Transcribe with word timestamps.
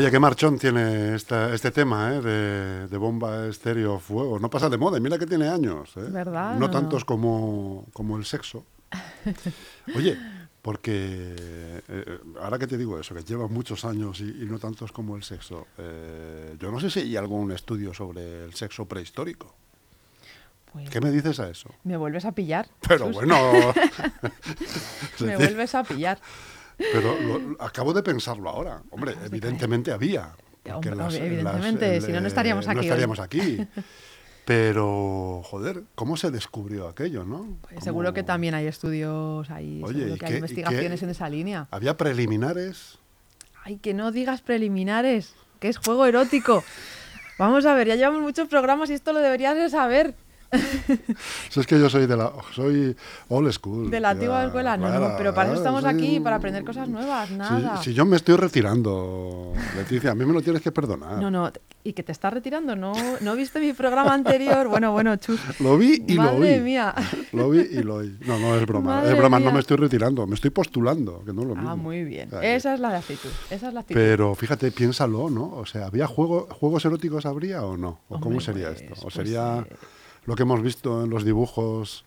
Oye, 0.00 0.10
qué 0.10 0.18
marchón 0.18 0.58
tiene 0.58 1.14
esta- 1.14 1.52
este 1.52 1.70
tema 1.70 2.14
¿eh? 2.14 2.20
de, 2.22 2.88
de 2.88 2.96
bomba 2.96 3.46
estéreo 3.46 3.98
fuego. 3.98 4.38
No 4.38 4.48
pasa 4.48 4.70
de 4.70 4.78
moda, 4.78 4.96
y 4.96 5.00
mira 5.02 5.18
que 5.18 5.26
tiene 5.26 5.46
años. 5.48 5.92
¿eh? 5.96 6.06
¿Verdad? 6.10 6.54
No 6.54 6.60
No, 6.60 6.70
tantos 6.70 7.04
como, 7.04 7.86
como 7.92 8.16
el 8.16 8.24
sexo. 8.24 8.64
Oye, 9.94 10.16
porque 10.62 11.36
eh, 11.86 12.18
ahora 12.40 12.58
que 12.58 12.66
te 12.66 12.78
digo 12.78 12.98
eso, 12.98 13.14
que 13.14 13.22
lleva 13.24 13.46
muchos 13.46 13.84
años 13.84 14.20
y, 14.22 14.24
y 14.42 14.46
no 14.46 14.58
tantos 14.58 14.90
como 14.90 15.16
el 15.16 15.22
sexo, 15.22 15.66
eh, 15.76 16.56
yo 16.58 16.70
no 16.70 16.80
sé 16.80 16.88
si 16.88 17.00
hay 17.00 17.16
algún 17.18 17.52
estudio 17.52 17.92
sobre 17.92 18.44
el 18.44 18.54
sexo 18.54 18.86
prehistórico. 18.86 19.54
Pues 20.72 20.88
¿Qué 20.88 21.00
me 21.02 21.10
dices 21.10 21.38
a 21.40 21.50
eso? 21.50 21.68
me 21.84 21.98
vuelves 21.98 22.24
a 22.24 22.32
pillar. 22.32 22.68
Pero 22.88 23.08
Jesús. 23.08 23.16
bueno, 23.16 23.36
Me 25.20 25.36
vuelves 25.36 25.74
a 25.74 25.84
pillar. 25.84 26.18
Pero 26.92 27.18
lo- 27.20 27.56
acabo 27.62 27.92
de 27.92 28.02
pensarlo 28.02 28.48
ahora. 28.50 28.82
Hombre, 28.90 29.12
Acabas 29.12 29.28
evidentemente 29.28 29.92
había. 29.92 30.32
porque 30.62 30.90
Hombre, 30.90 31.16
evidentemente, 31.26 32.00
si 32.00 32.12
no, 32.12 32.20
no 32.20 32.26
estaríamos 32.28 32.66
No 32.66 32.70
aquí 32.72 32.80
hoy. 32.80 32.86
estaríamos 32.86 33.18
aquí. 33.20 33.66
Pero, 34.44 35.42
joder, 35.44 35.84
¿cómo 35.94 36.16
se 36.16 36.30
descubrió 36.30 36.88
aquello, 36.88 37.24
no? 37.24 37.46
Pues 37.68 37.84
seguro 37.84 38.08
¿Cómo- 38.08 38.14
que 38.14 38.22
también 38.24 38.54
hay 38.54 38.66
estudios 38.66 39.48
ahí, 39.50 39.80
Oye, 39.84 39.98
seguro 39.98 40.14
¿y 40.16 40.18
que 40.18 40.26
hay 40.26 40.34
investigaciones 40.34 41.02
en 41.02 41.10
esa 41.10 41.28
línea. 41.28 41.68
Había 41.70 41.96
preliminares. 41.96 42.98
Ay, 43.62 43.76
que 43.76 43.94
no 43.94 44.10
digas 44.10 44.40
preliminares, 44.40 45.34
que 45.60 45.68
es 45.68 45.76
juego 45.78 46.04
erótico. 46.06 46.64
Vamos 47.38 47.64
a 47.64 47.74
ver, 47.74 47.86
ya 47.88 47.96
llevamos 47.96 48.22
muchos 48.22 48.48
programas 48.48 48.90
y 48.90 48.94
esto 48.94 49.12
lo 49.12 49.20
deberías 49.20 49.54
de 49.54 49.70
saber. 49.70 50.14
Si 51.48 51.60
es 51.60 51.66
que 51.66 51.78
yo 51.78 51.88
soy 51.88 52.06
de 52.06 52.16
la 52.16 52.32
soy 52.52 52.96
old 53.28 53.52
school. 53.52 53.90
De 53.90 54.00
la 54.00 54.10
antigua 54.10 54.44
escuela, 54.44 54.76
no, 54.76 54.86
claro, 54.86 55.14
pero 55.16 55.34
para 55.34 55.50
eso 55.50 55.58
estamos 55.58 55.82
sí. 55.82 55.88
aquí, 55.88 56.20
para 56.20 56.36
aprender 56.36 56.64
cosas 56.64 56.88
nuevas, 56.88 57.30
nada. 57.30 57.82
Si 57.82 57.94
yo 57.94 58.04
me 58.04 58.16
estoy 58.16 58.36
retirando, 58.36 59.52
Leticia, 59.76 60.10
a 60.10 60.14
mí 60.14 60.24
me 60.24 60.32
lo 60.32 60.42
tienes 60.42 60.62
que 60.62 60.72
perdonar. 60.72 61.18
No, 61.20 61.30
no, 61.30 61.52
y 61.82 61.92
que 61.92 62.02
te 62.02 62.12
estás 62.12 62.32
retirando, 62.32 62.76
¿no? 62.76 62.92
¿No 63.20 63.36
viste 63.36 63.60
mi 63.60 63.72
programa 63.72 64.12
anterior? 64.12 64.68
Bueno, 64.68 64.92
bueno, 64.92 65.16
chus. 65.16 65.40
Lo 65.60 65.78
vi 65.78 66.04
y 66.06 66.14
lo 66.14 66.32
oí. 66.32 66.38
Madre 66.38 66.60
mía. 66.60 66.94
Lo 67.32 67.50
vi 67.50 67.60
y 67.60 67.82
lo 67.82 67.96
oí. 67.96 68.18
No, 68.26 68.38
no 68.38 68.56
es 68.56 68.66
broma. 68.66 68.96
Madre 68.96 69.12
es 69.12 69.18
broma, 69.18 69.38
no 69.38 69.52
me 69.52 69.60
estoy 69.60 69.76
retirando. 69.76 70.26
Me 70.26 70.34
estoy 70.34 70.50
postulando, 70.50 71.24
que 71.24 71.32
no 71.32 71.42
es 71.42 71.48
lo 71.48 71.54
mismo. 71.54 71.70
Ah, 71.70 71.76
muy 71.76 72.04
bien. 72.04 72.28
O 72.28 72.32
sea, 72.32 72.40
que- 72.40 72.54
Esa 72.56 72.74
es 72.74 72.80
la 72.80 72.90
de 72.90 72.96
actitud, 72.96 73.30
esa 73.50 73.68
es 73.68 73.74
la 73.74 73.80
actitud. 73.80 74.00
Pero 74.00 74.34
fíjate, 74.34 74.70
piénsalo, 74.72 75.30
¿no? 75.30 75.50
O 75.54 75.64
sea, 75.66 75.86
¿había 75.86 76.06
juego, 76.06 76.48
juegos 76.50 76.84
eróticos 76.84 77.24
habría 77.24 77.62
o 77.64 77.76
no? 77.76 78.00
¿O 78.08 78.20
cómo 78.20 78.40
sería 78.40 78.68
pues- 78.68 78.82
esto? 78.82 78.94
¿O 78.98 79.02
pues, 79.04 79.14
sería 79.14 79.64
eh, 79.68 79.74
lo 80.24 80.36
que 80.36 80.42
hemos 80.42 80.62
visto 80.62 81.04
en 81.04 81.10
los 81.10 81.24
dibujos, 81.24 82.04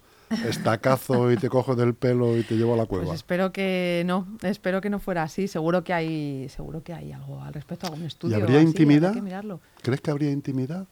estacazo 0.47 1.31
y 1.31 1.37
te 1.37 1.49
cojo 1.49 1.75
del 1.75 1.93
pelo 1.93 2.37
y 2.37 2.43
te 2.43 2.55
llevo 2.55 2.73
a 2.73 2.77
la 2.77 2.85
cueva? 2.85 3.05
Pues 3.05 3.17
espero 3.17 3.51
que 3.51 4.03
no, 4.05 4.27
espero 4.41 4.81
que 4.81 4.89
no 4.89 4.99
fuera 4.99 5.23
así. 5.23 5.47
Seguro 5.47 5.83
que 5.83 5.93
hay, 5.93 6.49
seguro 6.49 6.83
que 6.83 6.93
hay 6.93 7.11
algo 7.11 7.41
al 7.41 7.53
respecto, 7.53 7.87
algún 7.87 8.03
estudio. 8.03 8.37
habría 8.37 8.59
así, 8.59 8.67
intimidad? 8.67 9.13
que. 9.13 9.59
¿Crees 9.81 10.01
que 10.01 10.11
habría 10.11 10.31
intimidad? 10.31 10.87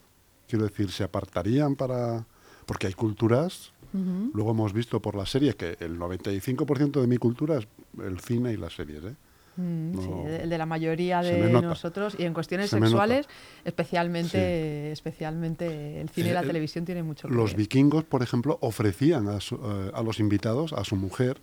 Quiero 0.47 0.65
decir, 0.65 0.91
¿se 0.91 1.03
apartarían 1.03 1.75
para...? 1.75 2.25
Porque 2.65 2.87
hay 2.87 2.93
culturas, 2.93 3.73
luego 3.91 4.51
hemos 4.51 4.71
visto 4.71 5.01
por 5.01 5.15
las 5.15 5.29
series 5.29 5.55
que 5.55 5.77
el 5.79 5.99
95% 5.99 7.01
de 7.01 7.07
mi 7.07 7.17
cultura 7.17 7.57
es 7.57 7.67
el 8.01 8.19
cine 8.19 8.53
y 8.53 8.57
las 8.57 8.73
series, 8.73 9.03
¿eh? 9.03 9.15
Mm, 9.57 9.93
sí, 9.99 10.09
el 10.43 10.49
de 10.49 10.57
la 10.57 10.65
mayoría 10.65 11.21
de 11.21 11.49
nosotros 11.61 12.15
y 12.17 12.23
en 12.23 12.33
cuestiones 12.33 12.69
Se 12.69 12.79
sexuales, 12.79 13.27
especialmente, 13.65 14.91
especialmente 14.91 15.99
el 16.01 16.09
cine 16.09 16.29
y 16.29 16.33
la 16.33 16.41
Eh, 16.41 16.47
televisión 16.47 16.85
tiene 16.85 17.03
mucho 17.03 17.27
que 17.27 17.33
Los 17.33 17.51
ver. 17.51 17.57
vikingos, 17.57 18.03
por 18.05 18.23
ejemplo, 18.23 18.57
ofrecían 18.61 19.27
a, 19.27 19.39
su- 19.41 19.55
eh, 19.55 19.91
a 19.93 20.01
los 20.03 20.19
invitados, 20.19 20.73
a 20.73 20.83
su 20.83 20.95
mujer, 20.95 21.41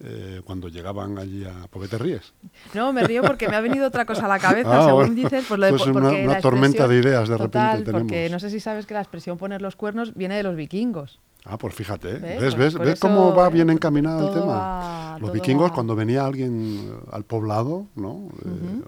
eh, 0.00 0.42
cuando 0.44 0.68
llegaban 0.68 1.18
allí 1.18 1.44
a... 1.44 1.66
¿Por 1.70 1.82
qué 1.82 1.88
te 1.88 1.96
ríes? 1.98 2.32
No, 2.74 2.92
me 2.92 3.02
río 3.04 3.22
porque 3.22 3.48
me 3.48 3.56
ha 3.56 3.60
venido 3.62 3.86
otra 3.86 4.04
cosa 4.04 4.26
a 4.26 4.28
la 4.28 4.38
cabeza, 4.38 4.78
Ah, 4.80 4.84
según 4.84 4.96
bueno. 5.06 5.14
dices, 5.14 5.44
pues 5.48 5.58
lo 5.58 5.66
de 5.66 5.72
Pues 5.72 5.82
una- 5.86 5.92
porque 6.10 6.24
una 6.24 6.34
la 6.34 6.40
tormenta 6.40 6.86
de 6.86 6.96
ideas 6.98 7.28
de 7.28 7.38
repente 7.38 7.58
total, 7.58 7.84
porque 7.92 8.06
tenemos. 8.08 8.32
no 8.32 8.38
sé 8.40 8.50
si 8.50 8.60
sabes 8.60 8.86
que 8.86 8.94
la 8.94 9.00
expresión 9.00 9.38
poner 9.38 9.62
los 9.62 9.76
cuernos 9.76 10.14
viene 10.14 10.36
de 10.36 10.42
los 10.42 10.56
vikingos. 10.56 11.20
Ah, 11.44 11.56
pues 11.56 11.74
fíjate, 11.74 12.14
¿Ves? 12.18 12.40
¿ves? 12.40 12.56
¿Ves, 12.56 12.74
¿ves 12.78 13.00
cómo 13.00 13.34
va 13.34 13.48
eh, 13.48 13.50
bien 13.50 13.70
encaminado 13.70 14.28
el 14.28 14.34
tema? 14.34 14.46
va- 14.46 15.18
Los 15.20 15.32
vikingos, 15.32 15.70
va- 15.70 15.74
cuando 15.74 15.96
venía 15.96 16.24
alguien 16.26 16.88
eh, 16.90 17.08
al 17.12 17.24
poblado, 17.24 17.86
¿no? 17.96 18.28
Eh, 18.44 18.82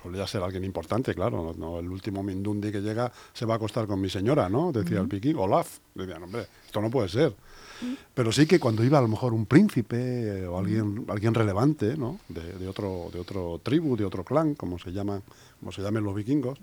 solía 0.00 0.24
ser 0.26 0.42
alguien 0.42 0.62
importante, 0.64 1.14
claro. 1.14 1.52
No, 1.58 1.80
el 1.80 1.88
último 1.88 2.22
Mindundi 2.22 2.70
que 2.70 2.80
llega 2.80 3.10
se 3.32 3.44
va 3.44 3.54
a 3.54 3.56
acostar 3.56 3.86
con 3.88 4.00
mi 4.00 4.08
señora, 4.08 4.48
¿no? 4.48 4.70
Decía 4.70 5.00
el 5.00 5.06
viking, 5.08 5.34
Olaf. 5.36 5.78
Decían, 5.94 6.22
hombre, 6.22 6.46
esto 6.64 6.80
no 6.80 6.90
puede 6.90 7.08
ser. 7.08 7.34
Pero 8.14 8.30
sí 8.30 8.46
que 8.46 8.60
cuando 8.60 8.84
iba 8.84 8.98
a 8.98 9.02
lo 9.02 9.08
mejor 9.08 9.32
un 9.32 9.46
príncipe 9.46 10.42
eh, 10.42 10.46
o 10.46 10.58
alguien, 10.58 11.06
alguien 11.08 11.34
relevante, 11.34 11.96
¿no? 11.96 12.18
De, 12.28 12.52
de 12.52 12.68
otro, 12.68 13.08
de 13.12 13.18
otro 13.18 13.58
tribu, 13.62 13.96
de 13.96 14.04
otro 14.04 14.22
clan, 14.22 14.54
como 14.54 14.78
se 14.78 14.92
llaman, 14.92 15.22
como 15.58 15.72
se 15.72 15.82
llamen 15.82 16.04
los 16.04 16.14
vikingos, 16.14 16.58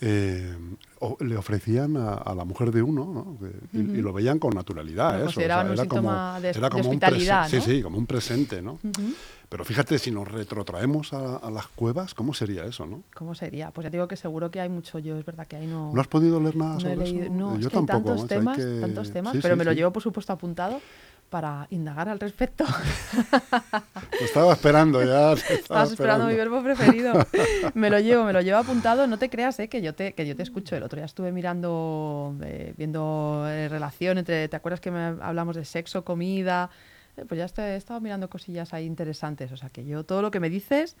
eh, 0.00 0.56
o- 1.00 1.16
le 1.20 1.36
ofrecían 1.36 1.96
a, 1.96 2.14
a 2.14 2.34
la 2.34 2.44
mujer 2.44 2.70
de 2.72 2.82
uno, 2.82 3.04
¿no? 3.40 3.48
Y, 3.72 3.78
y 3.80 4.02
lo 4.02 4.12
veían 4.12 4.38
con 4.38 4.54
naturalidad. 4.54 5.10
Lo 5.12 5.16
eso, 5.16 5.24
consideraban 5.26 5.70
un 5.70 5.76
síntoma 5.78 6.40
de- 6.40 6.52
de 6.52 6.58
un 6.58 6.64
presen- 6.64 6.80
hospitalidad, 6.80 7.48
Sí, 7.48 7.56
¿no? 7.56 7.62
sí, 7.62 7.82
como 7.82 7.98
un 7.98 8.06
presente, 8.06 8.60
¿no? 8.62 8.72
Ujú. 8.82 9.14
Pero 9.48 9.64
fíjate, 9.64 9.98
si 9.98 10.10
nos 10.10 10.26
retrotraemos 10.26 11.12
a, 11.12 11.36
a 11.36 11.50
las 11.50 11.68
cuevas, 11.68 12.12
¿cómo 12.14 12.34
sería 12.34 12.64
eso, 12.64 12.86
no? 12.86 13.02
¿Cómo 13.14 13.34
sería? 13.36 13.70
Pues 13.70 13.84
ya 13.84 13.90
digo 13.90 14.08
que 14.08 14.16
seguro 14.16 14.50
que 14.50 14.60
hay 14.60 14.68
mucho. 14.68 14.98
Yo 14.98 15.16
es 15.16 15.24
verdad 15.24 15.46
que 15.46 15.56
ahí 15.56 15.66
no. 15.66 15.92
¿No 15.94 16.00
has 16.00 16.08
podido 16.08 16.40
leer 16.40 16.56
nada 16.56 16.72
no 16.72 16.78
he 16.78 16.80
sobre 16.80 16.96
leído- 16.96 17.24
eso? 17.24 17.32
no, 17.34 17.52
Yo 17.52 17.60
es 17.60 17.68
que 17.68 17.78
hay 17.78 17.86
tampoco. 17.86 18.08
tantos 18.10 18.26
temas, 18.28 18.56
que- 18.58 18.80
tantos 18.80 19.10
temas, 19.12 19.32
sí, 19.32 19.38
pero 19.42 19.54
sí, 19.54 19.58
me 19.58 19.64
lo 19.64 19.70
sí. 19.70 19.76
llevo 19.76 19.92
por 19.92 20.02
supuesto 20.02 20.32
apuntado 20.32 20.80
para 21.30 21.66
indagar 21.70 22.08
al 22.08 22.20
respecto. 22.20 22.64
Estaba 24.20 24.52
esperando 24.52 25.02
ya. 25.02 25.32
Estabas 25.32 25.90
esperando 25.90 26.26
mi 26.26 26.34
verbo 26.34 26.62
preferido. 26.62 27.12
me 27.74 27.90
lo 27.90 27.98
llevo, 27.98 28.24
me 28.24 28.32
lo 28.32 28.40
llevo 28.40 28.58
apuntado. 28.58 29.06
No 29.06 29.18
te 29.18 29.28
creas, 29.28 29.58
eh, 29.60 29.68
que 29.68 29.82
yo 29.82 29.94
te, 29.94 30.12
que 30.12 30.26
yo 30.26 30.36
te 30.36 30.42
escucho. 30.42 30.76
El 30.76 30.82
otro 30.82 30.96
día 30.96 31.06
estuve 31.06 31.32
mirando, 31.32 32.36
eh, 32.42 32.74
viendo 32.76 33.44
eh, 33.48 33.68
relación 33.68 34.18
entre. 34.18 34.48
¿Te 34.48 34.56
acuerdas 34.56 34.80
que 34.80 34.90
me 34.90 35.00
hablamos 35.20 35.56
de 35.56 35.64
sexo, 35.64 36.04
comida? 36.04 36.70
Eh, 37.16 37.24
pues 37.28 37.38
ya 37.38 37.44
estoy- 37.46 37.64
he 37.64 37.76
estado 37.76 38.00
mirando 38.00 38.28
cosillas 38.30 38.72
ahí 38.74 38.84
interesantes. 38.86 39.50
O 39.52 39.56
sea 39.56 39.70
que 39.70 39.84
yo 39.84 40.04
todo 40.04 40.22
lo 40.22 40.30
que 40.30 40.40
me 40.40 40.50
dices 40.50 40.96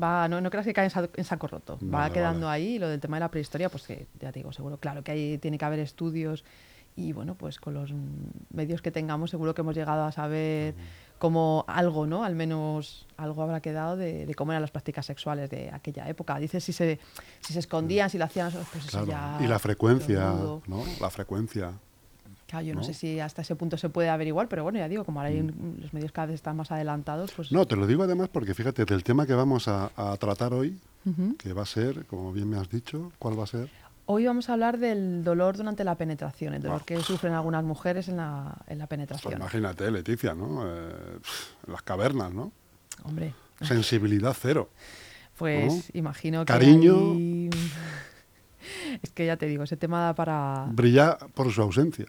va, 0.00 0.28
no, 0.28 0.40
no 0.40 0.50
creas 0.50 0.66
que 0.66 0.72
cae 0.72 0.84
en, 0.86 0.90
sa- 0.90 1.08
en 1.16 1.24
saco 1.24 1.46
roto. 1.46 1.78
va 1.82 2.10
quedando 2.12 2.46
vale. 2.46 2.62
ahí. 2.64 2.74
Y 2.74 2.78
lo 2.78 2.88
del 2.88 3.00
tema 3.00 3.16
de 3.16 3.20
la 3.20 3.30
prehistoria, 3.30 3.68
pues 3.68 3.84
que 3.86 4.06
ya 4.20 4.32
te 4.32 4.40
digo, 4.40 4.52
seguro, 4.52 4.78
claro 4.78 5.02
que 5.04 5.12
ahí 5.12 5.38
tiene 5.38 5.58
que 5.58 5.64
haber 5.64 5.78
estudios. 5.80 6.44
Y 6.96 7.12
bueno, 7.12 7.34
pues 7.34 7.58
con 7.58 7.74
los 7.74 7.92
mm, 7.92 7.96
medios 8.54 8.82
que 8.82 8.90
tengamos, 8.90 9.30
seguro 9.30 9.54
que 9.54 9.62
hemos 9.62 9.74
llegado 9.74 10.04
a 10.04 10.12
saber 10.12 10.74
como 11.18 11.64
algo, 11.68 12.06
¿no? 12.06 12.24
Al 12.24 12.34
menos 12.34 13.06
algo 13.16 13.42
habrá 13.42 13.60
quedado 13.60 13.96
de, 13.96 14.26
de 14.26 14.34
cómo 14.34 14.52
eran 14.52 14.60
las 14.60 14.70
prácticas 14.72 15.06
sexuales 15.06 15.48
de 15.50 15.70
aquella 15.70 16.08
época. 16.08 16.38
Dices 16.38 16.62
si 16.64 16.72
se, 16.72 16.98
si 17.40 17.52
se 17.52 17.60
escondían, 17.60 18.10
si 18.10 18.18
lo 18.18 18.24
hacían, 18.24 18.50
pues 18.72 18.84
eso 18.86 19.04
Claro. 19.04 19.38
ya. 19.38 19.44
y 19.44 19.48
la 19.48 19.58
frecuencia. 19.58 20.32
¿no? 20.66 20.82
La 21.00 21.10
frecuencia. 21.10 21.72
Claro, 22.46 22.66
yo 22.66 22.74
no. 22.74 22.80
¿no? 22.80 22.84
sé 22.86 22.92
si 22.92 23.18
hasta 23.20 23.40
ese 23.40 23.56
punto 23.56 23.78
se 23.78 23.88
puede 23.88 24.10
averiguar, 24.10 24.46
pero 24.48 24.62
bueno, 24.62 24.78
ya 24.78 24.86
digo, 24.88 25.04
como 25.04 25.20
ahora 25.20 25.30
hay 25.30 25.40
un- 25.40 25.78
los 25.80 25.94
medios 25.94 26.12
cada 26.12 26.26
vez 26.26 26.34
están 26.34 26.56
más 26.56 26.70
adelantados, 26.70 27.32
pues. 27.32 27.50
No, 27.52 27.66
te 27.66 27.76
lo 27.76 27.86
digo 27.86 28.02
además 28.02 28.28
porque 28.28 28.52
fíjate, 28.52 28.84
del 28.84 29.02
tema 29.02 29.24
que 29.26 29.32
vamos 29.32 29.68
a, 29.68 29.90
a 29.96 30.14
tratar 30.18 30.52
hoy, 30.52 30.78
que 31.38 31.52
va 31.54 31.62
a 31.62 31.66
ser, 31.66 32.04
como 32.06 32.30
bien 32.32 32.48
me 32.50 32.58
has 32.58 32.68
dicho, 32.68 33.10
¿cuál 33.18 33.38
va 33.38 33.44
a 33.44 33.46
ser? 33.46 33.70
Hoy 34.06 34.26
vamos 34.26 34.48
a 34.48 34.54
hablar 34.54 34.78
del 34.78 35.22
dolor 35.24 35.56
durante 35.56 35.84
la 35.84 35.94
penetración, 35.94 36.54
el 36.54 36.62
dolor 36.62 36.84
que 36.84 36.98
sufren 37.00 37.32
algunas 37.34 37.62
mujeres 37.64 38.08
en 38.08 38.16
la, 38.16 38.56
en 38.66 38.78
la 38.78 38.86
Pues 38.86 38.88
penetración. 38.88 39.34
imagínate, 39.34 39.90
Leticia, 39.90 40.34
¿no? 40.34 40.62
Eh, 40.66 40.92
las 41.68 41.82
cavernas, 41.82 42.32
¿no? 42.32 42.52
Hombre, 43.04 43.32
Sensibilidad 43.60 44.36
cero. 44.38 44.70
pues 45.38 45.72
¿no? 45.72 45.82
imagino 45.94 46.40
que. 46.44 46.52
Cariño. 46.52 47.50
Es 49.02 49.10
que 49.10 49.26
ya 49.26 49.36
te 49.36 49.46
digo, 49.46 49.64
ese 49.64 49.76
tema 49.76 50.00
da 50.02 50.14
para. 50.14 50.66
Brilla 50.70 51.16
por 51.34 51.50
su 51.52 51.62
ausencia. 51.62 52.06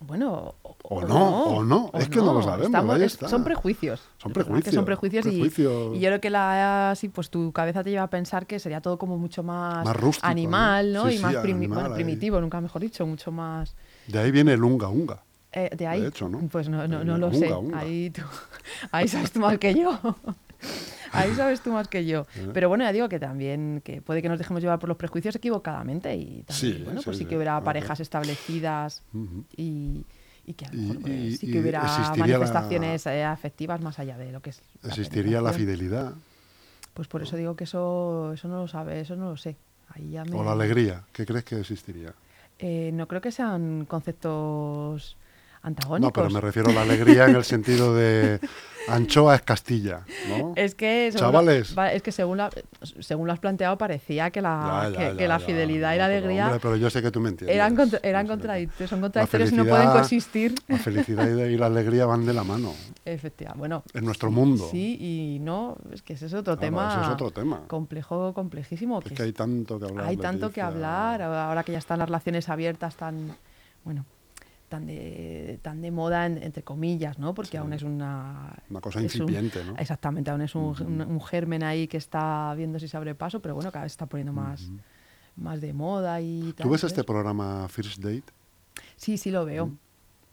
Bueno, 0.00 0.54
o, 0.62 0.76
O 0.84 1.02
no, 1.02 1.42
o 1.44 1.64
no, 1.64 1.90
es 1.94 2.08
que 2.08 2.18
no 2.20 2.32
lo 2.32 2.40
sabemos, 2.42 2.88
ahí 2.90 3.02
es- 3.02 3.14
está. 3.14 3.28
Son 3.28 3.42
prejuicios. 3.44 4.00
Son 4.18 4.32
prejuicios, 4.32 4.74
son 4.74 4.84
prejuicios, 4.84 5.26
y- 5.26 5.28
prejuicios. 5.30 5.96
Y, 5.96 6.00
yo 6.00 6.08
creo 6.08 6.20
que 6.20 6.30
la 6.30 6.90
así, 6.92 7.08
pues 7.08 7.30
tu 7.30 7.52
cabeza 7.52 7.82
te 7.82 7.90
lleva 7.90 8.04
a 8.04 8.10
pensar 8.10 8.46
que 8.46 8.58
sería 8.60 8.80
todo 8.80 8.96
como 8.98 9.18
mucho 9.18 9.42
más, 9.42 9.84
Más 9.84 9.96
rústico, 9.96 10.26
¿no? 10.26 10.30
animal, 10.30 10.92
¿no? 10.92 11.08
Sí, 11.08 11.14
y 11.14 11.16
sí, 11.16 11.22
más 11.22 11.34
primi- 11.36 11.68
bueno, 11.68 11.92
primitivo, 11.94 12.40
nunca 12.40 12.60
mejor 12.60 12.80
dicho, 12.82 13.04
mucho 13.06 13.32
más. 13.32 13.74
De 14.06 14.18
ahí 14.20 14.30
viene 14.30 14.52
el 14.52 14.62
unga 14.62 14.88
unga. 14.88 15.22
eh, 15.50 15.70
de 15.76 15.86
ahí. 15.86 16.04
hecho, 16.04 16.28
¿no? 16.28 16.40
Pues 16.50 16.68
no, 16.68 16.86
no, 16.86 17.02
no 17.04 17.18
lo 17.18 17.28
unga, 17.28 17.38
sé. 17.38 17.52
unga. 17.54 17.78
Ahí, 17.80 18.10
tú, 18.10 18.22
ahí 18.92 19.08
sabes 19.08 19.32
tú 19.32 19.40
más 19.40 19.58
que 19.58 19.74
yo. 19.74 19.98
Ahí 21.12 21.34
sabes 21.34 21.60
tú 21.62 21.72
más 21.72 21.88
que 21.88 22.04
yo. 22.04 22.26
Eh. 22.36 22.50
Pero 22.54 22.68
bueno, 22.68 22.84
ya 22.84 22.92
digo 22.92 23.08
que 23.08 23.18
también, 23.18 23.80
que 23.84 24.02
puede 24.02 24.20
que 24.22 24.28
nos 24.28 24.38
dejemos 24.38 24.62
llevar 24.62 24.78
por 24.78 24.88
los 24.88 24.98
prejuicios 24.98 25.34
equivocadamente 25.36 26.14
y 26.16 26.42
también, 26.42 26.76
Sí, 26.76 26.82
bueno, 26.84 27.00
sí, 27.00 27.04
pues 27.06 27.16
sí, 27.18 27.24
sí. 27.24 27.28
que 27.28 27.36
hubiera 27.36 27.62
parejas 27.62 28.00
establecidas 28.00 29.02
y, 29.56 30.04
y 30.46 30.54
que 30.54 30.66
a 30.66 30.68
lo 30.72 30.74
Y- 30.74 30.80
mejor 30.86 31.00
pues, 31.02 31.38
sí 31.38 31.50
que 31.50 31.60
hubiera 31.60 31.82
la- 31.82 32.14
manifestaciones 32.16 33.06
eh, 33.06 33.24
afectivas 33.24 33.80
más 33.80 33.98
allá 33.98 34.18
de 34.18 34.32
lo 34.32 34.40
que 34.42 34.50
es 34.50 34.62
la 34.82 34.90
Existiría 34.90 35.40
la 35.40 35.52
fidelidad 35.52 36.12
Pues 36.94 37.08
por 37.08 37.22
eso 37.22 37.36
digo 37.36 37.56
que 37.56 37.64
eso 37.64 38.32
eso 38.34 38.48
no 38.48 38.56
lo 38.60 38.68
sabe, 38.68 39.00
eso 39.00 39.16
no 39.16 39.30
lo 39.30 39.36
sé. 39.36 39.56
Ahí 39.94 40.10
ya 40.10 40.24
me... 40.24 40.36
o 40.36 40.44
la 40.44 40.52
alegría. 40.52 41.04
¿Qué 41.12 41.24
crees 41.24 41.44
que 41.44 41.58
existiría? 41.60 42.12
Eh, 42.58 42.90
no 42.92 43.06
creo 43.08 43.20
que 43.22 43.30
sean 43.32 43.86
conceptos 43.86 45.16
No, 45.62 45.68
antagónicos. 45.68 46.12
pero 46.14 46.30
me 46.30 46.40
refiero 46.40 46.70
a 46.70 46.72
la 46.72 46.82
alegría 46.82 47.26
en 47.26 47.36
el 47.36 47.44
sentido 47.44 47.94
de 47.94 48.40
anchoa 48.88 49.34
es 49.34 49.42
Castilla, 49.42 50.00
¿no? 50.30 50.52
Es 50.56 50.74
que, 50.74 51.10
Chavales. 51.14 51.74
la- 51.76 51.92
es 51.92 52.02
que 52.02 52.10
según, 52.12 52.38
la- 52.38 52.48
según 53.00 53.26
lo 53.26 53.32
has 53.34 53.38
planteado 53.38 53.76
parecía 53.76 54.30
que 54.30 54.40
la, 54.40 54.88
Ya, 54.94 54.98
ya, 55.10 55.10
que, 55.16 55.22
ya, 55.22 55.28
la 55.28 55.38
fidelidad 55.40 55.92
y 55.92 55.96
No, 55.96 55.98
la 55.98 56.04
alegría 56.06 56.44
hombre, 56.46 56.60
pero 56.62 56.76
yo 56.76 56.88
sé 56.88 57.02
que 57.02 57.10
tú 57.10 57.20
me 57.20 57.28
entiendes. 57.28 57.54
eran, 57.54 57.76
contra- 57.76 58.00
eran 58.02 58.26
contradictorios, 58.26 58.88
son 58.88 59.00
contradictorios 59.02 59.52
y 59.52 59.56
no 59.56 59.64
pueden 59.66 59.90
coexistir. 59.90 60.54
La 60.68 60.78
felicidad 60.78 61.26
y 61.26 61.56
la 61.58 61.66
alegría 61.66 62.06
van 62.06 62.24
de 62.24 62.32
la 62.32 62.44
mano 62.44 62.72
Efectivamente, 63.04 63.58
bueno. 63.58 63.82
en 63.92 64.04
nuestro 64.06 64.30
mundo. 64.30 64.66
Sí, 64.70 64.96
y 64.98 65.38
no, 65.40 65.76
es 65.92 66.00
que 66.02 66.14
ese 66.14 66.26
es 66.26 66.32
otro 66.34 66.56
Claro, 66.56 66.60
tema. 66.60 66.92
ese 66.92 67.02
es 67.02 67.08
otro 67.08 67.30
tema. 67.30 67.62
Complejo, 67.66 68.32
complejísimo. 68.32 69.00
Es 69.00 69.06
que 69.08 69.14
que 69.16 69.22
hay 69.24 69.32
tanto 69.32 69.78
que 69.78 69.84
hablar. 69.86 70.06
hay 70.06 70.16
tanto 70.16 70.50
que 70.50 70.62
hablar, 70.62 71.20
ahora 71.20 71.62
que 71.62 71.72
ya 71.72 71.78
están 71.78 71.98
las 71.98 72.08
relaciones 72.08 72.48
abiertas 72.48 72.96
tan, 72.96 73.36
bueno, 73.84 74.06
tan 74.68 74.86
de, 74.86 75.58
tan 75.62 75.80
de 75.82 75.90
moda, 75.90 76.26
en- 76.26 76.42
entre 76.42 76.62
comillas, 76.62 77.18
¿no? 77.18 77.34
Porque 77.34 77.52
Sí. 77.52 77.56
aún 77.56 77.72
es 77.72 77.82
una... 77.82 78.54
Una 78.70 78.80
cosa 78.80 78.98
un- 78.98 79.04
incipiente, 79.04 79.64
¿no? 79.64 79.74
Exactamente, 79.76 80.30
aún 80.30 80.42
es 80.42 80.54
un, 80.54 80.74
un- 80.80 81.00
un 81.00 81.20
germen 81.22 81.62
ahí 81.62 81.88
que 81.88 81.96
está 81.96 82.52
viendo 82.56 82.78
si 82.78 82.86
se 82.88 82.96
abre 82.96 83.14
paso, 83.14 83.40
pero 83.40 83.54
bueno, 83.54 83.72
cada 83.72 83.84
vez 83.84 83.92
se 83.92 83.94
está 83.94 84.06
poniendo 84.06 84.32
más, 84.32 84.70
más 85.36 85.60
de 85.60 85.72
moda 85.72 86.20
y 86.20 86.52
tal. 86.52 86.64
¿Tú 86.64 86.70
ves 86.70 86.84
este 86.84 87.04
programa 87.04 87.66
First 87.68 87.98
Date? 88.02 88.24
Sí, 88.96 89.16
sí 89.18 89.30
lo 89.30 89.44
veo. 89.44 89.72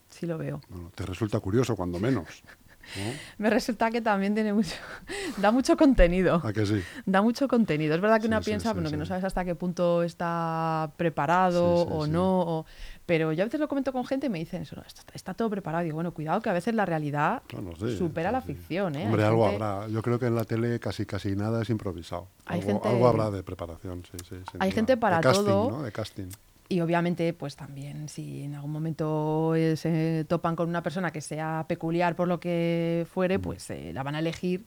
Sí 0.10 0.26
lo 0.28 0.38
veo. 0.38 0.62
Bueno, 0.70 0.92
te 0.96 1.06
resulta 1.06 1.40
curioso, 1.40 1.76
cuando 1.76 2.00
menos. 2.00 2.44
¿no? 2.98 3.12
Me 3.38 3.50
resulta 3.50 3.92
que 3.92 4.02
también 4.02 4.34
tiene 4.36 4.54
mucho, 4.54 4.76
da 5.38 5.52
mucho 5.52 5.76
contenido. 5.78 6.42
¿A 6.44 6.54
que 6.54 6.66
sí? 6.66 6.82
Da 7.06 7.22
mucho 7.22 7.48
contenido. 7.48 7.96
Es 7.96 8.02
verdad 8.02 8.22
que 8.22 8.28
Sí, 8.28 8.34
piensa 8.46 8.74
bueno, 8.74 8.90
que 8.90 8.98
no 8.98 9.06
sabes 9.06 9.24
hasta 9.24 9.44
qué 9.46 9.56
punto 9.56 10.04
está 10.04 10.92
preparado 10.98 11.66
o 11.66 12.08
no. 12.08 12.40
o- 12.42 12.66
Pero 13.06 13.32
yo 13.34 13.44
a 13.44 13.46
veces 13.46 13.60
lo 13.60 13.68
comento 13.68 13.94
con 13.94 14.04
gente 14.06 14.26
y 14.28 14.30
me 14.30 14.40
dicen 14.40 14.64
eso, 14.64 14.76
"No, 14.76 14.82
esto 14.82 15.02
está, 15.02 15.14
está 15.14 15.34
todo 15.36 15.50
preparado. 15.50 15.84
Y 15.84 15.86
digo, 15.86 15.96
bueno, 15.96 16.12
cuidado 16.12 16.42
que 16.42 16.50
a 16.50 16.54
veces 16.54 16.74
la 16.74 16.86
realidad 16.86 17.44
Bueno, 17.54 17.72
supera 17.98 18.32
la 18.32 18.42
ficción. 18.42 18.96
¿eh? 18.96 19.06
Hombre, 19.06 19.22
Hay 19.24 19.30
algo 19.30 19.48
gente- 19.50 19.64
habrá. 19.64 19.88
Yo 19.90 20.02
creo 20.02 20.18
que 20.18 20.26
en 20.26 20.36
la 20.36 20.44
tele 20.46 20.80
casi 20.80 21.06
casi 21.06 21.36
nada 21.36 21.62
es 21.62 21.70
improvisado. 21.70 22.28
Hay 22.46 22.60
algo, 22.62 22.72
gente- 22.74 22.88
algo 22.90 23.08
habrá 23.08 23.30
de 23.30 23.44
preparación, 23.44 24.04
sí, 24.12 24.18
sí. 24.28 24.36
sin 24.52 24.62
Hay 24.62 24.70
duda. 24.70 24.76
gente 24.76 24.98
para 24.98 25.18
de 25.18 25.24
casting, 25.24 25.46
todo. 25.46 25.70
¿no? 25.72 25.84
De 25.84 25.92
casting. 25.92 26.30
Y 26.68 26.82
obviamente, 26.82 27.32
pues 27.34 27.56
también, 27.56 28.10
si 28.10 28.44
en 28.44 28.56
algún 28.56 28.72
momento 28.72 29.54
eh, 29.56 29.76
se 29.76 30.26
topan 30.28 30.56
con 30.56 30.68
una 30.68 30.82
persona 30.82 31.12
que 31.12 31.22
sea 31.22 31.66
peculiar 31.68 32.16
por 32.16 32.28
lo 32.28 32.40
que 32.40 33.06
fuere, 33.12 33.38
pues 33.38 33.70
eh, 33.70 33.92
la 33.94 34.02
van 34.02 34.16
a 34.16 34.20
elegir 34.20 34.66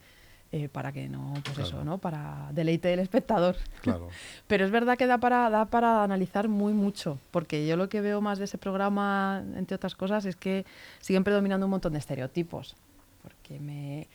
eh, 0.53 0.69
para 0.69 0.93
que 0.93 1.09
no, 1.09 1.33
pues 1.43 1.57
Claro. 1.57 1.69
eso, 1.69 1.85
¿no? 1.85 1.99
Para 1.99 2.51
deleite 2.53 2.87
del 2.89 3.01
espectador. 3.01 3.57
Claro. 3.83 4.09
Pero 4.47 4.65
es 4.65 4.71
verdad 4.71 4.97
que 4.97 5.07
da 5.09 5.19
para, 5.19 5.51
da 5.51 5.65
para 5.67 6.05
analizar 6.05 6.47
muy 6.49 6.73
mucho, 6.73 7.19
porque 7.33 7.67
yo 7.67 7.77
lo 7.77 7.89
que 7.89 8.01
veo 8.01 8.21
más 8.21 8.39
de 8.39 8.45
ese 8.45 8.59
programa, 8.59 9.43
entre 9.57 9.75
otras 9.75 9.97
cosas, 9.97 10.25
es 10.25 10.37
que 10.37 10.65
siguen 11.01 11.25
predominando 11.25 11.67
un 11.67 11.71
montón 11.71 11.95
de 11.95 11.99
estereotipos. 11.99 12.77
Porque 13.23 13.59
me, 13.59 14.07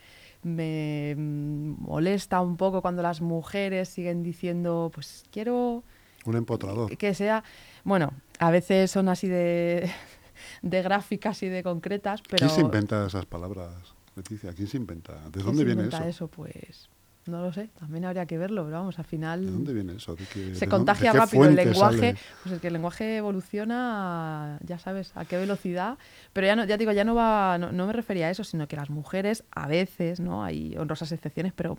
me 0.41 1.15
mm, 1.17 1.83
molesta 1.83 2.39
un 2.39 2.55
poco 2.55 2.81
cuando 2.81 3.01
las 3.01 3.19
mujeres 3.19 3.89
siguen 3.89 4.23
diciendo, 4.23 4.89
pues 4.93 5.25
quiero 5.31 5.83
Un 6.25 6.35
empotrador. 6.37 6.97
que 6.97 7.13
sea, 7.13 7.43
bueno, 7.83 8.13
a 8.39 8.51
veces 8.51 8.91
son 8.91 9.09
así 9.09 9.27
de, 9.27 9.91
de 10.61 10.81
gráficas 10.81 11.43
y 11.43 11.49
de 11.49 11.63
concretas, 11.63 12.21
pero... 12.21 12.37
¿Quién 12.37 12.49
se 12.49 12.61
inventa 12.61 13.05
esas 13.05 13.25
palabras, 13.25 13.95
Leticia? 14.15 14.53
¿Quién 14.53 14.67
se 14.67 14.77
inventa? 14.77 15.13
¿De 15.25 15.31
¿quién 15.31 15.45
dónde 15.45 15.59
se 15.59 15.65
viene 15.65 15.83
inventa 15.83 16.07
eso? 16.07 16.27
Pues 16.27 16.89
no 17.25 17.41
lo 17.41 17.53
sé, 17.53 17.69
también 17.79 18.05
habría 18.05 18.25
que 18.25 18.37
verlo, 18.37 18.63
pero 18.65 18.77
vamos, 18.77 18.99
al 18.99 19.05
final... 19.05 19.45
¿De 19.45 19.51
dónde 19.51 19.73
viene 19.73 19.93
eso? 19.95 20.15
¿De 20.15 20.25
qué- 20.25 20.39
de 20.47 20.55
se 20.55 20.67
contagia 20.67 21.13
rápido 21.13 21.45
el 21.45 21.55
lenguaje, 21.55 21.97
sale? 21.97 22.15
pues 22.41 22.55
es 22.55 22.59
que 22.61 22.67
el 22.67 22.73
lenguaje 22.73 23.17
evoluciona, 23.17 24.59
ya 24.65 24.77
sabes, 24.79 25.11
a 25.15 25.25
qué 25.25 25.37
velocidad, 25.37 25.97
pero 26.33 26.47
ya 26.47 26.55
no, 26.55 26.65
ya 26.65 26.77
digo, 26.77 26.91
ya 26.91 27.03
no 27.03 27.15
va, 27.15 27.57
no, 27.57 27.71
no 27.71 27.87
me 27.87 27.93
refería 27.93 28.27
a 28.27 28.29
eso, 28.29 28.43
sino 28.43 28.67
que 28.67 28.75
las 28.75 28.89
mujeres 28.89 29.43
a 29.51 29.67
veces, 29.67 30.19
¿no? 30.19 30.43
Hay 30.43 30.75
honrosas 30.77 31.11
excepciones, 31.11 31.53
pero 31.53 31.77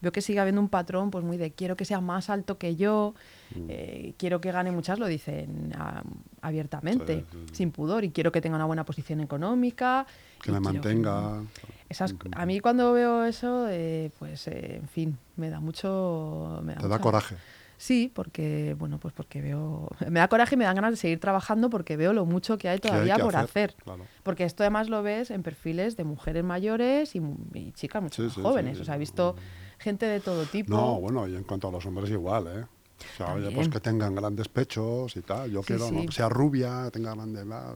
veo 0.00 0.12
que 0.12 0.20
sigue 0.22 0.40
habiendo 0.40 0.60
un 0.60 0.68
patrón, 0.68 1.10
pues 1.10 1.24
muy 1.24 1.36
de 1.36 1.52
quiero 1.52 1.76
que 1.76 1.84
sea 1.84 2.00
más 2.00 2.30
alto 2.30 2.58
que 2.58 2.76
yo, 2.76 3.14
Mm. 3.54 3.66
eh, 3.68 4.14
quiero 4.18 4.40
que 4.40 4.50
gane 4.50 4.72
muchas, 4.72 4.98
lo 4.98 5.06
dicen 5.06 5.72
ah, 5.78 6.02
abiertamente, 6.42 7.20
Sí, 7.20 7.24
sí, 7.30 7.38
sí. 7.50 7.54
sin 7.54 7.70
pudor, 7.70 8.02
y 8.02 8.10
quiero 8.10 8.32
que 8.32 8.40
tenga 8.40 8.56
una 8.56 8.64
buena 8.64 8.84
posición 8.84 9.20
económica. 9.20 10.04
Que 10.46 10.52
la 10.52 10.60
mantenga. 10.60 11.42
esas, 11.88 12.14
a 12.32 12.46
mí 12.46 12.60
cuando 12.60 12.92
veo 12.92 13.24
eso, 13.24 13.66
eh, 13.68 14.10
pues 14.18 14.46
eh, 14.48 14.76
en 14.76 14.88
fin, 14.88 15.18
me 15.36 15.50
da 15.50 15.60
mucho... 15.60 16.60
Me 16.62 16.74
da 16.74 16.80
Te 16.80 16.88
da 16.88 16.98
coraje. 17.00 17.36
Sí, 17.78 18.10
porque, 18.14 18.74
bueno, 18.78 18.98
pues 18.98 19.12
porque 19.12 19.42
veo... 19.42 19.90
Me 20.08 20.20
da 20.20 20.28
coraje 20.28 20.54
y 20.54 20.58
me 20.58 20.64
dan 20.64 20.76
ganas 20.76 20.92
de 20.92 20.96
seguir 20.96 21.20
trabajando 21.20 21.68
porque 21.68 21.98
veo 21.98 22.14
lo 22.14 22.24
mucho 22.24 22.56
que 22.56 22.70
hay 22.70 22.78
todavía 22.78 23.16
que 23.16 23.22
por 23.22 23.36
hacer. 23.36 23.74
Claro. 23.84 24.04
Porque 24.22 24.44
esto 24.44 24.62
además 24.62 24.88
lo 24.88 25.02
ves 25.02 25.30
en 25.30 25.42
perfiles 25.42 25.94
de 25.98 26.04
mujeres 26.04 26.42
mayores 26.42 27.14
y, 27.14 27.20
y 27.52 27.72
chicas 27.72 28.02
mucho 28.02 28.22
Sí, 28.22 28.26
más 28.28 28.34
sí, 28.34 28.40
jóvenes. 28.42 28.76
sí. 28.76 28.82
O 28.82 28.84
sea, 28.86 28.94
he 28.94 28.98
visto 28.98 29.36
gente 29.78 30.06
de 30.06 30.20
todo 30.20 30.44
tipo. 30.44 30.74
No, 30.74 30.98
bueno, 31.00 31.28
y 31.28 31.36
en 31.36 31.44
cuanto 31.44 31.68
a 31.68 31.72
los 31.72 31.84
hombres 31.84 32.08
igual, 32.10 32.46
¿eh? 32.46 32.64
O 32.98 33.16
sea, 33.16 33.34
oye, 33.34 33.50
pues 33.50 33.68
que 33.68 33.80
tengan 33.80 34.14
grandes 34.14 34.48
pechos 34.48 35.16
y 35.16 35.22
tal. 35.22 35.50
Yo 35.50 35.60
Sí, 35.62 35.68
quiero, 35.68 35.90
¿no? 35.90 36.00
sí. 36.00 36.06
Que 36.06 36.12
sea 36.12 36.28
rubia, 36.28 36.90
tenga 36.90 37.14
grande, 37.14 37.44
bla, 37.44 37.74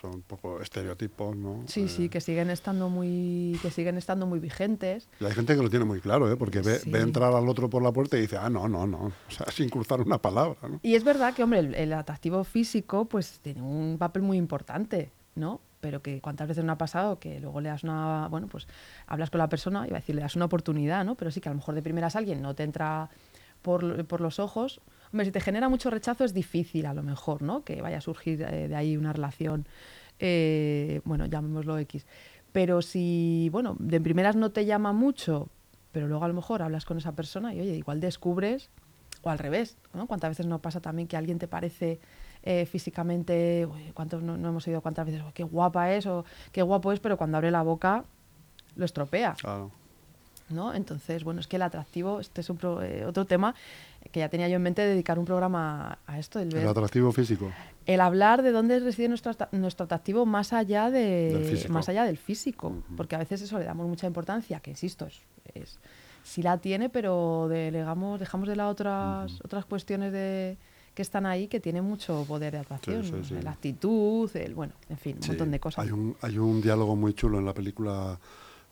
son 0.00 0.14
un 0.16 0.22
poco 0.22 0.60
estereotipos, 0.60 1.36
¿no? 1.36 1.64
Sí, 1.68 1.82
Eh, 1.84 1.88
sí, 1.88 2.08
que 2.08 2.20
siguen 2.20 2.50
estando 2.50 2.88
muy, 2.88 3.58
que 3.62 3.70
siguen 3.70 3.96
estando 3.96 4.26
muy 4.26 4.40
vigentes. 4.40 5.08
Y 5.20 5.24
hay 5.24 5.32
gente 5.32 5.54
que 5.56 5.62
lo 5.62 5.70
tiene 5.70 5.84
muy 5.84 6.00
claro, 6.00 6.30
¿eh? 6.30 6.36
Porque 6.36 6.60
ve, 6.60 6.78
Sí. 6.80 6.90
ve 6.90 7.00
entrar 7.00 7.32
al 7.32 7.48
otro 7.48 7.70
por 7.70 7.82
la 7.82 7.92
puerta 7.92 8.16
y 8.18 8.22
dice, 8.22 8.36
ah, 8.36 8.50
no, 8.50 8.68
no, 8.68 8.86
no. 8.86 8.98
O 9.28 9.30
sea, 9.30 9.46
sin 9.52 9.68
cruzar 9.68 10.00
una 10.00 10.18
palabra, 10.18 10.56
¿no? 10.68 10.80
Y 10.82 10.94
es 10.96 11.04
verdad 11.04 11.34
que, 11.34 11.42
hombre, 11.44 11.60
el, 11.60 11.74
el 11.74 11.92
atractivo 11.92 12.42
físico, 12.44 13.04
pues 13.06 13.38
tiene 13.40 13.62
un 13.62 13.96
papel 13.98 14.22
muy 14.22 14.36
importante, 14.38 15.12
¿no? 15.36 15.60
Pero 15.80 16.00
que 16.02 16.20
cuántas 16.20 16.46
veces 16.46 16.64
no 16.64 16.72
ha 16.72 16.78
pasado 16.78 17.18
que 17.18 17.40
luego 17.40 17.60
le 17.60 17.68
das 17.68 17.82
una, 17.82 18.28
bueno, 18.28 18.46
pues 18.48 18.66
hablas 19.06 19.30
con 19.30 19.38
la 19.38 19.48
persona, 19.48 19.86
iba 19.86 19.96
a 19.96 20.00
decir, 20.00 20.14
le 20.14 20.22
das 20.22 20.36
una 20.36 20.44
oportunidad, 20.44 21.04
¿no? 21.04 21.14
Pero 21.16 21.30
sí 21.30 21.40
que 21.40 21.48
a 21.48 21.52
lo 21.52 21.56
mejor 21.56 21.74
de 21.74 21.82
primeras 21.82 22.14
alguien 22.16 22.40
no 22.42 22.54
te 22.54 22.62
entra 22.64 23.08
por, 23.62 24.04
por 24.06 24.20
los 24.20 24.38
ojos. 24.38 24.80
Hombre, 25.12 25.26
si 25.26 25.32
te 25.32 25.40
genera 25.40 25.68
mucho 25.68 25.90
rechazo 25.90 26.24
es 26.24 26.34
difícil 26.34 26.86
a 26.86 26.94
lo 26.94 27.02
mejor, 27.02 27.42
¿no? 27.42 27.64
Que 27.64 27.80
vaya 27.82 27.98
a 27.98 28.00
surgir 28.00 28.42
eh, 28.42 28.68
de 28.68 28.74
ahí 28.74 28.96
una 28.96 29.12
relación, 29.12 29.66
eh, 30.18 31.00
bueno, 31.04 31.26
llamémoslo 31.26 31.78
X. 31.78 32.06
Pero 32.52 32.82
si, 32.82 33.48
bueno, 33.52 33.76
de 33.78 34.00
primeras 34.00 34.36
no 34.36 34.50
te 34.50 34.64
llama 34.66 34.92
mucho, 34.92 35.48
pero 35.90 36.06
luego 36.08 36.24
a 36.24 36.28
lo 36.28 36.34
mejor 36.34 36.62
hablas 36.62 36.84
con 36.84 36.98
esa 36.98 37.12
persona 37.12 37.54
y, 37.54 37.60
oye, 37.60 37.76
igual 37.76 38.00
descubres, 38.00 38.70
o 39.22 39.30
al 39.30 39.38
revés, 39.38 39.76
¿no? 39.94 40.06
¿Cuántas 40.06 40.30
veces 40.30 40.46
no 40.46 40.58
pasa 40.60 40.80
también 40.80 41.06
que 41.06 41.16
alguien 41.16 41.38
te 41.38 41.46
parece 41.46 42.00
eh, 42.42 42.66
físicamente, 42.66 43.68
¿cuántos 43.94 44.22
no, 44.22 44.36
no 44.36 44.48
hemos 44.48 44.66
oído 44.66 44.80
cuántas 44.80 45.06
veces, 45.06 45.22
"Oh, 45.22 45.30
qué 45.32 45.44
guapa 45.44 45.92
es 45.92 46.06
o 46.06 46.24
qué 46.50 46.62
guapo 46.62 46.90
es, 46.90 46.98
pero 46.98 47.16
cuando 47.16 47.36
abre 47.36 47.52
la 47.52 47.62
boca 47.62 48.04
lo 48.74 48.84
estropea, 48.84 49.34
Claro. 49.40 49.70
¿No? 50.52 50.74
Entonces, 50.74 51.24
bueno, 51.24 51.40
es 51.40 51.46
que 51.46 51.56
el 51.56 51.62
atractivo, 51.62 52.20
este 52.20 52.40
es 52.42 52.50
un 52.50 52.56
pro- 52.56 52.82
eh, 52.82 53.04
otro 53.04 53.24
tema 53.24 53.54
que 54.10 54.20
ya 54.20 54.28
tenía 54.28 54.48
yo 54.48 54.56
en 54.56 54.62
mente 54.62 54.82
dedicar 54.82 55.18
un 55.18 55.24
programa 55.24 55.98
a 56.06 56.18
esto, 56.18 56.38
el, 56.40 56.48
ver- 56.50 56.62
El 56.62 56.68
atractivo 56.68 57.12
físico. 57.12 57.50
el 57.86 58.00
hablar 58.00 58.42
de 58.42 58.50
dónde 58.52 58.78
reside 58.80 59.08
nuestro, 59.08 59.32
nuestro 59.52 59.84
atractivo 59.84 60.26
más 60.26 60.52
allá 60.52 60.90
de 60.90 61.32
Del 61.32 61.44
físico. 61.44 61.72
más 61.72 61.88
allá 61.88 62.04
del 62.04 62.16
físico 62.18 62.72
porque 62.96 63.14
a 63.14 63.18
veces 63.18 63.42
eso 63.42 63.58
le 63.58 63.64
damos 63.64 63.86
mucha 63.88 64.06
importancia 64.06 64.60
que 64.60 64.70
insisto 64.70 65.06
es, 65.06 65.20
es- 65.54 65.78
sí 66.24 66.42
la 66.42 66.58
tiene 66.58 66.88
pero 66.88 67.46
delegamos 67.48 68.18
dejamos 68.20 68.48
de 68.48 68.56
lado 68.56 68.70
otras 68.70 69.40
otras 69.44 69.64
cuestiones 69.64 70.12
de 70.12 70.56
que 70.94 71.02
están 71.02 71.24
ahí 71.26 71.48
que 71.48 71.58
tienen 71.58 71.84
mucho 71.84 72.24
poder 72.28 72.52
de 72.52 72.58
atracción 72.58 73.02
sí, 73.04 73.12
sí. 73.24 73.34
la 73.42 73.52
actitud 73.52 74.30
el 74.36 74.54
bueno 74.54 74.74
en 74.88 74.98
fin 74.98 75.16
un 75.22 75.26
montón 75.28 75.50
de 75.50 75.58
cosas 75.60 75.84
Hay 75.84 75.90
un, 75.90 76.16
hay 76.22 76.38
un 76.38 76.60
diálogo 76.60 76.94
muy 76.96 77.14
chulo 77.14 77.38
en 77.38 77.46
la 77.46 77.54
película 77.54 78.18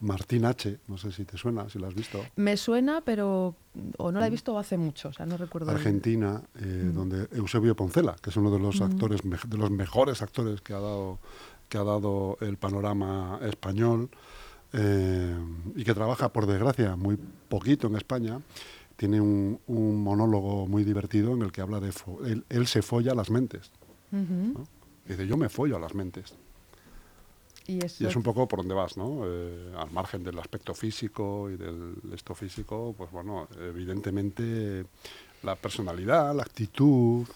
Martín 0.00 0.44
H. 0.44 0.78
No 0.88 0.98
sé 0.98 1.12
si 1.12 1.24
te 1.24 1.36
suena, 1.36 1.68
si 1.68 1.78
lo 1.78 1.86
has 1.86 1.94
visto. 1.94 2.20
me 2.36 2.56
suena 2.56 3.00
pero 3.02 3.54
o 3.98 4.10
no 4.10 4.20
la 4.20 4.26
he 4.26 4.30
visto 4.30 4.54
o 4.54 4.58
hace 4.58 4.76
mucho 4.76 5.10
o 5.10 5.12
sea 5.12 5.26
no 5.26 5.36
recuerdo 5.36 5.70
Argentina, 5.70 6.42
eh, 6.58 6.90
donde 6.92 7.28
Eusebio 7.32 7.76
Poncela, 7.76 8.16
que 8.20 8.30
es 8.30 8.36
uno 8.36 8.50
de 8.50 8.58
los 8.58 8.80
actores 8.80 9.20
de 9.22 9.56
los 9.56 9.70
mejores 9.70 10.22
actores 10.22 10.60
que 10.60 10.72
ha 10.72 10.80
dado 10.80 11.18
que 11.68 11.78
ha 11.78 11.84
dado 11.84 12.36
el 12.40 12.56
panorama 12.56 13.38
español 13.42 14.10
eh, 14.72 15.36
y 15.76 15.84
que 15.84 15.94
trabaja 15.94 16.32
por 16.32 16.46
desgracia 16.46 16.96
muy 16.96 17.16
poquito 17.48 17.86
en 17.86 17.96
España, 17.96 18.40
tiene 18.96 19.20
un, 19.20 19.60
un 19.66 20.02
monólogo 20.02 20.66
muy 20.66 20.84
divertido 20.84 21.32
en 21.34 21.42
el 21.42 21.52
que 21.52 21.60
habla 21.60 21.80
de 21.80 21.92
él, 22.26 22.44
él 22.48 22.66
se 22.66 22.82
folla 22.82 23.14
las 23.14 23.30
mentes. 23.30 23.70
¿no? 24.10 24.64
Dice 25.06 25.26
yo 25.26 25.36
me 25.36 25.48
follo 25.48 25.76
a 25.76 25.80
las 25.80 25.94
mentes. 25.94 26.34
Y 27.70 27.78
eso 27.78 28.02
Y 28.04 28.06
es 28.06 28.16
un 28.16 28.22
poco 28.22 28.46
por 28.48 28.58
donde 28.60 28.74
vas, 28.74 28.96
¿no? 28.96 29.20
Eh, 29.24 29.72
al 29.76 29.90
margen 29.90 30.22
del 30.24 30.38
aspecto 30.38 30.74
físico 30.74 31.48
y 31.50 31.56
del 31.56 31.94
esto 32.12 32.34
físico, 32.34 32.94
pues 32.96 33.10
bueno, 33.10 33.48
evidentemente 33.60 34.84
la 35.42 35.56
personalidad, 35.56 36.34
la 36.34 36.42
actitud, 36.42 37.26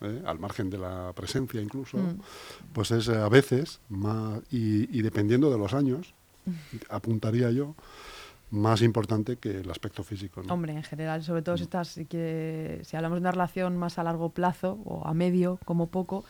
¿eh? 0.00 0.22
al 0.26 0.38
margen 0.38 0.68
de 0.70 0.78
la 0.78 1.12
presencia 1.14 1.60
incluso, 1.60 1.96
Mm. 1.98 2.18
pues 2.72 2.90
es 2.90 3.08
eh, 3.08 3.16
a 3.16 3.28
veces 3.28 3.80
más, 3.88 4.40
y, 4.50 4.96
y 4.98 5.02
dependiendo 5.02 5.50
de 5.50 5.58
los 5.58 5.72
años, 5.74 6.14
apuntaría 6.88 7.50
yo, 7.50 7.74
más 8.50 8.82
importante 8.82 9.36
que 9.36 9.60
el 9.60 9.70
aspecto 9.70 10.04
físico. 10.04 10.42
¿no? 10.42 10.54
Hombre, 10.54 10.72
en 10.74 10.82
general, 10.84 11.22
sobre 11.24 11.40
Mm. 11.40 11.44
todo 11.44 11.56
si 11.56 11.62
estás, 11.64 11.88
si, 11.88 12.04
quiere- 12.06 12.84
si 12.84 12.96
hablamos 12.96 13.16
de 13.16 13.20
una 13.20 13.32
relación 13.32 13.76
más 13.76 13.98
a 13.98 14.04
largo 14.04 14.28
plazo 14.30 14.78
o 14.84 15.06
a 15.06 15.14
medio, 15.14 15.58
como 15.64 15.88
poco, 15.88 16.24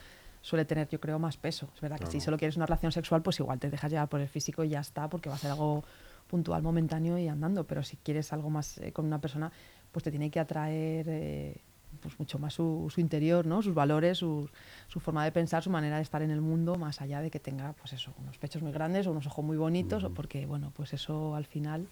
suele 0.44 0.66
tener, 0.66 0.86
yo 0.90 1.00
creo, 1.00 1.18
más 1.18 1.38
peso. 1.38 1.70
Es 1.74 1.80
verdad 1.80 1.98
que 1.98 2.06
si 2.06 2.20
solo 2.20 2.36
quieres 2.36 2.56
una 2.56 2.66
relación 2.66 2.92
sexual, 2.92 3.22
pues 3.22 3.40
igual 3.40 3.58
te 3.58 3.70
dejas 3.70 3.90
llevar 3.90 4.10
por 4.10 4.20
el 4.20 4.28
físico 4.28 4.62
y 4.62 4.68
ya 4.68 4.80
está, 4.80 5.08
porque 5.08 5.30
va 5.30 5.36
a 5.36 5.38
ser 5.38 5.50
algo 5.50 5.82
puntual, 6.26 6.62
momentáneo 6.62 7.16
y 7.16 7.28
andando. 7.28 7.64
Pero 7.64 7.82
si 7.82 7.96
quieres 7.96 8.30
algo 8.30 8.50
más 8.50 8.76
eh, 8.76 8.92
con 8.92 9.06
una 9.06 9.22
persona, 9.22 9.50
pues 9.90 10.02
te 10.04 10.10
tiene 10.10 10.30
que 10.30 10.38
atraer 10.38 11.06
eh, 11.08 11.62
pues 11.98 12.18
mucho 12.18 12.38
más 12.38 12.52
su, 12.52 12.92
su 12.92 13.00
interior, 13.00 13.46
¿no? 13.46 13.62
Sus 13.62 13.72
valores, 13.72 14.18
su, 14.18 14.50
su 14.86 15.00
forma 15.00 15.24
de 15.24 15.32
pensar, 15.32 15.62
su 15.62 15.70
manera 15.70 15.96
de 15.96 16.02
estar 16.02 16.20
en 16.20 16.30
el 16.30 16.42
mundo, 16.42 16.74
más 16.74 17.00
allá 17.00 17.22
de 17.22 17.30
que 17.30 17.40
tenga, 17.40 17.72
pues 17.72 17.94
eso, 17.94 18.12
unos 18.20 18.36
pechos 18.36 18.60
muy 18.60 18.72
grandes 18.72 19.06
o 19.06 19.12
unos 19.12 19.26
ojos 19.26 19.46
muy 19.46 19.56
bonitos, 19.56 20.04
o 20.04 20.12
porque, 20.12 20.44
bueno, 20.44 20.72
pues 20.76 20.92
eso 20.92 21.36
al 21.36 21.46
final 21.46 21.88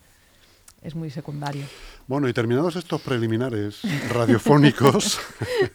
es 0.83 0.95
muy 0.95 1.11
secundario. 1.11 1.65
Bueno, 2.07 2.29
y 2.29 2.33
terminados 2.33 2.77
estos 2.77 3.01
preliminares 3.01 3.81
radiofónicos, 4.13 5.21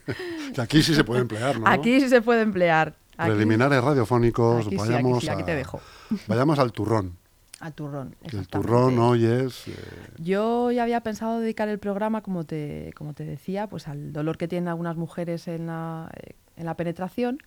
que 0.53 0.61
aquí 0.61 0.81
sí 0.83 0.93
se 0.93 1.03
puede 1.03 1.21
emplear, 1.21 1.59
¿no? 1.59 1.67
Aquí 1.67 1.99
sí 2.01 2.09
se 2.09 2.21
puede 2.21 2.41
emplear. 2.41 2.93
Aquí- 3.17 3.31
Preliminares 3.31 3.83
radiofónicos, 3.83 4.67
Aquí 4.67 4.75
vayamos, 4.77 5.23
sí, 5.23 5.29
aquí 5.29 5.41
a- 5.41 5.45
te 5.45 5.55
dejo. 5.55 5.79
vayamos 6.27 6.59
al 6.59 6.71
turrón. 6.71 7.17
Al 7.59 7.73
turrón. 7.73 8.15
El 8.21 8.47
turrón 8.47 8.99
hoy 8.99 9.25
es... 9.25 9.67
eh, 9.67 9.73
Yo 10.19 10.69
ya 10.69 10.83
había 10.83 11.01
pensado 11.01 11.39
dedicar 11.39 11.67
el 11.69 11.79
programa, 11.79 12.21
como 12.21 12.43
te, 12.43 12.93
como 12.95 13.15
te 13.15 13.23
decía, 13.25 13.65
pues 13.65 13.87
al 13.87 14.13
dolor 14.13 14.37
que 14.37 14.47
tienen 14.47 14.67
algunas 14.67 14.95
mujeres 14.95 15.47
en 15.47 15.65
la, 15.65 16.07
eh, 16.21 16.33
en 16.55 16.65
la 16.67 16.75
penetración, 16.77 17.39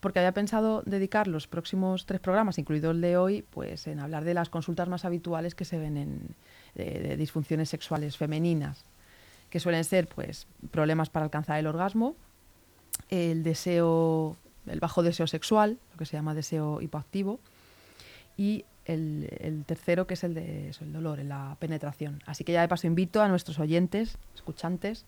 porque 0.00 0.18
había 0.18 0.32
pensado 0.32 0.82
dedicar 0.84 1.26
los 1.26 1.46
próximos 1.48 2.04
tres 2.04 2.20
programas, 2.20 2.58
incluido 2.58 2.90
el 2.90 3.00
de 3.00 3.16
hoy, 3.16 3.46
pues 3.48 3.86
en 3.86 3.98
hablar 4.00 4.24
de 4.24 4.34
las 4.34 4.50
consultas 4.50 4.90
más 4.90 5.06
habituales 5.06 5.54
que 5.54 5.64
se 5.64 5.78
ven 5.78 5.96
en 5.96 6.20
de- 6.76 7.16
disfunciones 7.16 7.68
sexuales 7.68 8.16
femeninas, 8.16 8.84
que 9.50 9.60
suelen 9.60 9.84
ser 9.84 10.06
pues 10.08 10.46
problemas 10.70 11.08
para 11.10 11.24
alcanzar 11.24 11.58
el 11.58 11.66
orgasmo, 11.66 12.14
el 13.10 13.42
deseo, 13.42 14.36
el 14.66 14.80
bajo 14.80 15.02
deseo 15.02 15.26
sexual, 15.26 15.78
lo 15.92 15.98
que 15.98 16.06
se 16.06 16.16
llama 16.16 16.34
deseo 16.34 16.80
hipoactivo, 16.80 17.40
y 18.36 18.64
el, 18.84 19.28
el 19.40 19.64
tercero 19.64 20.06
que 20.06 20.14
es 20.14 20.24
el 20.24 20.34
de 20.34 20.70
el 20.80 20.92
dolor, 20.92 21.18
la 21.24 21.56
penetración. 21.58 22.22
Así 22.26 22.44
que 22.44 22.52
ya 22.52 22.60
de 22.60 22.68
paso 22.68 22.86
invito 22.86 23.22
a 23.22 23.28
nuestros 23.28 23.58
oyentes, 23.58 24.18
escuchantes, 24.34 25.04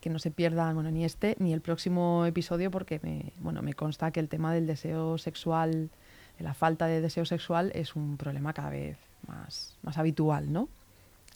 que 0.00 0.10
no 0.10 0.18
se 0.18 0.32
pierdan 0.32 0.74
bueno, 0.74 0.90
ni 0.90 1.04
este 1.04 1.36
ni 1.38 1.52
el 1.52 1.60
próximo 1.60 2.26
episodio 2.26 2.72
porque 2.72 2.98
me, 3.04 3.32
bueno, 3.38 3.62
me 3.62 3.72
consta 3.74 4.10
que 4.10 4.18
el 4.18 4.28
tema 4.28 4.52
del 4.52 4.66
deseo 4.66 5.16
sexual, 5.18 5.90
de 6.38 6.44
la 6.44 6.54
falta 6.54 6.86
de 6.86 7.00
deseo 7.00 7.24
sexual 7.24 7.70
es 7.74 7.94
un 7.94 8.16
problema 8.16 8.52
cada 8.52 8.70
vez 8.70 8.96
más, 9.28 9.76
más 9.82 9.98
habitual, 9.98 10.52
¿no? 10.52 10.68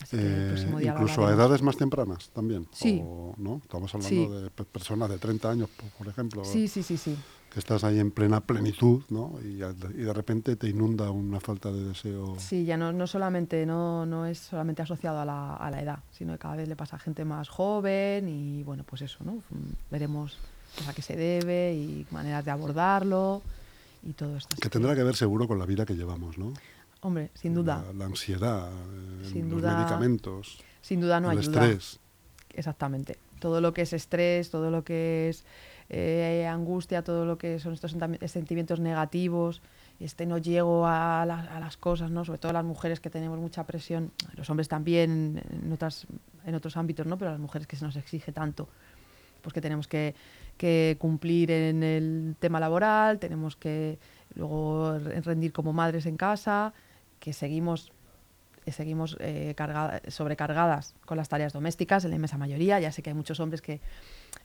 Así 0.03 0.17
que 0.17 0.23
el 0.23 0.43
eh, 0.43 0.47
próximo 0.49 0.79
día 0.79 0.93
incluso 0.93 1.26
a 1.26 1.33
edades 1.33 1.62
más 1.62 1.76
tempranas 1.76 2.29
también. 2.31 2.67
Sí. 2.73 3.00
O, 3.05 3.35
¿no? 3.38 3.61
Estamos 3.62 3.95
hablando 3.95 4.09
Sí. 4.37 4.43
de 4.43 4.50
pe- 4.50 4.65
personas 4.65 5.09
de 5.09 5.19
30 5.19 5.50
años, 5.50 5.69
po- 5.71 5.87
por 5.99 6.07
ejemplo, 6.09 6.45
Sí, 6.45 6.69
sí, 6.69 6.83
sí, 6.83 6.97
sí. 6.97 7.17
que 7.53 7.59
estás 7.61 7.83
ahí 7.85 7.99
en 7.99 8.11
plena 8.11 8.41
plenitud 8.43 9.03
¿no? 9.09 9.38
y, 9.43 9.62
y 9.62 10.03
de 10.05 10.12
repente 10.12 10.57
te 10.57 10.69
inunda 10.69 11.11
una 11.11 11.41
falta 11.41 11.73
de 11.73 11.83
deseo. 11.85 12.37
Sí, 12.38 12.65
ya 12.67 12.76
no, 12.76 12.93
no 12.93 13.07
solamente, 13.07 13.65
no, 13.65 14.05
no 14.05 14.26
es 14.26 14.38
solamente 14.38 14.83
asociado 14.83 15.19
a 15.21 15.25
la, 15.25 15.57
a 15.57 15.71
la 15.71 15.81
edad, 15.81 15.99
sino 16.12 16.33
que 16.35 16.38
cada 16.38 16.57
vez 16.57 16.69
le 16.69 16.76
pasa 16.76 16.97
a 16.97 16.99
gente 16.99 17.25
más 17.25 17.49
joven 17.49 18.29
y 18.29 18.62
bueno, 18.65 18.85
pues 18.85 19.00
eso, 19.03 19.25
¿no? 19.25 19.33
Mm, 19.37 19.73
Veremos 19.91 20.37
a 20.87 20.93
qué 20.93 21.00
se 21.00 21.17
debe 21.17 21.75
y 21.75 22.07
maneras 22.11 22.45
de 22.45 22.50
abordarlo 22.50 23.41
y 24.03 24.12
todo 24.12 24.37
esto. 24.37 24.55
Que 24.61 24.69
tendrá 24.69 24.95
que 24.95 25.03
ver 25.03 25.17
seguro 25.17 25.49
con 25.49 25.59
la 25.59 25.65
vida 25.65 25.87
que 25.87 25.95
llevamos, 25.95 26.37
¿no? 26.37 26.53
Hombre, 27.07 27.31
sin 27.35 27.55
duda, 27.55 27.85
La, 27.87 27.93
la 27.93 28.05
ansiedad, 28.07 28.69
Sin 29.23 29.49
los 29.49 29.61
duda 29.61 29.75
medicamentos, 29.77 30.59
sin 30.81 31.01
duda 31.01 31.21
no 31.21 31.31
el 31.31 31.39
ayuda. 31.39 31.65
estrés. 31.67 32.01
Exactamente. 32.53 33.19
Todo 33.39 33.61
lo 33.61 33.73
que 33.73 33.83
es 33.83 33.93
estrés, 33.93 34.51
todo 34.51 34.71
lo 34.71 34.83
que 34.83 35.29
es 35.29 35.45
eh, 35.89 36.47
angustia, 36.51 37.03
todo 37.03 37.25
lo 37.25 37.39
que 37.39 37.61
son 37.61 37.75
estos 37.75 37.95
sentimientos 38.27 38.81
negativos, 38.81 39.63
este 40.01 40.27
no 40.27 40.39
llego 40.39 40.85
a, 40.87 41.25
la- 41.27 41.43
a 41.43 41.61
las 41.61 41.77
cosas, 41.77 42.11
¿no? 42.11 42.25
Sobre 42.25 42.39
todo 42.41 42.53
las 42.53 42.65
mujeres 42.65 42.99
que 42.99 43.09
tenemos 43.11 43.39
mucha 43.39 43.65
presión, 43.65 44.11
los 44.35 44.51
hombres 44.51 44.69
también 44.69 45.43
en, 45.63 45.73
otras, 45.73 46.07
en 46.45 46.55
otros 46.57 46.77
ámbitos, 46.77 47.07
¿no? 47.07 47.17
Pero 47.19 47.31
las 47.31 47.41
mujeres 47.41 47.69
que 47.69 47.77
se 47.77 47.85
nos 47.85 47.95
exige 47.97 48.33
tanto, 48.33 48.69
pues 49.43 49.53
que 49.55 49.61
tenemos 49.61 49.87
que, 49.87 50.15
que 50.57 50.97
cumplir 50.99 51.51
en 51.53 51.83
el 51.85 52.35
tema 52.41 52.59
laboral, 52.59 53.19
tenemos 53.21 53.55
que 53.55 53.99
luego 54.35 54.99
re- 54.99 55.21
rendir 55.21 55.53
como 55.53 55.73
madres 55.73 56.05
en 56.07 56.17
casa, 56.17 56.75
que 57.26 57.33
seguimos 57.33 57.90
eh, 58.66 58.71
seguimos 58.73 59.16
eh, 59.18 59.52
carga- 59.56 60.00
sobrecargadas 60.09 60.95
con 61.04 61.16
las 61.16 61.28
tareas 61.28 61.52
domésticas, 61.52 62.04
en 62.04 62.11
la 62.11 62.16
inmensa 62.16 62.38
mayoría. 62.38 62.78
Ya 62.78 62.92
sé 62.92 63.02
que 63.02 63.11
hay 63.11 63.14
muchos 63.14 63.40
hombres 63.40 63.61
que 63.62 63.80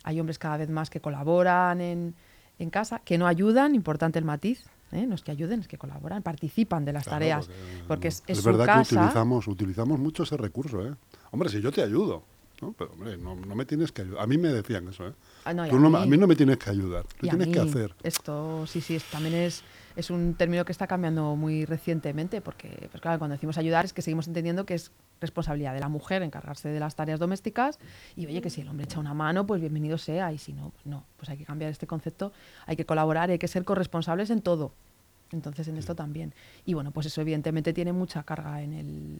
hay 0.02 0.18
hombres 0.18 0.38
cada 0.40 0.56
vez 0.56 0.68
más 0.68 0.90
que 0.90 1.00
colaboran 1.00 1.80
en, 1.80 2.14
en 2.58 2.70
casa, 2.70 3.00
que 3.04 3.18
no 3.18 3.28
ayudan, 3.28 3.76
importante 3.76 4.18
el 4.18 4.24
matiz, 4.24 4.64
¿eh? 4.90 5.06
no 5.06 5.14
es 5.14 5.22
que 5.22 5.30
ayuden, 5.30 5.60
es 5.60 5.68
que 5.68 5.78
colaboran, 5.78 6.22
participan 6.24 6.84
de 6.84 6.92
las 6.92 7.04
Claro, 7.04 7.14
tareas, 7.18 7.46
porque, 7.46 7.84
porque 7.86 8.08
es, 8.08 8.22
es 8.26 8.38
es 8.38 8.44
su 8.44 8.50
verdad 8.50 8.66
casa. 8.66 8.90
que 8.90 8.96
utilizamos, 8.96 9.46
utilizamos 9.46 9.98
mucho 10.00 10.24
ese 10.24 10.36
recurso, 10.36 10.84
¿eh? 10.84 10.92
Hombre, 11.30 11.48
si 11.48 11.60
yo 11.60 11.70
te 11.70 11.82
ayudo, 11.82 12.24
¿no? 12.60 12.72
Pero, 12.72 12.90
hombre, 12.94 13.16
no, 13.16 13.36
no 13.36 13.54
me 13.54 13.64
tienes 13.64 13.92
que 13.92 14.02
ayudar. 14.02 14.22
A 14.24 14.26
mí 14.26 14.38
me 14.38 14.48
decían 14.48 14.88
eso, 14.88 15.06
¿eh? 15.06 15.12
Ah, 15.44 15.54
no, 15.54 15.68
Tú 15.68 15.76
a 15.76 15.78
mí- 15.80 15.96
a 16.02 16.06
mí 16.06 16.16
no 16.16 16.26
me 16.26 16.34
tienes 16.36 16.58
que 16.58 16.70
ayudar, 16.70 17.04
tú 17.16 17.26
tienes 17.28 17.46
que 17.48 17.60
hacer. 17.60 17.94
Esto 18.02 18.66
sí, 18.66 18.80
sí, 18.80 18.96
es- 18.96 19.04
también 19.04 19.34
es, 19.34 19.62
es 19.96 20.10
un 20.10 20.34
término 20.34 20.64
que 20.64 20.72
está 20.72 20.86
cambiando 20.86 21.36
muy 21.36 21.64
recientemente, 21.64 22.40
porque, 22.40 22.88
pues 22.90 23.00
claro, 23.00 23.18
cuando 23.18 23.34
decimos 23.34 23.58
ayudar 23.58 23.84
es 23.84 23.92
que 23.92 24.02
seguimos 24.02 24.26
entendiendo 24.26 24.64
que 24.66 24.74
es 24.74 24.90
responsabilidad 25.20 25.74
de 25.74 25.80
la 25.80 25.88
mujer 25.88 26.22
encargarse 26.22 26.68
de 26.68 26.80
las 26.80 26.96
tareas 26.96 27.20
domésticas 27.20 27.78
y 28.16 28.26
oye, 28.26 28.42
que 28.42 28.50
si 28.50 28.60
el 28.60 28.68
hombre 28.68 28.84
echa 28.84 28.98
una 28.98 29.14
mano, 29.14 29.46
pues 29.46 29.60
bienvenido 29.60 29.98
sea, 29.98 30.32
y 30.32 30.38
si 30.38 30.52
no, 30.52 30.70
pues 30.70 30.86
no, 30.86 31.04
pues 31.16 31.28
hay 31.30 31.38
que 31.38 31.44
cambiar 31.44 31.70
este 31.70 31.86
concepto, 31.86 32.32
hay 32.66 32.76
que 32.76 32.84
colaborar, 32.84 33.30
hay 33.30 33.38
que 33.38 33.48
ser 33.48 33.64
corresponsables 33.64 34.30
en 34.30 34.42
todo. 34.42 34.72
Entonces, 35.32 35.66
en 35.68 35.78
esto 35.78 35.94
también. 35.94 36.34
Y 36.66 36.74
bueno, 36.74 36.90
pues 36.90 37.06
eso 37.06 37.20
evidentemente 37.22 37.72
tiene 37.72 37.92
mucha 37.92 38.22
carga 38.22 38.62
en 38.62 38.74
el, 38.74 39.18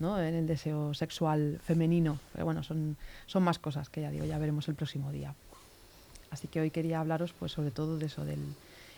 ¿no? 0.00 0.20
en 0.20 0.34
el 0.34 0.46
deseo 0.46 0.92
sexual 0.92 1.60
femenino. 1.62 2.18
Pero 2.32 2.44
bueno, 2.44 2.62
son, 2.64 2.96
son 3.26 3.44
más 3.44 3.58
cosas 3.58 3.88
que 3.88 4.00
ya 4.00 4.10
digo, 4.10 4.24
ya 4.24 4.38
veremos 4.38 4.68
el 4.68 4.74
próximo 4.74 5.12
día. 5.12 5.34
Así 6.30 6.48
que 6.48 6.60
hoy 6.60 6.70
quería 6.70 6.98
hablaros 6.98 7.32
pues 7.32 7.52
sobre 7.52 7.70
todo 7.70 7.98
de 7.98 8.06
eso, 8.06 8.24
del 8.24 8.40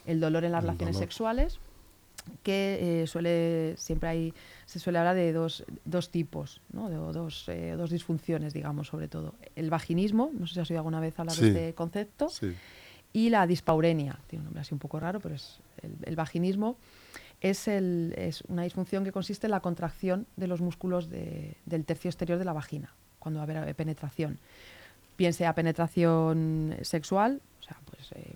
el 0.06 0.20
dolor 0.20 0.44
en 0.44 0.52
las 0.52 0.62
El 0.62 0.68
relaciones 0.68 0.94
dolor. 0.96 1.08
sexuales, 1.08 1.58
que 2.42 3.02
eh, 3.02 3.06
suele, 3.06 3.74
siempre 3.76 4.08
hay, 4.08 4.34
se 4.66 4.78
suele 4.78 4.98
hablar 4.98 5.14
de 5.14 5.32
dos, 5.32 5.64
dos 5.84 6.10
tipos, 6.10 6.60
¿no? 6.72 6.88
de, 6.88 6.96
dos, 6.96 7.48
eh, 7.48 7.74
dos 7.76 7.90
disfunciones, 7.90 8.54
digamos, 8.54 8.88
sobre 8.88 9.08
todo. 9.08 9.34
El 9.56 9.68
vaginismo, 9.70 10.30
no 10.32 10.46
sé 10.46 10.54
si 10.54 10.60
has 10.60 10.70
oído 10.70 10.80
alguna 10.80 11.00
vez 11.00 11.18
hablar 11.18 11.34
Sí. 11.36 11.42
de 11.42 11.48
este 11.48 11.74
concepto, 11.74 12.28
Sí. 12.30 12.54
y 13.12 13.28
la 13.30 13.46
dispaurenia, 13.46 14.18
tiene 14.26 14.40
un 14.40 14.44
nombre 14.46 14.62
así 14.62 14.72
un 14.72 14.78
poco 14.80 14.98
raro, 15.00 15.20
pero 15.20 15.34
es 15.34 15.58
el, 15.82 15.92
el 16.04 16.16
vaginismo 16.16 16.76
es, 17.40 17.68
el- 17.68 18.14
es 18.16 18.40
una 18.48 18.62
disfunción 18.62 19.04
que 19.04 19.12
consiste 19.12 19.46
en 19.46 19.50
la 19.50 19.60
contracción 19.60 20.26
de 20.36 20.46
los 20.46 20.62
músculos 20.62 21.10
de- 21.10 21.56
del 21.66 21.84
tercio 21.84 22.08
exterior 22.08 22.38
de 22.38 22.44
la 22.46 22.54
vagina, 22.54 22.94
cuando 23.18 23.38
va 23.38 23.52
a 23.52 23.62
haber 23.62 23.74
penetración. 23.74 24.38
Bien 25.18 25.34
sea 25.34 25.54
penetración 25.54 26.76
sexual, 26.82 27.42
o 27.60 27.62
sea, 27.62 27.76
pues 27.90 28.12
eh, 28.12 28.34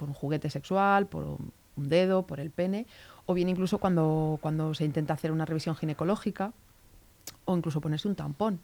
por 0.00 0.08
un 0.08 0.14
juguete 0.14 0.48
sexual, 0.48 1.06
por 1.06 1.24
un, 1.24 1.52
un 1.76 1.88
dedo, 1.90 2.26
por 2.26 2.40
el 2.40 2.50
pene, 2.50 2.86
o 3.26 3.34
bien 3.34 3.48
incluso 3.50 3.76
cuando, 3.78 4.38
cuando 4.40 4.72
se 4.72 4.84
intenta 4.86 5.12
hacer 5.14 5.30
una 5.30 5.44
revisión 5.44 5.76
ginecológica, 5.76 6.52
o 7.44 7.54
incluso 7.56 7.80
ponerse 7.82 8.08
un 8.08 8.14
tampón. 8.16 8.60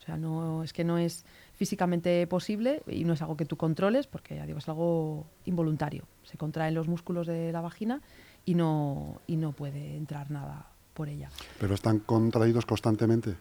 O 0.00 0.04
sea, 0.04 0.16
no, 0.16 0.64
es 0.64 0.72
que 0.72 0.82
no 0.82 0.96
es 0.98 1.24
físicamente 1.54 2.26
posible 2.26 2.82
y 2.88 3.04
no 3.04 3.12
es 3.12 3.20
algo 3.22 3.36
que 3.36 3.44
tú 3.44 3.56
controles 3.56 4.06
porque, 4.08 4.34
ya 4.36 4.46
digo, 4.46 4.58
es 4.58 4.68
algo 4.68 5.26
involuntario. 5.44 6.04
Se 6.24 6.36
contraen 6.38 6.74
los 6.74 6.88
músculos 6.88 7.26
de 7.28 7.52
la 7.52 7.60
vagina 7.60 8.00
y 8.44 8.54
no, 8.54 9.20
y 9.28 9.36
no 9.36 9.52
puede 9.52 9.96
entrar 9.96 10.30
nada 10.30 10.66
por 10.94 11.08
ella. 11.08 11.28
¿Pero 11.60 11.74
están 11.74 12.00
contraídos 12.00 12.64
constantemente? 12.66 13.34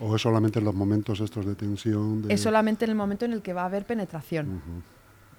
¿O 0.00 0.16
es 0.16 0.22
solamente 0.22 0.58
en 0.58 0.64
los 0.64 0.74
momentos 0.74 1.20
estos 1.20 1.44
de 1.46 1.54
tensión? 1.54 2.22
de- 2.22 2.34
Es 2.34 2.40
solamente 2.40 2.84
en 2.84 2.90
el 2.92 2.96
momento 2.96 3.24
en 3.26 3.32
el 3.32 3.42
que 3.42 3.52
va 3.52 3.62
a 3.62 3.66
haber 3.66 3.84
penetración. 3.84 4.60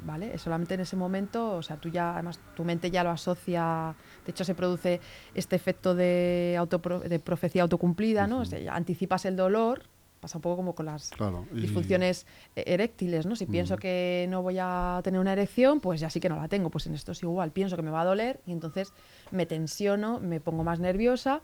¿Vale? 0.02 0.34
Es 0.34 0.42
solamente 0.44 0.76
en 0.76 0.80
ese 0.80 0.96
momento, 0.96 1.56
o 1.58 1.62
sea, 1.62 1.76
tú 1.78 1.90
ya, 1.90 2.14
además, 2.14 2.40
tu 2.56 2.64
mente 2.64 2.90
ya 2.90 3.04
lo 3.04 3.10
asocia, 3.10 3.96
de 4.26 4.32
hecho 4.32 4.46
se 4.46 4.56
produce 4.56 5.02
este 5.34 5.58
efecto 5.58 5.94
de, 5.94 6.56
autopro- 6.58 7.02
de 7.02 7.20
profecía 7.20 7.64
autocumplida, 7.64 8.26
¿no? 8.26 8.40
O 8.40 8.46
sea, 8.46 8.60
ya 8.60 8.76
anticipas 8.76 9.26
el 9.26 9.36
dolor, 9.36 9.84
pasa 10.22 10.38
un 10.38 10.42
poco 10.42 10.56
como 10.58 10.74
con 10.76 10.86
las 10.86 11.10
Claro. 11.12 11.48
y- 11.54 11.62
disfunciones 11.62 12.26
eh, 12.56 12.64
eréctiles, 12.68 13.26
¿no? 13.26 13.36
Si 13.36 13.46
pienso 13.46 13.76
que 13.78 14.26
no 14.30 14.42
voy 14.42 14.58
a 14.60 15.02
tener 15.04 15.20
una 15.20 15.34
erección, 15.34 15.82
pues 15.82 16.00
ya 16.00 16.10
sí 16.10 16.20
que 16.22 16.30
no 16.30 16.38
la 16.38 16.48
tengo, 16.48 16.70
pues 16.70 16.88
en 16.88 16.94
esto 16.96 17.12
es 17.12 17.22
igual, 17.22 17.52
pienso 17.52 17.76
que 17.76 17.82
me 17.82 17.92
va 17.92 18.02
a 18.02 18.06
doler 18.06 18.40
y 18.46 18.54
entonces 18.54 18.94
me 19.32 19.46
tensiono, 19.46 20.20
me 20.22 20.40
pongo 20.40 20.64
más 20.64 20.80
nerviosa, 20.80 21.42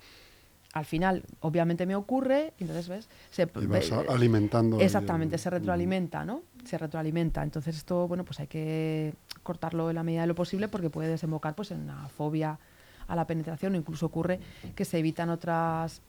al 0.75 0.83
final 0.85 1.23
obviamente 1.39 1.85
me 1.85 1.95
ocurre, 1.95 2.53
y 2.59 2.63
entonces, 2.63 2.89
¿ves? 2.89 3.09
Se, 3.31 3.43
y 3.43 3.65
vas 3.65 3.89
ve- 3.89 4.05
alimentando. 4.09 4.81
Exactamente, 4.81 5.35
el- 5.35 5.39
se 5.39 5.49
retroalimenta, 5.49 6.25
¿no? 6.25 6.43
Se 6.65 6.77
retroalimenta. 6.77 7.41
Entonces 7.43 7.77
esto, 7.77 8.09
bueno, 8.09 8.25
pues 8.25 8.41
hay 8.41 8.47
que 8.47 9.13
cortarlo 9.41 9.89
en 9.89 9.95
la 9.95 10.03
medida 10.03 10.21
de 10.21 10.27
lo 10.27 10.35
posible 10.35 10.67
porque 10.67 10.89
puede 10.89 11.07
desembocar 11.07 11.55
pues 11.55 11.71
en 11.71 11.79
una 11.79 12.09
fobia 12.09 12.59
a 13.07 13.15
la 13.15 13.25
penetración 13.25 13.73
o 13.73 13.77
incluso 13.77 14.05
ocurre 14.07 14.39
que 14.75 14.83
se 14.83 14.97
evitan 14.99 15.29
otras 15.29 16.01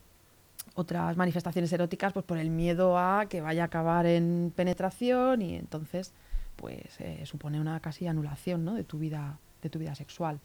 otras 0.74 1.16
manifestaciones 1.16 1.72
eróticas 1.72 2.12
pues 2.12 2.24
por 2.24 2.38
el 2.38 2.50
miedo 2.50 2.98
a 2.98 3.26
que 3.28 3.40
vaya 3.40 3.62
a 3.62 3.66
acabar 3.66 4.04
en 4.06 4.52
penetración 4.56 5.42
y 5.42 5.54
entonces 5.54 6.12
pues 6.56 6.98
eh, 7.00 7.22
supone 7.24 7.60
una 7.60 7.78
casi 7.80 8.06
anulación 8.08 8.64
¿no? 8.64 8.74
de 8.74 8.82
tu 8.82 8.98
vida 8.98 9.38
de 9.62 9.70
tu 9.70 9.78
vida 9.78 9.94
sexual. 9.94 10.40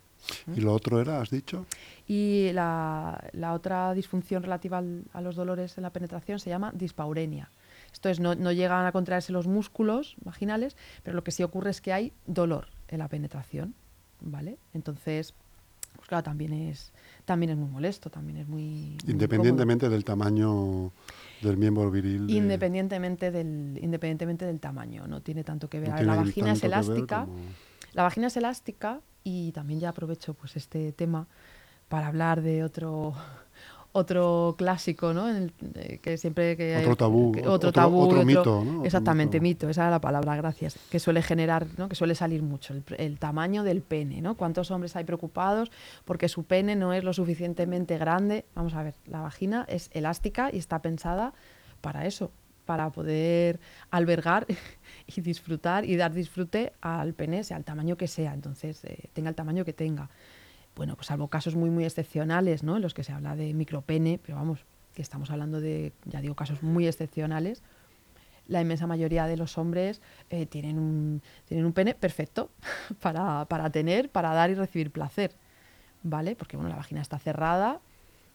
¿Y 0.55 0.61
lo 0.61 0.73
otro 0.73 0.99
era, 1.01 1.21
has 1.21 1.29
dicho? 1.29 1.65
Y 2.07 2.51
la, 2.53 3.29
la 3.33 3.53
otra 3.53 3.93
disfunción 3.93 4.43
relativa 4.43 4.77
al- 4.79 5.03
a 5.13 5.21
los 5.21 5.35
dolores 5.35 5.77
en 5.77 5.83
la 5.83 5.91
penetración 5.91 6.39
se 6.39 6.49
llama 6.49 6.71
dispaurenia. 6.75 7.49
Esto 7.93 8.09
es, 8.09 8.19
no, 8.19 8.35
no 8.35 8.51
llegan 8.51 8.85
a 8.85 8.91
contraerse 8.91 9.31
los 9.33 9.47
músculos 9.47 10.15
vaginales, 10.23 10.77
pero 11.03 11.15
lo 11.15 11.23
que 11.23 11.31
sí 11.31 11.43
ocurre 11.43 11.71
es 11.71 11.81
que 11.81 11.91
hay 11.93 12.13
dolor 12.25 12.67
en 12.87 12.99
la 12.99 13.07
penetración, 13.07 13.73
¿vale? 14.21 14.57
Entonces, 14.73 15.33
pues 15.97 16.07
claro, 16.07 16.23
también 16.23 16.53
es, 16.53 16.93
también 17.25 17.49
es 17.51 17.57
muy 17.57 17.69
molesto, 17.69 18.09
también 18.09 18.37
es 18.37 18.47
muy... 18.47 18.97
Independientemente 19.07 19.89
del 19.89 20.05
tamaño 20.05 20.91
del 21.41 21.57
miembro 21.57 21.91
viril. 21.91 22.27
de- 22.27 22.33
Independientemente 22.33 23.29
del, 23.31 23.77
independientemente 23.81 24.45
del 24.45 24.59
tamaño, 24.59 25.05
no 25.07 25.21
tiene 25.21 25.43
tanto 25.43 25.69
que 25.69 25.79
ver. 25.81 25.89
no 25.89 26.01
la 26.03 26.15
vagina 26.15 26.53
es 26.53 26.63
elástica, 26.63 27.25
como- 27.25 27.37
la 27.93 28.03
vagina 28.03 28.27
es 28.27 28.37
elástica 28.37 29.01
y 29.23 29.51
también 29.51 29.79
ya 29.79 29.89
aprovecho 29.89 30.33
pues 30.33 30.55
este 30.55 30.91
tema 30.91 31.27
para 31.89 32.07
hablar 32.07 32.41
de 32.41 32.63
otro 32.63 33.13
otro 33.93 34.55
clásico, 34.57 35.13
¿no? 35.13 35.29
En 35.29 35.35
el- 35.35 35.53
eh, 35.75 35.99
que 36.01 36.17
siempre 36.17 36.55
que 36.55 36.77
Otro 36.77 36.95
tabú, 36.95 37.33
que- 37.33 37.41
otro- 37.41 37.51
otro 37.53 37.71
tabú, 37.73 37.99
otro 38.03 38.21
otro- 38.21 38.25
mito, 38.63 38.85
Exactamente, 38.85 39.41
mito. 39.41 39.65
mito. 39.65 39.69
esa 39.69 39.81
era 39.81 39.91
la 39.91 39.99
palabra, 39.99 40.37
gracias. 40.37 40.77
Que 40.89 40.97
suele 40.97 41.21
generar, 41.21 41.67
¿no? 41.77 41.89
Que 41.89 41.95
suele 41.95 42.15
salir 42.15 42.41
mucho 42.41 42.73
el, 42.73 42.85
el 42.97 43.19
tamaño 43.19 43.63
del 43.63 43.81
pene, 43.81 44.21
¿no? 44.21 44.35
¿Cuántos 44.37 44.71
hombres 44.71 44.95
hay 44.95 45.03
preocupados 45.03 45.71
porque 46.05 46.29
su 46.29 46.45
pene 46.45 46.77
no 46.77 46.93
es 46.93 47.03
lo 47.03 47.11
suficientemente 47.11 47.97
grande? 47.97 48.45
Vamos 48.55 48.73
a 48.75 48.83
ver, 48.83 48.93
la 49.07 49.19
vagina 49.19 49.65
es 49.67 49.89
elástica 49.91 50.49
y 50.53 50.57
está 50.57 50.81
pensada 50.81 51.33
para 51.81 52.05
eso, 52.05 52.31
para 52.65 52.89
poder 52.91 53.59
albergar 53.89 54.45
y 55.17 55.21
disfrutar 55.21 55.85
y 55.85 55.95
dar 55.95 56.13
disfrute 56.13 56.73
al 56.81 57.13
pene, 57.13 57.43
sea 57.43 57.57
el 57.57 57.63
tamaño 57.63 57.97
que 57.97 58.07
sea, 58.07 58.33
entonces 58.33 58.83
eh, 58.85 59.09
tenga 59.13 59.29
el 59.29 59.35
tamaño 59.35 59.65
que 59.65 59.73
tenga. 59.73 60.09
Bueno, 60.75 60.95
pues 60.95 61.07
salvo 61.07 61.27
casos 61.27 61.55
muy, 61.55 61.69
muy 61.69 61.83
excepcionales, 61.85 62.63
¿no? 62.63 62.77
En 62.77 62.81
los 62.81 62.93
que 62.93 63.03
se 63.03 63.11
habla 63.11 63.35
de 63.35 63.53
micropene, 63.53 64.19
pero 64.23 64.37
vamos, 64.37 64.65
que 64.93 65.01
estamos 65.01 65.29
hablando 65.31 65.59
de, 65.59 65.93
ya 66.05 66.21
digo, 66.21 66.35
casos 66.35 66.63
muy 66.63 66.87
excepcionales. 66.87 67.61
La 68.47 68.61
inmensa 68.61 68.87
mayoría 68.87 69.27
de 69.27 69.37
los 69.37 69.57
hombres 69.57 70.01
eh, 70.29 70.45
tienen, 70.45 70.79
un, 70.79 71.21
tienen 71.45 71.65
un 71.65 71.73
pene 71.73 71.93
perfecto 71.93 72.49
para, 73.01 73.45
para 73.45 73.69
tener, 73.69 74.09
para 74.09 74.33
dar 74.33 74.49
y 74.49 74.55
recibir 74.55 74.91
placer, 74.91 75.35
¿vale? 76.03 76.35
Porque, 76.35 76.57
bueno, 76.57 76.69
la 76.69 76.77
vagina 76.77 77.01
está 77.01 77.19
cerrada 77.19 77.81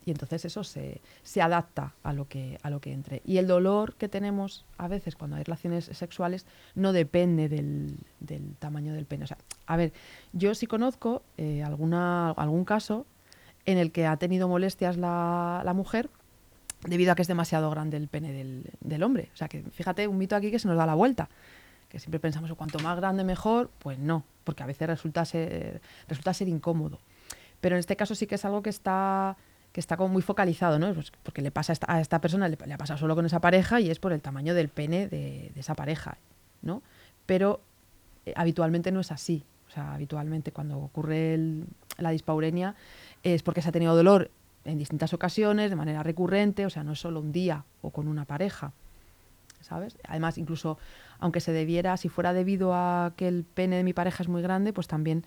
y 0.07 0.13
entonces 0.13 0.45
eso 0.45 0.63
se, 0.63 1.03
se 1.25 1.43
adapta 1.43 1.93
a 2.05 2.13
lo, 2.13 2.29
que, 2.29 2.59
a 2.63 2.71
lo 2.71 2.81
que 2.81 2.93
entre. 2.93 3.23
Y 3.25 3.39
el 3.39 3.49
dolor 3.49 3.97
que 3.97 4.09
tenemos 4.09 4.65
a 4.79 4.87
veces 4.87 5.17
cuando 5.17 5.37
hay 5.37 5.43
relaciones 5.43 5.87
sexuales 5.87 6.47
no 6.77 6.93
depende 6.93 7.49
del, 7.49 7.99
del 8.21 8.55
tamaño 8.57 8.95
del 8.95 9.05
pene. 9.05 9.25
O 9.25 9.27
sea, 9.27 9.37
a 9.67 9.77
ver, 9.77 9.93
yo 10.33 10.55
sí 10.55 10.69
conozco 10.69 11.25
eh, 11.39 11.65
alguna, 11.65 12.31
algún 12.31 12.65
caso 12.65 13.05
en 13.67 13.79
el 13.79 13.91
que 13.91 14.07
ha 14.07 14.17
tenido 14.17 14.47
molestias 14.47 14.97
la, 14.97 15.63
la 15.65 15.75
mujer 15.75 16.09
debido 16.87 17.11
a 17.11 17.17
que 17.17 17.23
es 17.23 17.29
demasiado 17.29 17.69
grande 17.69 17.97
el 17.97 18.07
pene 18.07 18.33
del, 18.33 18.71
del 18.81 19.03
hombre. 19.03 19.31
O 19.35 19.37
sea, 19.37 19.49
que 19.49 19.65
fíjate, 19.65 20.07
un 20.07 20.19
mito 20.19 20.37
aquí 20.37 20.53
que 20.53 20.61
se 20.61 20.69
nos 20.69 20.77
da 20.77 20.87
la 20.87 20.95
vuelta. 20.95 21.29
Que 21.89 21.99
siempre 21.99 22.21
pensamos, 22.21 22.53
cuanto 22.55 22.79
más 22.79 22.97
grande 22.97 23.25
mejor, 23.25 23.73
pues 23.81 23.99
no, 23.99 24.25
porque 24.45 24.63
a 24.63 24.67
veces 24.67 24.87
resulta 24.87 25.25
ser, 25.25 25.83
resulta 26.07 26.33
ser 26.33 26.47
incómodo. 26.47 27.01
Pero 27.61 27.75
en 27.75 27.81
este 27.81 27.97
caso 27.97 28.15
sí 28.15 28.29
que 28.29 28.37
es 28.37 28.45
algo 28.45 28.63
que 28.63 28.71
está 28.71 29.37
que 29.77 29.81
está 29.81 29.99
como 29.99 30.09
muy 30.09 30.23
focalizado, 30.23 30.79
¿no? 30.79 30.95
Pues 30.95 31.13
porque 31.23 31.43
le 31.43 31.51
pasa 31.51 31.75
a 31.87 32.01
esta, 32.01 32.19
persona, 32.23 32.49
le, 32.49 32.57
le 32.65 32.73
ha 32.73 32.79
pasado 32.79 32.99
solo 32.99 33.15
con 33.15 33.27
esa 33.27 33.43
pareja 33.43 33.79
y 33.79 33.91
es 33.91 33.99
por 33.99 34.15
el 34.15 34.23
tamaño 34.23 34.55
del 34.55 34.71
pene 34.71 35.07
de, 35.07 35.53
esa 35.55 35.75
pareja, 35.75 36.17
¿no? 36.63 36.83
Pero 37.27 37.61
eh, 38.25 38.33
habitualmente 38.37 38.91
no 38.91 39.01
es 39.01 39.13
así. 39.13 39.45
O 39.69 39.71
sea, 39.71 39.93
habitualmente 39.93 40.51
cuando 40.51 40.79
ocurre 40.79 41.39
la 41.99 42.09
dispaurenia 42.09 42.75
es 43.23 43.43
porque 43.43 43.61
se 43.61 43.69
ha 43.69 43.73
tenido 43.73 43.95
dolor 43.95 44.31
en 44.65 44.79
distintas 44.79 45.13
ocasiones, 45.13 45.69
de 45.69 45.77
manera 45.77 46.03
recurrente, 46.03 46.65
o 46.65 46.71
sea, 46.71 46.83
no 46.83 46.93
es 46.93 46.99
solo 46.99 47.21
un 47.21 47.31
día 47.31 47.67
o 47.83 47.91
con 47.91 48.09
una 48.09 48.25
pareja, 48.25 48.73
¿sabes? 49.61 49.99
Además, 50.09 50.39
incluso 50.39 50.79
aunque 51.19 51.41
se 51.41 51.53
debiera, 51.53 51.99
si 51.99 52.09
fuera 52.09 52.33
debido 52.33 52.73
a 52.73 53.13
que 53.15 53.29
el 53.29 53.45
pene 53.45 53.77
de 53.77 53.85
mi 53.85 53.93
pareja 53.93 54.23
es 54.23 54.29
muy 54.31 54.41
grande, 54.41 54.73
pues 54.73 54.89
también 54.89 55.27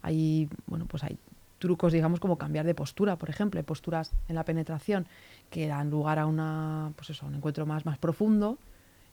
hay, 0.00 0.48
bueno, 0.64 0.86
pues 0.86 1.04
hay 1.04 1.18
trucos, 1.60 1.92
digamos, 1.92 2.18
como 2.18 2.38
cambiar 2.38 2.66
de 2.66 2.74
postura, 2.74 3.16
por 3.16 3.30
ejemplo, 3.30 3.58
hay 3.58 3.64
posturas 3.64 4.12
en 4.28 4.34
la 4.34 4.44
penetración 4.44 5.06
que 5.50 5.68
dan 5.68 5.90
lugar 5.90 6.18
a 6.18 6.26
una, 6.26 6.92
pues 6.96 7.10
eso, 7.10 7.26
un 7.26 7.36
encuentro 7.36 7.66
más, 7.66 7.86
más 7.86 7.98
profundo 7.98 8.58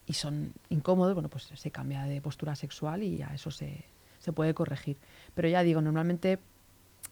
y 0.08 0.14
son 0.14 0.54
incómodos, 0.70 1.14
bueno, 1.14 1.30
pues 1.30 1.52
se 1.54 1.72
cambia 1.72 2.04
de 2.06 2.22
postura 2.22 2.56
sexual 2.56 3.04
y 3.04 3.22
a 3.22 3.28
eso 3.36 3.52
se, 3.52 3.84
se 4.20 4.32
puede 4.32 4.54
corregir. 4.54 4.98
Pero 5.36 5.50
ya 5.50 5.62
digo, 5.62 5.82
normalmente 5.82 6.40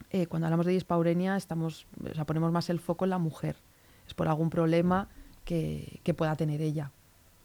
eh, 0.10 0.26
cuando 0.26 0.48
hablamos 0.48 0.65
de 0.65 0.71
dispaurenia 0.71 1.36
estamos, 1.36 1.86
o 2.10 2.15
sea, 2.15 2.26
ponemos 2.26 2.52
más 2.54 2.69
el 2.69 2.80
foco 2.80 3.04
en 3.04 3.10
la 3.12 3.17
mujer. 3.17 3.58
Es 4.08 4.13
por 4.13 4.30
algún 4.30 4.50
problema 4.50 5.10
que, 5.43 6.00
que 6.04 6.13
pueda 6.13 6.36
tener 6.36 6.62
ella. 6.62 6.91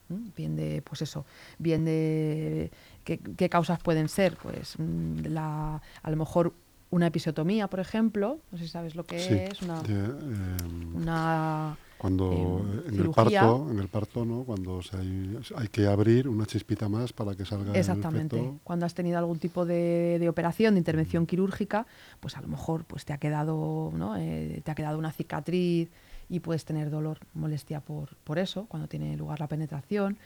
Bien 0.09 0.57
de, 0.57 0.83
pues 0.83 1.03
eso, 1.03 1.25
bien 1.59 1.85
de 1.85 2.71
qué, 3.05 3.19
qué 3.19 3.49
causas 3.49 3.81
pueden 3.81 4.09
ser. 4.09 4.37
Pues 4.37 4.79
mm, 4.79 5.27
la, 5.27 5.83
a 6.03 6.11
lo 6.11 6.17
mejor 6.17 6.53
una 6.91 7.07
episiotomía, 7.07 7.69
por 7.69 7.81
ejemplo, 7.81 8.39
no 8.51 8.59
sé 8.59 8.65
si 8.65 8.71
sabes 8.71 8.95
lo 8.95 9.05
que 9.05 9.19
Sí, 9.19 9.35
es, 9.35 9.63
una, 9.63 9.81
em, 9.89 10.97
una 10.97 11.77
cuando 12.01 12.33
em, 12.33 12.95
en 12.95 13.01
el 13.01 13.11
parto, 13.11 13.69
en 13.71 13.79
el 13.79 13.89
parto, 13.89 14.25
¿no? 14.25 14.45
Cuando 14.45 14.81
se 14.83 14.97
hay, 14.97 15.39
hay 15.55 15.69
que 15.69 15.87
abrir 15.87 16.29
una 16.29 16.47
chispita 16.47 16.89
más 16.89 17.13
para 17.13 17.35
que 17.35 17.45
salga 17.45 17.75
Exactamente. 17.79 18.39
el 18.39 18.43
feto. 18.45 18.59
Cuando 18.65 18.87
has 18.87 18.95
tenido 18.95 19.19
algún 19.19 19.39
tipo 19.39 19.67
de, 19.67 20.17
de 20.19 20.29
operación, 20.31 20.75
de 20.75 20.79
intervención 20.79 21.27
quirúrgica, 21.27 21.87
pues 22.19 22.39
a 22.39 22.41
lo 22.41 22.49
mejor 22.49 22.85
pues 22.85 23.05
te 23.05 23.13
ha 23.13 23.19
quedado, 23.19 23.93
¿no? 23.95 24.17
Eh, 24.17 24.63
te 24.65 24.71
ha 24.71 24.75
quedado 24.75 24.99
una 24.99 25.13
cicatriz 25.13 25.91
y 26.31 26.41
puedes 26.41 26.65
tener 26.65 26.89
dolor, 26.89 27.19
molestia 27.35 27.81
por, 27.81 28.17
por 28.25 28.39
eso, 28.39 28.65
cuando 28.69 28.89
tiene 28.89 29.15
lugar 29.19 29.39
la 29.39 29.49
penetración. 29.49 30.17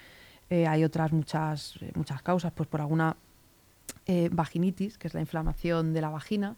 Eh, 0.51 0.69
hay 0.69 0.85
otras 0.85 1.11
muchas, 1.13 1.75
muchas 1.97 2.23
causas, 2.23 2.53
pues 2.55 2.69
por 2.69 2.83
alguna 2.83 3.17
eh, 4.07 4.29
vaginitis, 4.33 4.99
que 4.99 5.09
es 5.09 5.15
la 5.15 5.21
inflamación 5.21 5.93
de 5.93 6.01
la 6.01 6.11
vagina, 6.11 6.57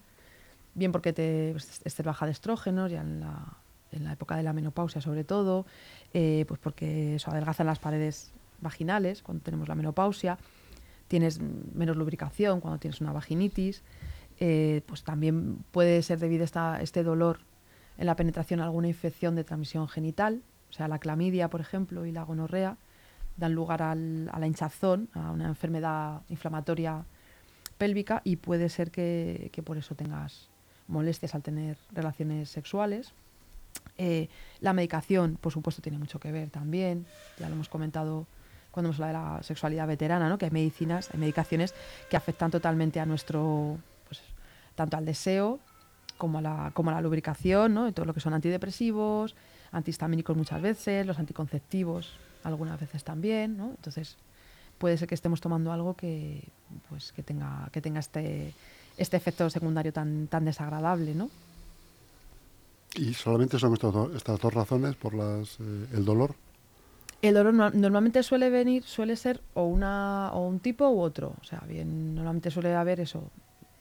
bien 0.75 0.91
porque 0.91 1.13
te 1.13 1.51
pues, 1.53 1.81
estés 1.83 2.05
baja 2.05 2.25
de 2.25 2.31
estrógenos, 2.31 2.91
ya 2.91 3.01
en 3.01 3.19
la, 3.21 3.57
en 3.91 4.03
la 4.03 4.13
época 4.13 4.35
de 4.35 4.43
la 4.43 4.53
menopausia 4.53 5.01
sobre 5.01 5.23
todo, 5.23 5.65
eh, 6.13 6.45
pues 6.47 6.59
porque 6.59 7.15
eso 7.15 7.31
adelgazan 7.31 7.67
las 7.67 7.79
paredes 7.79 8.31
vaginales 8.61 9.23
cuando 9.23 9.43
tenemos 9.43 9.67
la 9.67 9.75
menopausia, 9.75 10.37
tienes 11.07 11.39
menos 11.39 11.95
lubricación 11.95 12.59
cuando 12.59 12.79
tienes 12.79 12.99
una 13.01 13.13
vaginitis, 13.13 13.81
eh, 14.39 14.81
pues 14.85 15.03
también 15.03 15.57
puede 15.71 16.01
ser 16.03 16.19
debido 16.19 16.43
a 16.43 16.45
esta- 16.45 16.81
este 16.81 17.03
dolor 17.03 17.39
en 17.97 18.05
la 18.05 18.15
penetración 18.15 18.59
a 18.59 18.65
alguna 18.65 18.87
infección 18.87 19.35
de 19.35 19.43
transmisión 19.43 19.87
genital, 19.87 20.41
o 20.69 20.73
sea, 20.73 20.87
la 20.87 20.99
clamidia, 20.99 21.49
por 21.49 21.61
ejemplo, 21.61 22.05
y 22.05 22.11
la 22.11 22.23
gonorrea, 22.23 22.77
dan 23.37 23.53
lugar 23.53 23.81
al- 23.81 24.29
a 24.31 24.39
la 24.39 24.47
hinchazón, 24.47 25.09
a 25.13 25.31
una 25.31 25.47
enfermedad 25.47 26.21
inflamatoria 26.29 27.05
pélvica 27.77 28.21
y 28.23 28.37
puede 28.37 28.69
ser 28.69 28.91
que, 28.91 29.49
que 29.53 29.63
por 29.63 29.77
eso 29.77 29.95
tengas 29.95 30.49
molestias 30.87 31.35
al 31.35 31.43
tener 31.43 31.77
relaciones 31.91 32.49
sexuales. 32.49 33.13
Eh, 33.97 34.29
la 34.59 34.73
medicación, 34.73 35.37
por 35.39 35.51
supuesto, 35.51 35.81
tiene 35.81 35.97
mucho 35.97 36.19
que 36.19 36.31
ver 36.31 36.49
también. 36.49 37.05
Ya 37.39 37.47
lo 37.49 37.55
hemos 37.55 37.69
comentado 37.69 38.25
cuando 38.71 38.89
hemos 38.89 39.01
hablado 39.01 39.33
de 39.33 39.37
la 39.37 39.43
sexualidad 39.43 39.87
veterana, 39.87 40.29
¿no? 40.29 40.37
que 40.37 40.45
hay 40.45 40.51
medicinas, 40.51 41.09
hay 41.11 41.19
medicaciones 41.19 41.73
que 42.09 42.17
afectan 42.17 42.51
totalmente 42.51 42.99
a 42.99 43.05
nuestro, 43.05 43.77
pues, 44.07 44.21
tanto 44.75 44.97
al 44.97 45.05
deseo 45.05 45.59
como 46.17 46.39
a 46.39 46.41
la, 46.41 46.71
como 46.73 46.91
a 46.91 46.93
la 46.93 47.01
lubricación, 47.01 47.73
¿no? 47.73 47.91
todo 47.91 48.05
lo 48.05 48.13
que 48.13 48.19
son 48.19 48.33
antidepresivos, 48.33 49.35
antihistamínicos 49.71 50.37
muchas 50.37 50.61
veces, 50.61 51.05
los 51.05 51.17
anticonceptivos 51.17 52.13
algunas 52.43 52.79
veces 52.79 53.03
también. 53.03 53.57
¿no? 53.57 53.69
Entonces, 53.71 54.17
puede 54.77 54.97
ser 54.97 55.07
que 55.07 55.15
estemos 55.15 55.41
tomando 55.41 55.71
algo 55.71 55.95
que, 55.95 56.43
pues, 56.89 57.11
que 57.13 57.23
tenga, 57.23 57.69
que 57.71 57.81
tenga 57.81 57.99
este, 57.99 58.53
este 58.97 59.17
efecto 59.17 59.49
secundario 59.49 59.91
tan, 59.93 60.27
tan 60.27 60.45
desagradable. 60.45 61.15
¿no? 61.15 61.29
Y 62.95 63.13
solamente 63.13 63.59
son 63.59 63.73
do- 63.75 64.11
estas 64.15 64.39
dos 64.39 64.53
razones 64.53 64.95
por 64.95 65.13
las 65.13 65.59
eh, 65.59 65.87
el 65.93 66.05
dolor. 66.05 66.35
El 67.21 67.33
dolor 67.33 67.53
no- 67.53 67.69
normalmente 67.71 68.21
suele 68.23 68.49
venir, 68.49 68.83
suele 68.83 69.15
ser 69.15 69.41
o 69.55 69.63
una 69.65 70.31
o 70.33 70.47
un 70.47 70.59
tipo 70.59 70.87
u 70.89 71.01
otro. 71.01 71.33
O 71.41 71.43
sea, 71.43 71.59
bien, 71.67 72.15
normalmente 72.15 72.51
suele 72.51 72.73
haber 72.75 72.99
eso, 72.99 73.23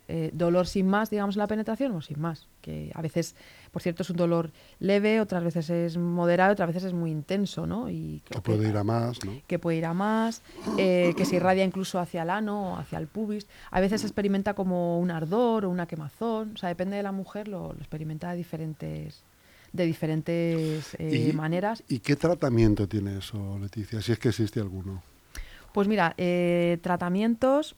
eh, 0.08 0.30
dolor 0.32 0.66
sin 0.66 0.86
más, 0.86 1.10
digamos, 1.10 1.34
en 1.36 1.40
la 1.40 1.46
penetración 1.48 1.92
o 1.92 2.00
sin 2.00 2.20
más. 2.20 2.46
Que 2.60 2.92
a 2.94 3.02
veces, 3.02 3.34
por 3.72 3.82
cierto, 3.82 4.02
es 4.02 4.10
un 4.10 4.16
dolor 4.16 4.50
leve, 4.78 5.20
otras 5.20 5.42
veces 5.42 5.68
es 5.70 5.96
moderado, 5.96 6.52
otras 6.52 6.68
veces 6.68 6.84
es 6.84 6.92
muy 6.92 7.10
intenso, 7.10 7.66
¿no? 7.66 7.90
Y 7.90 8.22
Que 8.24 8.40
puede 8.40 8.68
ir 8.68 8.76
a 8.76 8.84
más, 8.84 9.24
¿no? 9.24 9.32
que 9.46 9.58
puede 9.58 9.78
ir 9.78 9.84
a 9.86 9.94
más, 9.94 10.42
eh, 10.78 11.12
que 11.16 11.24
se 11.24 11.36
irradia 11.36 11.64
incluso 11.64 11.98
hacia 11.98 12.22
el 12.22 12.30
ano 12.30 12.72
o 12.74 12.76
hacia 12.76 12.98
el 12.98 13.06
pubis. 13.08 13.46
A 13.70 13.80
veces 13.80 14.00
se 14.00 14.06
experimenta 14.06 14.54
como 14.54 14.98
un 15.00 15.10
ardor 15.10 15.64
o 15.64 15.70
una 15.70 15.86
quemazón, 15.86 16.52
o 16.54 16.56
sea, 16.56 16.68
depende 16.68 16.96
de 16.96 17.02
la 17.02 17.12
mujer, 17.12 17.48
lo, 17.48 17.72
lo 17.72 17.78
experimenta 17.78 18.30
de 18.30 18.36
diferentes, 18.36 19.22
de 19.72 19.84
diferentes 19.86 20.94
eh, 20.98 21.28
¿Y- 21.30 21.32
maneras. 21.32 21.82
¿Y 21.88 21.98
qué 21.98 22.16
tratamiento 22.16 22.86
tiene 22.88 23.18
eso, 23.18 23.58
Leticia? 23.60 24.00
Si 24.00 24.12
es 24.12 24.18
que 24.18 24.28
existe 24.28 24.60
alguno. 24.60 25.02
Pues 25.72 25.88
mira, 25.88 26.14
tratamientos, 26.80 27.76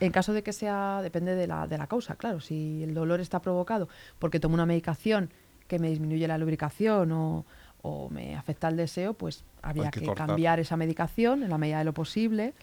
en 0.00 0.12
caso 0.12 0.32
de 0.32 0.42
que 0.42 0.52
sea, 0.52 1.00
depende 1.02 1.34
de 1.34 1.46
la, 1.46 1.66
de 1.66 1.78
la 1.78 1.86
causa, 1.86 2.16
claro, 2.16 2.40
si 2.40 2.82
el 2.82 2.94
dolor 2.94 3.20
está 3.20 3.40
provocado 3.40 3.88
porque 4.18 4.40
tomo 4.40 4.54
una 4.54 4.66
medicación 4.66 5.30
que 5.68 5.78
me 5.78 5.88
disminuye 5.88 6.26
la 6.26 6.38
lubricación 6.38 7.12
o, 7.12 7.44
o 7.82 8.08
me 8.10 8.36
afecta 8.36 8.68
el 8.68 8.76
deseo, 8.76 9.14
pues 9.14 9.44
habría 9.62 9.90
que 9.90 10.12
cambiar 10.14 10.60
esa 10.60 10.76
medicación 10.76 11.42
en 11.42 11.50
la 11.50 11.58
medida 11.58 11.78
de 11.78 11.84
lo 11.84 11.94
posible. 11.94 12.54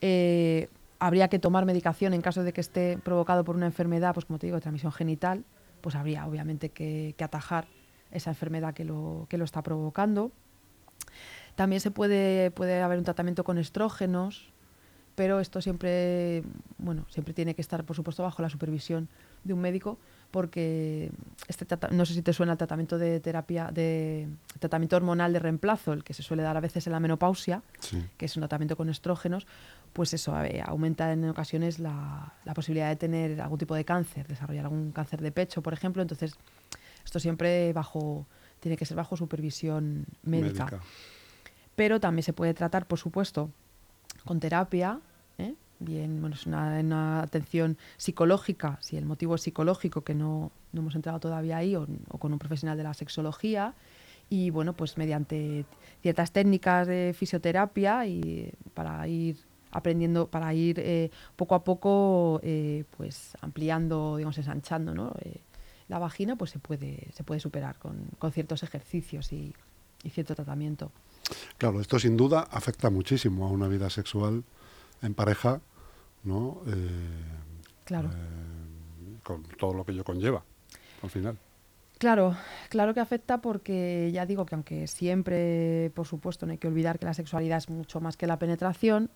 Eh, 0.00 0.68
habría 0.98 1.28
que 1.28 1.38
tomar 1.38 1.64
medicación 1.64 2.12
en 2.12 2.20
caso 2.20 2.42
de 2.42 2.52
que 2.52 2.60
esté 2.60 2.98
provocado 2.98 3.44
por 3.44 3.56
una 3.56 3.66
enfermedad, 3.66 4.12
pues 4.12 4.26
como 4.26 4.38
te 4.38 4.46
digo, 4.46 4.56
de 4.56 4.60
transmisión 4.60 4.92
genital, 4.92 5.44
pues 5.80 5.94
habría 5.94 6.26
obviamente 6.26 6.68
que, 6.68 7.14
que 7.16 7.24
atajar 7.24 7.66
esa 8.10 8.30
enfermedad 8.30 8.74
que 8.74 8.84
lo, 8.84 9.26
que 9.28 9.38
lo 9.38 9.44
está 9.44 9.62
provocando. 9.62 10.30
También 11.54 11.80
se 11.80 11.90
puede, 11.90 12.50
puede 12.50 12.82
haber 12.82 12.98
un 12.98 13.04
tratamiento 13.04 13.44
con 13.44 13.58
estrógenos, 13.58 14.52
pero 15.14 15.40
esto 15.40 15.60
siempre, 15.60 16.42
bueno, 16.78 17.04
siempre 17.10 17.34
tiene 17.34 17.54
que 17.54 17.60
estar, 17.62 17.84
por 17.84 17.96
supuesto, 17.96 18.22
bajo 18.22 18.40
la 18.42 18.48
supervisión 18.48 19.08
de 19.44 19.52
un 19.54 19.60
médico, 19.60 19.98
porque 20.30 21.10
este 21.48 21.66
no 21.90 22.06
sé 22.06 22.14
si 22.14 22.22
te 22.22 22.32
suena 22.32 22.52
el 22.52 22.58
tratamiento 22.58 22.96
de 22.98 23.18
terapia, 23.20 23.70
de 23.72 24.28
tratamiento 24.60 24.96
hormonal 24.96 25.32
de 25.32 25.40
reemplazo, 25.40 25.92
el 25.92 26.04
que 26.04 26.14
se 26.14 26.22
suele 26.22 26.42
dar 26.42 26.56
a 26.56 26.60
veces 26.60 26.86
en 26.86 26.92
la 26.92 27.00
menopausia, 27.00 27.62
Sí. 27.80 28.02
que 28.16 28.26
es 28.26 28.36
un 28.36 28.42
tratamiento 28.42 28.76
con 28.76 28.88
estrógenos, 28.88 29.46
pues 29.92 30.14
eso 30.14 30.40
eh, 30.44 30.62
aumenta 30.64 31.12
en 31.12 31.28
ocasiones 31.28 31.78
la, 31.80 32.32
la 32.44 32.54
posibilidad 32.54 32.88
de 32.88 32.96
tener 32.96 33.40
algún 33.40 33.58
tipo 33.58 33.74
de 33.74 33.84
cáncer, 33.84 34.28
desarrollar 34.28 34.64
algún 34.66 34.92
cáncer 34.92 35.20
de 35.20 35.32
pecho, 35.32 35.62
por 35.62 35.72
ejemplo. 35.72 36.00
Entonces, 36.00 36.34
esto 37.04 37.18
siempre 37.18 37.72
bajo, 37.72 38.26
tiene 38.60 38.76
que 38.76 38.84
ser 38.86 38.96
bajo 38.96 39.16
supervisión 39.16 40.06
médica 40.22 40.64
Médica. 40.66 40.80
pero 41.74 41.98
también 41.98 42.22
se 42.22 42.32
puede 42.32 42.54
tratar, 42.54 42.86
por 42.86 42.98
supuesto, 43.00 43.50
con 44.24 44.40
terapia, 44.40 45.00
¿eh? 45.38 45.54
bien, 45.78 46.20
bueno, 46.20 46.36
es 46.36 46.46
una, 46.46 47.22
atención 47.22 47.78
psicológica, 47.96 48.78
si 48.80 48.96
el 48.96 49.06
motivo 49.06 49.34
es 49.34 49.42
psicológico, 49.42 50.02
que 50.02 50.14
no, 50.14 50.50
no 50.72 50.80
hemos 50.80 50.94
entrado 50.94 51.20
todavía 51.20 51.56
ahí, 51.56 51.76
o, 51.76 51.86
o 52.08 52.18
con 52.18 52.32
un 52.32 52.38
profesional 52.38 52.76
de 52.76 52.84
la 52.84 52.94
sexología, 52.94 53.74
y 54.30 54.50
bueno, 54.50 54.74
pues 54.74 54.96
mediante 54.96 55.64
ciertas 56.02 56.30
técnicas 56.30 56.86
de 56.86 57.12
fisioterapia 57.18 58.06
y 58.06 58.52
para 58.74 59.06
ir 59.08 59.36
aprendiendo, 59.72 60.28
para 60.28 60.54
ir 60.54 60.78
eh, 60.78 61.10
poco 61.36 61.56
a 61.56 61.64
poco 61.64 62.40
eh, 62.42 62.84
pues 62.96 63.36
ampliando, 63.40 64.16
digamos, 64.16 64.38
ensanchando 64.38 64.94
¿no? 64.94 65.12
Eh, 65.20 65.40
la 65.88 65.98
vagina, 65.98 66.36
pues 66.36 66.52
se 66.52 66.60
puede, 66.60 67.08
se 67.12 67.24
puede 67.24 67.40
superar 67.40 67.76
con, 67.78 68.08
con 68.18 68.30
ciertos 68.30 68.62
ejercicios 68.62 69.32
y 69.32 69.52
cierto 70.08 70.36
tratamiento. 70.36 70.92
Claro, 71.58 71.80
esto 71.80 71.98
sin 71.98 72.16
duda 72.16 72.46
afecta 72.50 72.90
muchísimo 72.90 73.46
a 73.46 73.50
una 73.50 73.68
vida 73.68 73.90
sexual 73.90 74.44
en 75.02 75.14
pareja, 75.14 75.60
¿no? 76.24 76.62
Eh, 76.66 76.88
Claro. 77.84 78.08
eh, 78.08 79.18
con 79.22 79.42
todo 79.42 79.74
lo 79.74 79.84
que 79.84 79.92
ello 79.92 80.04
conlleva, 80.04 80.42
al 81.02 81.10
final. 81.10 81.38
Claro, 81.98 82.34
claro 82.70 82.94
que 82.94 83.00
afecta 83.00 83.42
porque 83.42 84.10
ya 84.12 84.24
digo 84.24 84.46
que 84.46 84.54
aunque 84.54 84.86
siempre, 84.86 85.90
por 85.94 86.06
supuesto, 86.06 86.46
no 86.46 86.52
hay 86.52 86.58
que 86.58 86.66
olvidar 86.68 86.98
que 86.98 87.04
la 87.04 87.12
sexualidad 87.14 87.58
es 87.58 87.68
mucho 87.68 88.00
más 88.00 88.16
que 88.16 88.26
la 88.26 88.38
penetración, 88.38 89.10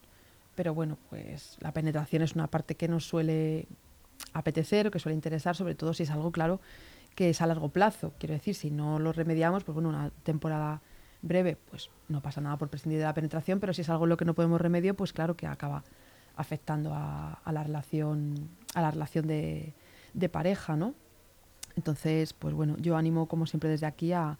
pero 0.54 0.74
bueno, 0.74 0.98
pues 1.08 1.56
la 1.60 1.72
penetración 1.72 2.22
es 2.22 2.34
una 2.34 2.46
parte 2.48 2.74
que 2.74 2.86
nos 2.88 3.06
suele 3.06 3.66
apetecer 4.34 4.86
o 4.86 4.90
que 4.90 4.98
suele 4.98 5.14
interesar, 5.14 5.56
sobre 5.56 5.74
todo 5.74 5.94
si 5.94 6.02
es 6.02 6.10
algo 6.10 6.30
claro 6.30 6.60
que 7.14 7.30
es 7.30 7.40
a 7.40 7.46
largo 7.46 7.70
plazo. 7.70 8.12
Quiero 8.18 8.34
decir, 8.34 8.54
si 8.54 8.70
no 8.70 8.98
lo 8.98 9.12
remediamos, 9.12 9.64
pues 9.64 9.74
bueno, 9.74 9.88
una 9.88 10.10
temporada 10.22 10.82
breve, 11.24 11.56
pues 11.70 11.90
no 12.08 12.20
pasa 12.20 12.40
nada 12.40 12.56
por 12.56 12.68
prescindir 12.68 12.98
de 12.98 13.06
la 13.06 13.14
penetración, 13.14 13.58
pero 13.58 13.72
si 13.72 13.80
es 13.80 13.88
algo 13.88 14.04
en 14.04 14.10
lo 14.10 14.16
que 14.16 14.24
no 14.24 14.34
podemos 14.34 14.60
remedio, 14.60 14.94
pues 14.94 15.12
claro 15.12 15.36
que 15.36 15.46
acaba 15.46 15.82
afectando 16.36 16.92
a, 16.94 17.40
la 17.50 17.62
relación, 17.62 18.48
a 18.74 18.82
la 18.82 18.90
relación 18.90 19.26
de, 19.26 19.72
pareja, 20.30 20.76
¿no? 20.76 20.94
Entonces, 21.76 22.32
pues 22.34 22.54
bueno, 22.54 22.76
yo 22.78 22.96
animo 22.96 23.26
como 23.26 23.46
siempre 23.46 23.70
desde 23.70 23.86
aquí 23.86 24.12
a, 24.12 24.38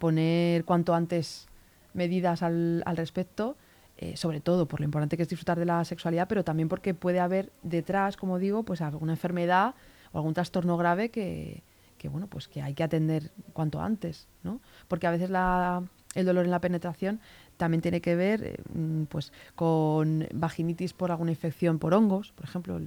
poner 0.00 0.64
cuanto 0.64 0.94
antes 0.94 1.48
medidas 1.94 2.42
al, 2.42 2.82
respecto, 2.94 3.56
eh, 3.96 4.16
sobre 4.16 4.40
todo 4.40 4.68
por 4.68 4.80
lo 4.80 4.84
importante 4.84 5.16
que 5.16 5.22
es 5.22 5.28
disfrutar 5.28 5.58
de 5.58 5.64
la 5.64 5.84
sexualidad, 5.84 6.28
pero 6.28 6.44
también 6.44 6.68
porque 6.68 6.94
puede 6.94 7.20
haber 7.20 7.52
detrás, 7.62 8.16
como 8.16 8.38
digo, 8.38 8.64
pues 8.64 8.80
alguna 8.80 9.12
enfermedad 9.12 9.74
o 10.12 10.18
algún 10.18 10.34
trastorno 10.34 10.76
grave 10.76 11.10
que, 11.10 11.62
que, 11.96 12.08
bueno, 12.08 12.26
pues 12.26 12.48
que 12.48 12.62
hay 12.62 12.74
que 12.74 12.82
atender 12.82 13.32
cuanto 13.52 13.80
antes, 13.80 14.28
¿no? 14.42 14.60
Porque 14.88 15.06
a 15.06 15.10
veces 15.10 15.30
la, 15.30 15.82
el 16.14 16.24
dolor 16.26 16.44
en 16.44 16.50
la 16.50 16.60
penetración 16.60 17.20
también 17.56 17.80
tiene 17.80 18.00
que 18.00 18.16
ver 18.16 18.44
eh, 18.44 18.56
mm, 18.74 19.04
pues 19.04 19.32
con 19.54 20.26
vaginitis 20.32 20.92
por 20.92 21.10
alguna 21.10 21.30
infección 21.30 21.78
por 21.78 21.94
hongos, 21.94 22.32
por 22.32 22.44
ejemplo, 22.44 22.80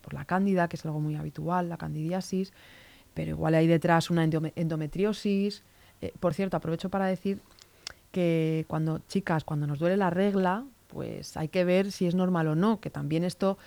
por 0.00 0.14
la 0.14 0.24
cándida, 0.24 0.68
que 0.68 0.76
es 0.76 0.84
algo 0.84 1.00
muy 1.00 1.14
habitual, 1.14 1.68
la 1.68 1.76
candidiasis, 1.76 2.52
pero 3.14 3.30
igual 3.30 3.54
hay 3.54 3.66
detrás 3.66 4.10
una 4.10 4.24
endome- 4.24 4.52
endometriosis. 4.56 5.62
Eh, 6.00 6.12
por 6.18 6.34
cierto, 6.34 6.56
aprovecho 6.56 6.88
para 6.90 7.06
decir 7.06 7.38
que 8.12 8.64
cuando, 8.68 9.00
chicas, 9.08 9.44
cuando 9.44 9.66
nos 9.66 9.78
duele 9.78 9.96
la 9.96 10.10
regla, 10.10 10.64
pues 10.88 11.36
hay 11.36 11.48
que 11.48 11.64
ver 11.64 11.90
si 11.92 12.06
es 12.06 12.14
normal 12.14 12.48
o 12.48 12.54
no, 12.54 12.80
que 12.80 12.90
también 12.90 13.24
esto 13.24 13.58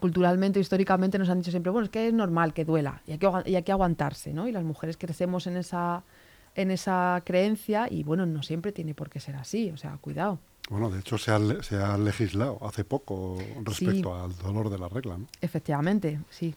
culturalmente, 0.00 0.60
históricamente 0.60 1.18
nos 1.18 1.28
han 1.28 1.38
dicho 1.38 1.50
siempre, 1.50 1.70
bueno, 1.70 1.84
es 1.84 1.90
que 1.90 2.08
es 2.08 2.12
normal 2.12 2.52
que 2.52 2.64
duela 2.64 3.00
y 3.06 3.12
hay 3.12 3.18
que, 3.18 3.30
y 3.46 3.54
hay 3.54 3.62
que 3.62 3.72
aguantarse, 3.72 4.34
¿no? 4.34 4.48
Y 4.48 4.52
las 4.52 4.64
mujeres 4.64 4.96
crecemos 4.96 5.46
en 5.46 5.56
esa, 5.56 6.02
en 6.54 6.70
esa 6.70 7.22
creencia 7.24 7.88
y 7.90 8.02
bueno, 8.04 8.26
no 8.26 8.42
siempre 8.42 8.72
tiene 8.72 8.94
por 8.94 9.10
qué 9.10 9.20
ser 9.20 9.36
así, 9.36 9.70
o 9.70 9.76
sea, 9.76 9.96
cuidado. 10.00 10.38
Bueno, 10.70 10.88
de 10.90 11.00
hecho 11.00 11.18
se 11.18 11.30
ha, 11.30 11.38
se 11.62 11.76
ha 11.76 11.98
legislado 11.98 12.58
hace 12.66 12.84
poco 12.84 13.36
respecto 13.64 14.14
al 14.14 14.34
dolor 14.36 14.70
de 14.70 14.78
la 14.78 14.88
regla, 14.88 15.18
¿no? 15.18 15.26
Efectivamente, 15.40 16.20
sí. 16.30 16.54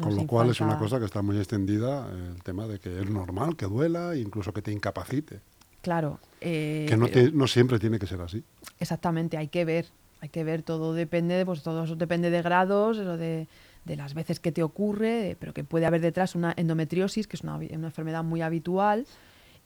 Con 0.00 0.14
lo 0.14 0.24
cual 0.26 0.50
es 0.50 0.60
una 0.60 0.78
cosa 0.78 0.98
que 1.00 1.04
está 1.04 1.20
muy 1.20 1.36
extendida, 1.36 2.08
el 2.12 2.40
tema 2.44 2.66
de 2.68 2.78
que 2.78 3.00
es 3.00 3.10
normal 3.10 3.56
que 3.56 3.66
duela, 3.66 4.14
incluso 4.16 4.52
que 4.52 4.62
te 4.62 4.70
incapacite. 4.72 5.40
Claro. 5.82 6.20
eh, 6.40 6.86
que 6.88 6.96
no, 6.96 7.08
te- 7.08 7.32
no 7.32 7.46
siempre 7.48 7.78
tiene 7.80 7.98
que 7.98 8.06
ser 8.06 8.20
así. 8.20 8.44
Exactamente, 8.78 9.36
hay 9.36 9.48
que 9.48 9.64
ver, 9.64 9.86
hay 10.20 10.28
que 10.28 10.44
ver, 10.44 10.62
todo 10.62 10.94
depende, 10.94 11.34
de, 11.34 11.44
pues 11.44 11.62
todo 11.62 11.84
eso 11.84 11.96
depende 11.96 12.30
de 12.30 12.40
grados, 12.40 12.98
de, 12.98 13.48
de 13.84 13.96
las 13.96 14.14
veces 14.14 14.38
que 14.40 14.52
te 14.52 14.62
ocurre, 14.62 15.30
eh, 15.32 15.36
pero 15.38 15.52
que 15.52 15.64
puede 15.64 15.86
haber 15.86 16.00
detrás 16.02 16.34
una 16.36 16.54
endometriosis, 16.56 17.26
que 17.26 17.36
es 17.36 17.42
una, 17.42 17.56
una 17.56 17.86
enfermedad 17.88 18.22
muy 18.22 18.42
habitual, 18.42 19.06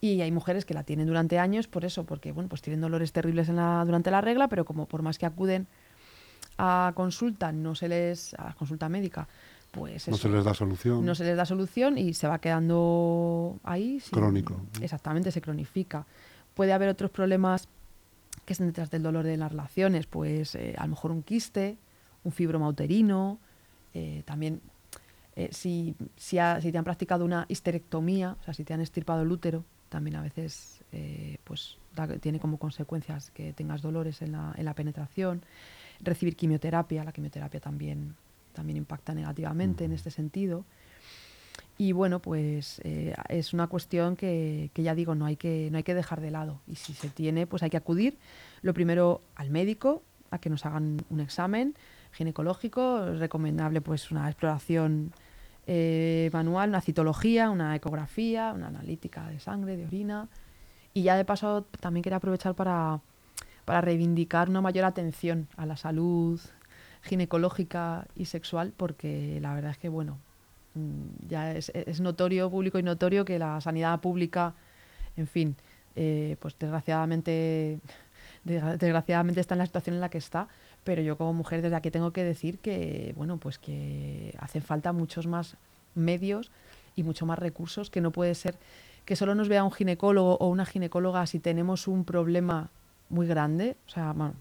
y 0.00 0.20
hay 0.20 0.30
mujeres 0.32 0.64
que 0.64 0.74
la 0.74 0.82
tienen 0.84 1.06
durante 1.06 1.38
años 1.38 1.66
por 1.68 1.84
eso, 1.84 2.04
porque 2.04 2.32
bueno, 2.32 2.48
pues 2.48 2.60
tienen 2.62 2.80
dolores 2.80 3.12
terribles 3.12 3.48
en 3.48 3.56
la, 3.56 3.82
durante 3.86 4.10
la 4.10 4.20
regla, 4.20 4.48
pero 4.48 4.64
como 4.64 4.86
por 4.86 5.02
más 5.02 5.18
que 5.18 5.26
acuden 5.26 5.66
a 6.58 6.92
consulta, 6.94 7.52
no 7.52 7.74
se 7.74 7.88
les, 7.88 8.34
a 8.34 8.54
consulta 8.54 8.88
médica, 8.88 9.26
pues 9.72 10.06
No 10.08 10.14
eso, 10.14 10.22
se 10.22 10.28
les 10.28 10.44
da 10.44 10.54
solución. 10.54 11.04
no 11.04 11.14
se 11.14 11.24
les 11.24 11.36
da 11.36 11.44
solución 11.46 11.98
y 11.98 12.14
se 12.14 12.28
va 12.28 12.38
quedando 12.38 13.58
ahí. 13.64 13.98
sin- 14.00 14.12
Crónico. 14.18 14.60
Exactamente, 14.80 15.30
se 15.32 15.40
cronifica. 15.40 16.06
Puede 16.54 16.72
haber 16.72 16.88
otros 16.88 17.10
problemas 17.10 17.66
que 18.44 18.52
estén 18.52 18.66
detrás 18.68 18.90
del 18.90 19.02
dolor 19.02 19.24
de 19.24 19.36
las 19.36 19.50
relaciones, 19.50 20.06
pues 20.06 20.54
eh, 20.54 20.74
a 20.78 20.84
lo 20.84 20.90
mejor 20.90 21.10
un 21.10 21.22
quiste, 21.22 21.76
un 22.22 22.30
fibroma 22.30 22.68
uterino, 22.68 23.38
eh, 23.94 24.22
también 24.26 24.60
eh, 25.34 25.48
si, 25.50 25.96
si, 26.16 26.38
ha- 26.38 26.60
si 26.60 26.70
te 26.70 26.78
han 26.78 26.84
practicado 26.84 27.24
una 27.24 27.46
histerectomía, 27.48 28.36
o 28.40 28.44
sea, 28.44 28.54
si 28.54 28.62
te 28.64 28.74
han 28.74 28.80
estirpado 28.80 29.22
el 29.22 29.32
útero, 29.32 29.64
también 29.94 30.16
a 30.16 30.22
veces 30.22 30.82
eh, 30.90 31.38
pues 31.44 31.78
da- 31.94 32.18
tiene 32.18 32.40
como 32.40 32.58
consecuencias 32.58 33.30
que 33.30 33.52
tengas 33.52 33.80
dolores 33.80 34.22
en 34.22 34.32
la, 34.32 34.52
en 34.56 34.64
la 34.64 34.74
penetración. 34.74 35.42
Recibir 36.00 36.34
quimioterapia, 36.34 37.04
la 37.04 37.12
quimioterapia 37.12 37.60
también, 37.60 38.16
también 38.52 38.76
impacta 38.76 39.14
negativamente 39.14 39.84
en 39.84 39.92
este 39.92 40.10
sentido. 40.10 40.64
Y 41.78 41.92
bueno, 41.92 42.18
pues 42.18 42.80
eh, 42.82 43.14
es 43.28 43.52
una 43.54 43.68
cuestión 43.68 44.16
que, 44.16 44.70
que 44.74 44.82
ya 44.82 44.96
digo, 44.96 45.14
no 45.14 45.26
hay 45.26 45.36
que, 45.36 45.68
no 45.70 45.76
hay 45.76 45.84
que 45.84 45.94
dejar 45.94 46.20
de 46.20 46.32
lado. 46.32 46.60
Y 46.66 46.74
si 46.74 46.92
se 46.92 47.08
tiene, 47.08 47.46
pues 47.46 47.62
hay 47.62 47.70
que 47.70 47.76
acudir 47.76 48.18
lo 48.62 48.74
primero 48.74 49.22
al 49.36 49.50
médico, 49.50 50.02
a 50.32 50.38
que 50.38 50.50
nos 50.50 50.66
hagan 50.66 51.04
un 51.10 51.20
examen 51.20 51.74
ginecológico, 52.12 53.06
es 53.12 53.20
recomendable 53.20 53.80
pues 53.80 54.10
una 54.10 54.28
exploración 54.28 55.12
eh, 55.66 56.30
manual, 56.32 56.68
una 56.70 56.80
citología, 56.80 57.50
una 57.50 57.74
ecografía, 57.76 58.52
una 58.54 58.68
analítica 58.68 59.28
de 59.28 59.40
sangre, 59.40 59.76
de 59.76 59.86
orina. 59.86 60.28
Y 60.92 61.02
ya 61.02 61.16
de 61.16 61.24
paso 61.24 61.66
también 61.80 62.02
quería 62.02 62.18
aprovechar 62.18 62.54
para, 62.54 63.00
para 63.64 63.80
reivindicar 63.80 64.48
una 64.48 64.60
mayor 64.60 64.84
atención 64.84 65.48
a 65.56 65.66
la 65.66 65.76
salud 65.76 66.40
ginecológica 67.02 68.06
y 68.16 68.26
sexual, 68.26 68.72
porque 68.76 69.38
la 69.40 69.54
verdad 69.54 69.72
es 69.72 69.78
que, 69.78 69.88
bueno, 69.88 70.18
mm, 70.74 71.28
ya 71.28 71.52
es, 71.52 71.70
notorio, 72.00 72.50
público 72.50 72.78
y 72.78 72.82
notorio, 72.82 73.24
que 73.24 73.38
la 73.38 73.60
sanidad 73.60 74.00
pública, 74.00 74.54
en 75.16 75.26
fin, 75.26 75.56
eh, 75.96 76.36
pues 76.40 76.56
desgraciadamente, 76.58 77.78
desgra- 78.44 78.76
desgraciadamente 78.78 79.40
está 79.40 79.54
en 79.54 79.58
la 79.58 79.66
situación 79.66 79.96
en 79.96 80.00
la 80.00 80.08
que 80.08 80.18
está, 80.18 80.48
pero 80.84 81.02
yo 81.02 81.16
como 81.16 81.32
mujer 81.32 81.62
desde 81.62 81.76
aquí 81.76 81.90
tengo 81.90 82.12
que 82.12 82.22
decir 82.22 82.58
que, 82.58 83.12
bueno, 83.16 83.38
pues 83.38 83.58
que 83.58 84.34
hacen 84.38 84.62
falta 84.62 84.92
muchos 84.92 85.26
más 85.26 85.56
medios 85.94 86.50
y 86.94 87.02
mucho 87.02 87.26
más 87.26 87.38
recursos, 87.38 87.90
que 87.90 88.00
no 88.00 88.10
puede 88.10 88.34
ser 88.34 88.56
que 89.04 89.16
solo 89.16 89.34
nos 89.34 89.48
vea 89.48 89.64
un 89.64 89.72
ginecólogo 89.72 90.36
o 90.36 90.48
una 90.48 90.64
ginecóloga 90.64 91.26
si 91.26 91.38
tenemos 91.38 91.88
un 91.88 92.04
problema 92.04 92.70
muy 93.10 93.26
grande, 93.26 93.76
o 93.86 93.90
sea, 93.90 94.12
bueno, 94.12 94.34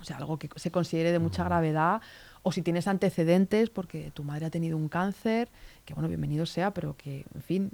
o 0.00 0.04
sea, 0.04 0.16
algo 0.16 0.38
que 0.38 0.48
se 0.56 0.70
considere 0.70 1.12
de 1.12 1.18
mucha 1.18 1.44
gravedad, 1.44 2.00
o 2.42 2.52
si 2.52 2.62
tienes 2.62 2.88
antecedentes 2.88 3.70
porque 3.70 4.10
tu 4.12 4.24
madre 4.24 4.46
ha 4.46 4.50
tenido 4.50 4.76
un 4.76 4.88
cáncer, 4.88 5.48
que 5.84 5.94
bueno, 5.94 6.08
bienvenido 6.08 6.44
sea, 6.44 6.72
pero 6.72 6.96
que, 6.96 7.24
en 7.34 7.42
fin, 7.42 7.70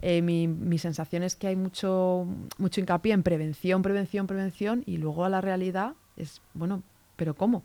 eh, 0.00 0.20
mi, 0.20 0.48
mi 0.48 0.78
sensación 0.78 1.22
es 1.22 1.36
que 1.36 1.46
hay 1.46 1.56
mucho, 1.56 2.26
mucho 2.58 2.80
hincapié 2.80 3.12
en 3.12 3.22
prevención, 3.22 3.82
prevención, 3.82 4.26
prevención, 4.26 4.82
y 4.86 4.98
luego 4.98 5.24
a 5.24 5.28
la 5.28 5.40
realidad 5.40 5.94
es, 6.16 6.42
bueno, 6.54 6.82
pero 7.16 7.34
¿cómo? 7.34 7.64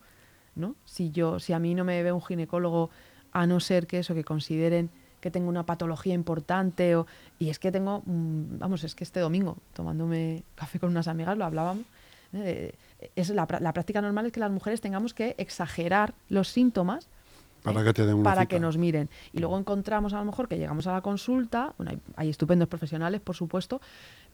¿No? 0.56 0.76
Si 0.86 1.12
yo, 1.12 1.40
si 1.40 1.54
a 1.54 1.60
mí 1.60 1.76
no 1.76 1.84
me 1.84 2.02
ve 2.04 2.12
un 2.12 2.22
ginecólogo, 2.22 2.90
a 3.32 3.46
no 3.46 3.60
ser 3.60 3.88
que 3.88 4.00
eso, 4.00 4.16
que 4.16 4.24
consideren 4.24 4.90
que 5.22 5.32
tengo 5.32 5.50
una 5.50 5.66
patología 5.66 6.14
importante, 6.14 6.96
o, 6.96 7.06
y 7.40 7.50
es 7.50 7.60
que 7.60 7.72
tengo, 7.72 8.02
mm, 8.06 8.60
vamos, 8.60 8.84
es 8.84 8.96
que 8.96 9.04
este 9.04 9.20
domingo, 9.20 9.58
tomándome 9.74 10.44
café 10.56 10.80
con 10.80 10.90
unas 10.90 11.08
amigas, 11.08 11.38
lo 11.38 11.46
hablábamos, 11.46 11.86
es 13.16 13.30
la, 13.30 13.48
la 13.62 13.74
práctica 13.74 14.02
normal 14.02 14.26
es 14.26 14.32
que 14.32 14.40
las 14.40 14.52
mujeres 14.52 14.82
tengamos 14.82 15.14
que 15.14 15.36
exagerar 15.38 16.14
los 16.30 16.50
síntomas 16.50 17.08
Para 17.64 17.84
que 17.84 17.94
te 17.94 18.06
den 18.06 18.16
una 18.16 18.24
para 18.24 18.42
cita. 18.42 18.50
que 18.50 18.60
nos 18.60 18.78
miren. 18.78 19.10
Y 19.34 19.40
luego 19.40 19.58
encontramos 19.58 20.14
a 20.14 20.20
lo 20.20 20.26
mejor 20.26 20.48
que 20.48 20.58
llegamos 20.58 20.88
a 20.88 20.94
la 20.94 21.02
consulta, 21.02 21.74
bueno, 21.78 21.92
hay, 21.92 22.00
hay 22.16 22.30
estupendos 22.30 22.68
profesionales, 22.68 23.22
por 23.22 23.36
supuesto, 23.36 23.82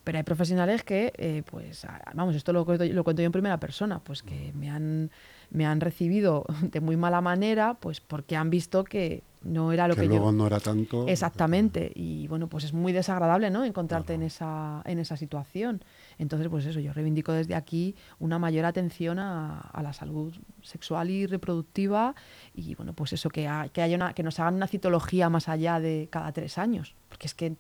pero 0.04 0.18
hay 0.18 0.24
profesionales 0.24 0.84
que, 0.84 1.14
eh, 1.18 1.44
pues, 1.50 1.88
vamos, 2.14 2.36
esto 2.36 2.52
lo 2.52 2.66
cuento, 2.66 2.86
lo 2.86 3.04
cuento 3.04 3.22
yo 3.22 3.28
en 3.28 3.32
primera 3.32 3.60
persona, 3.60 4.00
pues 4.00 4.22
que 4.22 4.52
me 4.54 4.70
han, 4.70 5.12
me 5.50 5.66
han 5.66 5.80
recibido 5.80 6.46
de 6.62 6.82
muy 6.82 6.98
mala 6.98 7.22
manera, 7.22 7.76
pues 7.76 8.02
porque 8.02 8.36
han 8.36 8.50
visto 8.50 8.84
que 8.84 9.24
no 9.44 9.72
era 9.72 9.88
lo 9.88 9.96
que 9.96 10.02
que, 10.02 10.08
luego 10.08 10.26
yo... 10.26 10.32
no 10.34 10.48
era 10.48 10.60
tanto. 10.60 11.08
Exactamente, 11.08 11.92
y 11.96 12.28
bueno, 12.28 12.48
pues 12.48 12.66
es 12.66 12.74
muy 12.74 12.92
desagradable, 12.92 13.50
¿no? 13.50 13.64
Encontrarte 13.64 14.14
en 14.14 14.24
esa, 14.24 14.82
en 14.86 15.00
esa 15.00 15.16
situación. 15.16 15.82
Entonces, 16.18 16.48
pues 16.50 16.66
eso, 16.66 16.80
yo 16.80 16.94
reivindico 16.94 17.32
desde 17.32 17.56
aquí 17.56 17.96
una 18.20 18.40
mayor 18.40 18.66
atención 18.66 19.20
a, 19.20 19.60
a 19.60 19.82
la 19.84 19.94
salud 19.94 20.34
sexual 20.62 21.10
y 21.10 21.26
reproductiva 21.26 22.16
y 22.54 22.76
bueno, 22.76 22.94
pues 22.94 23.14
eso, 23.14 23.30
que, 23.30 23.48
ha- 23.48 23.70
que 23.70 23.82
haya 23.82 23.96
una, 23.96 24.14
que 24.14 24.24
nos 24.24 24.40
hagan 24.40 24.56
una 24.56 24.68
citología 24.68 25.30
más 25.30 25.50
allá 25.50 25.80
de 25.80 26.08
cada 26.12 26.32
tres 26.32 26.58
años, 26.58 26.96
porque 27.10 27.28
es 27.28 27.34
que 27.34 27.56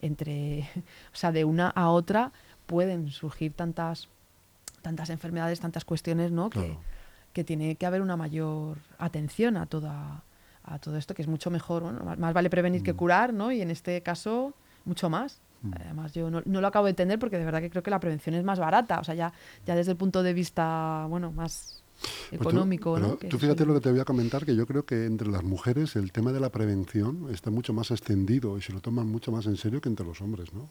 entre, 0.00 0.60
o 1.12 1.16
sea, 1.16 1.32
de 1.32 1.44
una 1.44 1.68
a 1.68 1.90
otra 1.90 2.32
pueden 2.66 3.10
surgir 3.10 3.52
tantas, 3.52 4.08
tantas 4.82 5.10
enfermedades, 5.10 5.60
tantas 5.60 5.84
cuestiones, 5.84 6.32
¿no? 6.32 6.50
Que, 6.50 6.76
tiene 7.44 7.76
que 7.76 7.86
haber 7.86 8.02
una 8.02 8.16
mayor 8.16 8.76
atención 8.98 9.56
a 9.56 9.64
toda 9.66 10.22
a 10.64 10.78
todo 10.78 10.96
esto, 10.96 11.12
que 11.14 11.22
es 11.22 11.28
mucho 11.28 11.50
mejor, 11.50 11.82
bueno, 11.82 12.04
más, 12.04 12.18
más 12.18 12.32
vale 12.34 12.48
prevenir 12.50 12.82
Mm. 12.82 12.84
que 12.84 12.94
curar, 12.94 13.32
¿no? 13.32 13.50
Y 13.50 13.62
en 13.62 13.70
este 13.70 14.00
caso, 14.02 14.54
mucho 14.84 15.08
más. 15.10 15.40
Además, 15.70 16.12
yo 16.12 16.30
no, 16.30 16.42
no 16.44 16.60
lo 16.60 16.66
acabo 16.66 16.86
de 16.86 16.90
entender 16.90 17.18
porque 17.18 17.38
de 17.38 17.44
verdad 17.44 17.60
que 17.60 17.70
creo 17.70 17.82
que 17.82 17.90
la 17.90 18.00
prevención 18.00 18.34
es 18.34 18.42
más 18.44 18.58
barata, 18.58 18.98
o 19.00 19.04
sea, 19.04 19.14
ya, 19.14 19.32
ya 19.66 19.74
desde 19.76 19.92
el 19.92 19.96
punto 19.96 20.22
de 20.22 20.32
vista, 20.34 21.06
bueno, 21.08 21.30
más 21.30 21.82
Pues 22.30 22.30
tú- 22.30 22.36
económico, 22.36 22.98
¿no? 22.98 23.16
Tú 23.16 23.26
eso 23.28 23.38
fíjate 23.38 23.64
lo 23.64 23.74
que 23.74 23.80
te 23.80 23.90
voy 23.90 24.00
a 24.00 24.04
comentar, 24.04 24.44
que 24.44 24.56
yo 24.56 24.66
creo 24.66 24.84
que 24.84 25.06
entre 25.06 25.28
las 25.28 25.44
mujeres 25.44 25.94
el 25.96 26.10
tema 26.10 26.32
de 26.32 26.40
la 26.40 26.50
prevención 26.50 27.28
está 27.30 27.50
mucho 27.50 27.72
más 27.72 27.90
extendido 27.92 28.58
y 28.58 28.62
se 28.62 28.72
lo 28.72 28.80
toman 28.80 29.06
mucho 29.06 29.30
más 29.30 29.46
en 29.46 29.56
serio 29.56 29.80
que 29.80 29.88
entre 29.88 30.04
los 30.04 30.20
hombres, 30.20 30.52
¿no? 30.52 30.68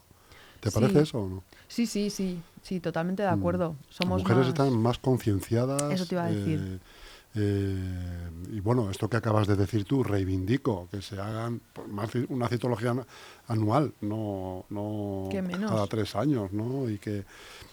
¿Te 0.60 0.70
Sí. 0.70 0.74
parece 0.78 1.00
eso 1.02 1.18
o 1.20 1.28
no? 1.28 1.42
Sí, 1.66 1.86
sí, 1.86 2.10
sí, 2.10 2.38
sí, 2.62 2.78
totalmente 2.78 3.22
de 3.22 3.28
acuerdo. 3.28 3.74
Somos 3.88 4.18
las 4.18 4.28
mujeres 4.28 4.46
más... 4.46 4.48
están 4.48 4.82
más 4.82 4.98
concienciadas. 4.98 5.90
Eso 5.92 6.06
te 6.06 6.14
iba 6.14 6.24
a 6.24 6.28
decir. 6.28 6.60
eh, 6.60 6.78
eh, 7.34 8.28
y 8.52 8.60
bueno, 8.60 8.90
esto 8.90 9.08
que 9.08 9.16
acabas 9.16 9.46
de 9.46 9.56
decir 9.56 9.84
tú, 9.84 10.02
reivindico 10.04 10.88
que 10.90 11.00
se 11.02 11.18
hagan 11.20 11.60
pues, 11.72 11.88
más 11.88 12.10
una 12.28 12.48
citología 12.48 12.90
an- 12.90 13.06
anual, 13.48 13.94
no, 14.00 14.64
no 14.70 15.28
cada 15.68 15.86
tres 15.86 16.14
años, 16.16 16.52
¿no? 16.52 16.88
Y 16.90 16.98
que, 16.98 17.24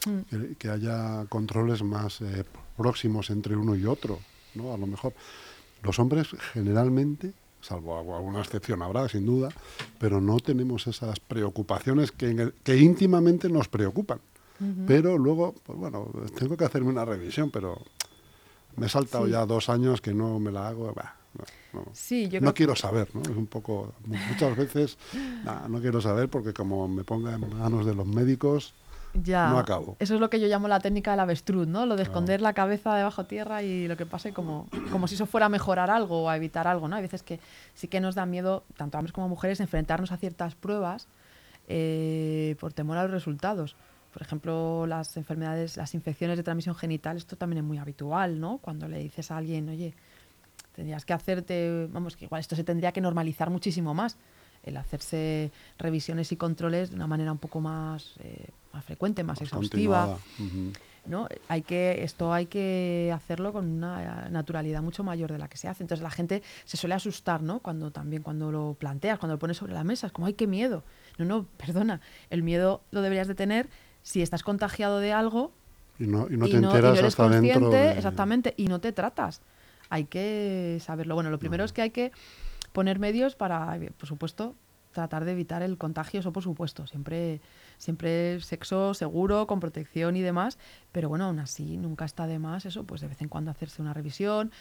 Mm. 0.06 0.20
que, 0.30 0.56
que 0.56 0.70
haya 0.70 1.26
controles 1.28 1.84
más 1.84 2.22
eh, 2.22 2.46
próximos 2.78 3.30
entre 3.32 3.56
uno 3.58 3.76
y 3.76 3.86
otro, 3.86 4.20
¿no? 4.56 4.74
A 4.74 4.78
lo 4.78 4.88
mejor 4.88 5.14
los 5.84 6.00
hombres 6.00 6.28
generalmente, 6.54 7.34
salvo 7.62 8.00
algu- 8.02 8.16
alguna 8.16 8.40
excepción 8.40 8.82
habrá, 8.82 9.10
sin 9.10 9.26
duda, 9.26 9.50
pero 10.00 10.22
no 10.22 10.40
tenemos 10.40 10.88
esas 10.88 11.20
preocupaciones 11.20 12.12
que, 12.14 12.30
en 12.30 12.40
el- 12.40 12.54
que 12.64 12.78
íntimamente 12.78 13.50
nos 13.50 13.68
preocupan. 13.68 14.20
Pero 14.88 15.18
luego, 15.18 15.56
pues 15.66 15.78
bueno, 15.80 16.10
tengo 16.38 16.58
que 16.58 16.66
hacerme 16.66 16.90
una 16.90 17.06
revisión, 17.06 17.50
pero 17.50 17.82
me 18.80 18.86
he 18.88 18.90
saltado 18.90 19.26
Sí. 19.26 19.32
ya 19.32 19.46
dos 19.46 19.70
años 19.70 20.02
que 20.02 20.14
no 20.14 20.40
me 20.40 20.52
la 20.52 20.68
hago. 20.70 20.94
bah, 20.94 21.16
no, 21.74 21.80
no. 21.82 21.86
Sí, 21.94 22.28
yo 22.30 22.40
no 22.40 22.46
creo 22.46 22.54
quiero 22.54 22.76
saber, 22.76 23.08
¿no? 23.14 23.22
Es 23.22 23.38
un 23.38 23.48
poco, 23.48 23.94
muchas 24.06 24.56
veces, 24.58 24.98
nah, 25.44 25.68
no 25.68 25.80
quiero 25.80 26.02
saber 26.02 26.30
porque 26.30 26.54
como 26.54 26.88
me 26.88 27.04
ponga 27.04 27.36
en 27.36 27.58
manos 27.58 27.86
de 27.86 27.94
los 27.96 28.08
médicos, 28.08 28.74
Ya, 29.14 29.50
no 29.50 29.58
acabo. 29.58 29.96
Eso 30.00 30.14
es 30.14 30.20
lo 30.22 30.30
que 30.30 30.40
yo 30.40 30.46
llamo 30.48 30.68
la 30.68 30.80
técnica 30.80 31.10
del 31.12 31.20
avestruz, 31.22 31.68
¿no? 31.68 31.88
Lo 31.88 31.96
de 31.96 32.04
Claro. 32.04 32.12
esconder 32.12 32.42
la 32.42 32.54
cabeza 32.54 32.96
debajo 32.96 33.26
tierra 33.26 33.64
y 33.64 33.88
lo 33.88 33.98
que 33.98 34.06
pase 34.06 34.34
como, 34.34 34.68
como 34.92 35.08
si 35.08 35.16
eso 35.16 35.26
fuera 35.26 35.48
a 35.48 35.50
mejorar 35.50 35.90
algo 35.90 36.24
o 36.26 36.30
a 36.30 36.36
evitar 36.38 36.68
algo, 36.68 36.88
¿no? 36.88 36.96
Hay 36.96 37.02
veces 37.02 37.24
que 37.24 37.40
sí 37.74 37.88
que 37.88 38.00
nos 38.02 38.14
da 38.14 38.28
miedo, 38.28 38.64
tanto 38.78 38.98
a 38.98 39.00
hombres 39.00 39.12
como 39.12 39.26
a 39.26 39.28
mujeres, 39.30 39.60
enfrentarnos 39.62 40.12
a 40.12 40.18
ciertas 40.18 40.54
pruebas 40.54 41.08
eh, 41.68 42.56
por 42.60 42.74
temor 42.74 42.98
a 42.98 43.04
los 43.04 43.12
resultados. 43.12 43.76
Por 44.14 44.22
ejemplo, 44.22 44.86
las 44.88 45.16
enfermedades, 45.18 45.78
las 45.78 45.94
infecciones 45.94 46.38
de 46.38 46.44
transmisión 46.44 46.76
genital, 46.76 47.18
esto 47.18 47.36
también 47.36 47.60
es 47.60 47.64
muy 47.64 47.78
habitual, 47.78 48.40
¿no? 48.40 48.58
Cuando 48.58 48.88
le 48.88 49.00
dices 49.00 49.30
a 49.32 49.38
alguien, 49.38 49.70
oye, 49.70 49.94
tendrías 50.76 51.06
que 51.06 51.14
hacerte, 51.14 51.88
vamos, 51.92 52.16
que 52.16 52.26
igual 52.26 52.40
esto 52.40 52.56
se 52.56 52.64
tendría 52.64 52.92
que 52.92 53.02
normalizar 53.02 53.50
muchísimo 53.50 53.94
más, 53.94 54.18
el 54.64 54.78
hacerse 54.78 55.52
revisiones 55.78 56.32
y 56.32 56.38
controles 56.38 56.90
de 56.90 56.96
una 56.96 57.08
manera 57.08 57.32
un 57.32 57.38
poco 57.38 57.62
más, 57.62 58.16
eh, 58.20 58.48
más 58.74 58.84
frecuente, 58.84 59.24
más 59.24 59.42
exhaustiva. 59.42 60.18
¿no? 61.06 61.28
Hay 61.48 61.64
que, 61.64 62.04
esto 62.04 62.34
hay 62.34 62.46
que 62.46 63.12
hacerlo 63.14 63.52
con 63.52 63.66
una 63.66 64.30
naturalidad 64.30 64.82
mucho 64.82 65.04
mayor 65.04 65.32
de 65.32 65.40
la 65.40 65.48
que 65.48 65.58
se 65.58 65.68
hace. 65.68 65.84
Entonces 65.84 66.04
la 66.04 66.12
gente 66.12 66.44
se 66.66 66.78
suele 66.78 66.96
asustar, 66.96 67.42
¿no? 67.42 67.60
Cuando 67.60 67.90
también 67.90 68.22
cuando 68.22 68.52
lo 68.52 68.76
planteas, 68.78 69.18
cuando 69.18 69.36
lo 69.36 69.40
pones 69.40 69.58
sobre 69.58 69.74
la 69.74 69.84
mesa, 69.84 70.08
es 70.08 70.14
como, 70.14 70.28
¡ay, 70.28 70.34
qué 70.34 70.46
miedo! 70.46 70.84
No, 71.18 71.26
no, 71.26 71.46
perdona, 71.58 72.02
el 72.30 72.44
miedo 72.44 72.82
lo 72.92 73.02
deberías 73.02 73.28
de 73.28 73.36
tener 73.36 73.70
si 74.04 74.22
estás 74.22 74.44
contagiado 74.44 75.00
de 75.00 75.14
algo 75.14 75.52
Y 76.00 76.08
no, 76.08 76.28
y 76.30 76.38
no 76.38 76.48
y 76.48 76.50
te 76.52 76.58
y 76.58 76.62
no 76.62 76.68
enteras 76.72 76.98
eres 76.98 77.14
hasta 77.14 77.24
consciente, 77.24 77.76
de- 77.76 77.92
exactamente, 77.92 78.54
y 78.58 78.68
no 78.68 78.80
te 78.80 78.92
tratas. 78.92 79.42
Hay 79.90 80.06
que 80.06 80.78
saberlo. 80.82 81.16
Bueno, 81.16 81.30
lo 81.30 81.40
primero 81.40 81.64
es 81.64 81.74
que 81.74 81.82
hay 81.82 81.90
que 81.90 82.12
poner 82.74 83.00
medios 83.00 83.36
para, 83.36 83.78
por 83.98 84.08
supuesto, 84.08 84.56
tratar 84.92 85.26
de 85.26 85.32
evitar 85.34 85.62
el 85.62 85.78
contagio, 85.78 86.20
eso 86.20 86.32
por 86.32 86.44
supuesto, 86.44 86.88
siempre, 86.88 87.42
siempre 87.78 88.40
sexo 88.42 88.94
seguro, 88.94 89.46
con 89.48 89.60
protección 89.60 90.16
y 90.16 90.22
demás, 90.22 90.58
pero 90.92 91.10
bueno, 91.10 91.26
aún 91.26 91.40
así 91.40 91.78
nunca 91.78 92.06
está 92.06 92.28
de 92.28 92.40
más 92.40 92.66
eso, 92.66 92.84
pues 92.86 93.02
de 93.02 93.08
vez 93.08 93.22
en 93.22 93.28
cuando 93.30 93.52
hacerse 93.52 93.82
una 93.82 93.94
revisión, 93.94 94.52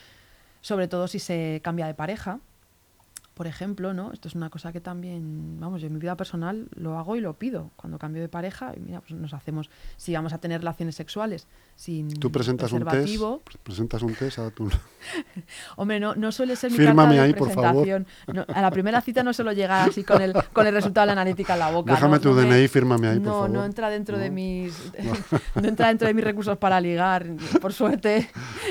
sobre 0.61 0.89
todo 0.89 1.09
si 1.09 1.19
se 1.19 1.61
cambia 1.63 1.87
de 1.87 1.95
pareja, 1.95 2.41
por 3.39 3.47
ejemplo, 3.47 3.95
¿no? 3.95 4.13
Esto 4.13 4.27
es 4.27 4.35
una 4.35 4.51
cosa 4.51 4.73
que 4.73 4.81
también, 4.81 5.59
vamos, 5.61 5.81
yo 5.81 5.87
en 5.87 5.93
mi 5.95 6.01
vida 6.01 6.17
personal 6.17 6.69
lo 6.75 6.99
hago 6.99 7.15
y 7.15 7.21
lo 7.21 7.35
pido. 7.39 7.71
Cuando 7.77 7.97
cambio 7.97 8.21
de 8.21 8.29
pareja, 8.29 8.75
mira, 8.85 9.01
pues 9.01 9.13
nos 9.13 9.33
hacemos, 9.33 9.71
si 9.97 10.13
vamos 10.13 10.33
a 10.33 10.39
tener 10.39 10.61
relaciones 10.61 10.97
sexuales 10.97 11.47
sin 11.77 12.09
Tú 12.09 12.33
presentas 12.33 12.73
un 12.73 12.85
test, 12.85 13.23
presentas 13.63 14.03
un 14.03 14.13
test 14.15 14.41
a 14.41 14.51
tu... 14.51 14.69
Hombre, 15.77 16.01
no, 16.01 16.17
no 16.17 16.33
suele 16.33 16.57
ser 16.57 16.73
mi 16.73 16.77
Fírmame 16.79 17.15
carta 17.15 17.15
de 17.15 17.21
ahí, 17.21 17.33
por 17.35 17.51
favor. 17.51 17.85
presentación. 17.85 18.07
No, 18.35 18.45
a 18.53 18.61
la 18.61 18.71
primera 18.73 19.01
cita 19.01 19.23
no 19.23 19.33
suelo 19.33 19.53
llegar 19.53 19.89
así 19.89 20.03
con 20.03 20.21
el, 20.21 20.33
con 20.53 20.67
el 20.67 20.75
resultado 20.75 21.03
de 21.03 21.07
la 21.07 21.13
analítica 21.13 21.53
en 21.53 21.61
la 21.61 21.71
boca. 21.71 21.93
Déjame 21.93 22.17
no, 22.17 22.21
tu 22.21 22.29
no 22.31 22.35
me- 22.43 22.57
DNI, 22.57 22.67
fírmame 22.69 23.07
ahí, 23.09 23.19
por 23.19 23.27
no, 23.27 23.33
favor. 23.35 23.51
No 23.51 23.65
entra 23.65 23.91
dentro 23.91 24.19
de 24.19 24.31
mis 24.31 24.75
no. 25.55 25.69
entra 25.69 25.87
dentro 25.87 26.09
de 26.09 26.15
mis 26.15 26.25
recursos 26.25 26.59
para 26.59 26.81
ligar, 26.81 27.25
por 27.61 27.73
suerte. 27.73 28.29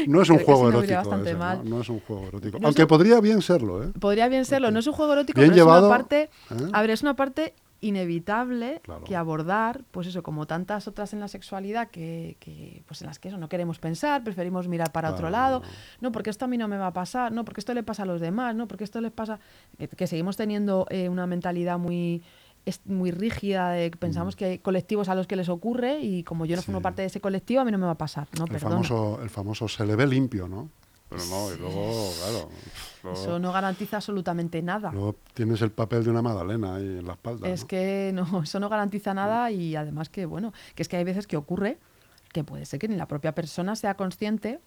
No 0.08 0.22
es 0.22 0.30
un 0.30 0.40
juego 0.40 0.68
erótico. 0.68 1.16
ese, 1.24 1.36
mal. 1.36 1.62
¿no? 1.64 1.80
Es 1.80 1.88
un 1.90 2.02
juego 2.02 2.28
erótico. 2.28 2.58
Aunque 2.62 2.82
un- 2.82 2.88
podría 2.90 3.22
bien 3.22 3.42
serlo, 3.42 3.84
¿eh? 3.84 3.88
Podría 4.00 4.28
bien 4.28 4.44
serlo, 4.44 4.57
no 4.72 4.80
es 4.80 4.88
un 4.88 4.94
juego 4.94 5.14
erótico, 5.14 5.40
Bien 5.40 5.52
pero 5.52 5.64
llevado, 5.64 5.88
es 5.88 5.90
una 5.90 5.98
parte, 5.98 6.22
¿eh? 6.52 6.70
a 6.74 6.82
ver, 6.82 6.90
es 6.92 7.02
una 7.02 7.16
parte 7.16 7.54
inevitable 7.80 8.82
Claro. 8.84 9.04
que 9.04 9.16
abordar, 9.16 9.84
pues 9.92 10.08
eso, 10.08 10.24
como 10.24 10.48
tantas 10.48 10.88
otras 10.88 11.14
en 11.14 11.20
la 11.20 11.28
sexualidad 11.28 11.90
que, 11.90 12.38
que, 12.40 12.82
pues 12.88 13.02
en 13.02 13.08
las 13.08 13.20
que 13.20 13.28
eso 13.30 13.38
no 13.38 13.50
queremos 13.50 13.80
pensar, 13.80 14.24
preferimos 14.24 14.68
mirar 14.68 14.92
para 14.92 15.12
otro 15.12 15.30
lado, 15.30 15.62
no, 16.02 16.12
porque 16.12 16.30
esto 16.30 16.46
a 16.46 16.48
mí 16.48 16.58
no 16.58 16.68
me 16.68 16.78
va 16.78 16.88
a 16.88 16.94
pasar, 16.94 17.32
no, 17.32 17.46
porque 17.46 17.62
esto 17.62 17.74
le 17.74 17.84
pasa 17.84 18.04
a 18.04 18.06
los 18.06 18.20
demás, 18.22 18.56
no, 18.56 18.68
porque 18.68 18.84
esto 18.84 19.00
les 19.02 19.12
pasa, 19.12 19.40
que, 19.78 19.88
que 19.88 20.08
seguimos 20.08 20.38
teniendo 20.38 20.86
eh, 20.90 21.10
una 21.10 21.28
mentalidad 21.28 21.78
muy 21.78 22.24
es 22.66 22.82
muy 22.86 23.12
rígida, 23.12 23.70
de 23.70 23.90
que 23.92 23.98
pensamos 23.98 24.36
que 24.36 24.44
hay 24.44 24.60
colectivos 24.60 25.08
a 25.08 25.16
los 25.16 25.26
que 25.26 25.38
les 25.38 25.48
ocurre 25.48 26.02
y 26.02 26.24
como 26.24 26.46
yo 26.46 26.58
no 26.58 26.62
formo 26.62 26.82
Mm. 26.82 26.84
Parte 26.84 27.02
de 27.02 27.06
ese 27.08 27.22
colectivo, 27.22 27.62
a 27.62 27.64
mí 27.66 27.72
no 27.72 27.78
me 27.78 27.86
va 27.86 27.92
a 27.92 27.98
pasar, 27.98 28.28
no, 28.38 28.44
el, 28.44 28.52
perdona. 28.52 28.72
famoso, 28.72 29.20
el 29.24 29.30
famoso 29.30 29.70
se 29.70 29.86
le 29.86 29.96
ve 29.96 30.06
limpio, 30.06 30.50
¿no? 30.50 30.70
Pero 31.10 31.24
no, 31.26 31.54
y 31.54 31.58
luego, 31.58 32.12
claro, 32.20 32.50
luego, 33.04 33.18
Eso 33.18 33.40
no 33.40 33.54
garantiza 33.54 33.98
absolutamente 33.98 34.62
nada. 34.62 34.92
luego 34.92 35.16
tienes 35.34 35.62
el 35.62 35.72
papel 35.72 36.04
de 36.04 36.10
una 36.10 36.22
magdalena 36.22 36.76
ahí 36.76 36.84
en 36.84 37.08
la 37.08 37.14
espalda. 37.14 37.48
Es 37.48 37.62
¿no? 37.62 37.68
que 37.68 38.12
no, 38.14 38.42
eso 38.44 38.60
no 38.60 38.68
garantiza 38.68 39.14
nada 39.14 39.50
y 39.52 39.76
además 39.76 40.10
que, 40.10 40.26
bueno, 40.26 40.54
que 40.76 40.82
es 40.82 40.90
que 40.90 40.98
hay 40.98 41.04
veces 41.04 41.26
que 41.26 41.38
ocurre 41.38 41.78
que 42.34 42.44
puede 42.44 42.66
ser 42.66 42.80
que 42.80 42.88
ni 42.88 42.96
la 42.96 43.08
propia 43.08 43.34
persona 43.34 43.76
sea 43.76 43.96
consciente 43.96 44.60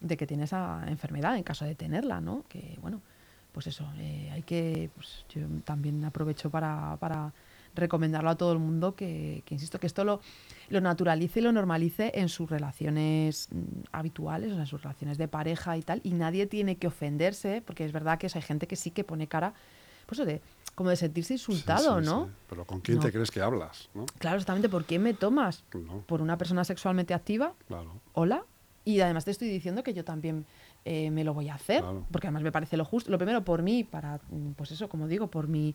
de 0.00 0.16
que 0.16 0.26
tiene 0.26 0.44
esa 0.44 0.82
enfermedad 0.88 1.36
en 1.36 1.42
caso 1.42 1.64
de 1.64 1.74
tenerla, 1.74 2.20
¿no? 2.20 2.44
Que, 2.48 2.78
bueno, 2.80 3.00
pues 3.52 3.66
eso, 3.66 3.86
eh, 3.98 4.30
hay 4.32 4.42
que, 4.42 4.90
pues 4.94 5.24
yo 5.28 5.42
también 5.64 6.04
aprovecho 6.04 6.50
para, 6.50 6.96
para 6.98 7.32
recomendarlo 7.74 8.30
a 8.30 8.36
todo 8.36 8.52
el 8.52 8.58
mundo 8.58 8.94
que, 8.94 9.42
que, 9.46 9.54
insisto, 9.54 9.78
que 9.80 9.86
esto 9.86 10.04
lo, 10.04 10.20
lo 10.68 10.80
naturalice 10.80 11.40
y 11.40 11.42
lo 11.42 11.52
normalice 11.52 12.12
en 12.14 12.28
sus 12.28 12.50
relaciones 12.50 13.48
mm, 13.50 13.62
habituales, 13.92 14.50
o 14.50 14.54
sea, 14.54 14.62
en 14.62 14.66
sus 14.66 14.82
relaciones 14.82 15.18
de 15.18 15.28
pareja 15.28 15.76
y 15.76 15.82
tal, 15.82 16.00
y 16.04 16.12
nadie 16.14 16.46
tiene 16.46 16.76
que 16.76 16.86
ofenderse, 16.86 17.62
porque 17.64 17.84
es 17.84 17.92
verdad 17.92 18.18
que 18.18 18.28
hay 18.32 18.42
gente 18.42 18.66
que 18.66 18.76
sí 18.76 18.90
que 18.90 19.04
pone 19.04 19.26
cara, 19.28 19.54
pues 20.06 20.18
de, 20.26 20.42
como 20.74 20.90
de 20.90 20.96
sentirse 20.96 21.34
insultado, 21.34 22.00
sí, 22.00 22.06
¿no? 22.06 22.26
sí. 22.26 22.30
Pero 22.48 22.64
¿con 22.64 22.80
quién 22.80 22.98
No. 22.98 23.04
te 23.04 23.12
crees 23.12 23.30
que 23.30 23.40
hablas? 23.40 23.88
¿no? 23.94 24.06
Claro, 24.18 24.36
exactamente, 24.36 24.68
¿por 24.68 24.84
qué 24.84 24.98
me 24.98 25.14
tomas? 25.14 25.64
No, 25.74 26.00
¿Por 26.06 26.20
una 26.22 26.36
persona 26.36 26.64
sexualmente 26.64 27.14
activa? 27.14 27.54
claro. 27.68 28.00
Hola. 28.14 28.44
Y 28.84 28.98
además 28.98 29.24
te 29.24 29.30
estoy 29.30 29.48
diciendo 29.48 29.84
que 29.84 29.94
yo 29.94 30.04
también 30.04 30.44
eh, 30.84 31.10
me 31.10 31.22
lo 31.24 31.32
voy 31.34 31.48
a 31.48 31.54
hacer, 31.54 31.80
Claro. 31.82 32.04
porque 32.10 32.26
además 32.26 32.42
me 32.42 32.52
parece 32.52 32.76
lo 32.76 32.84
justo. 32.84 33.10
Lo 33.10 33.18
primero 33.18 33.44
por 33.44 33.62
mí, 33.62 33.84
para, 33.84 34.20
mm, 34.30 34.52
pues 34.56 34.70
eso, 34.72 34.88
como 34.88 35.06
digo, 35.08 35.28
por 35.28 35.46
mi 35.48 35.74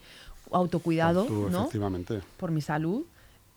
autocuidado, 0.52 1.26
Tú, 1.26 1.50
¿no? 1.50 1.60
efectivamente. 1.62 2.22
Por 2.38 2.52
mi 2.52 2.62
salud, 2.62 3.06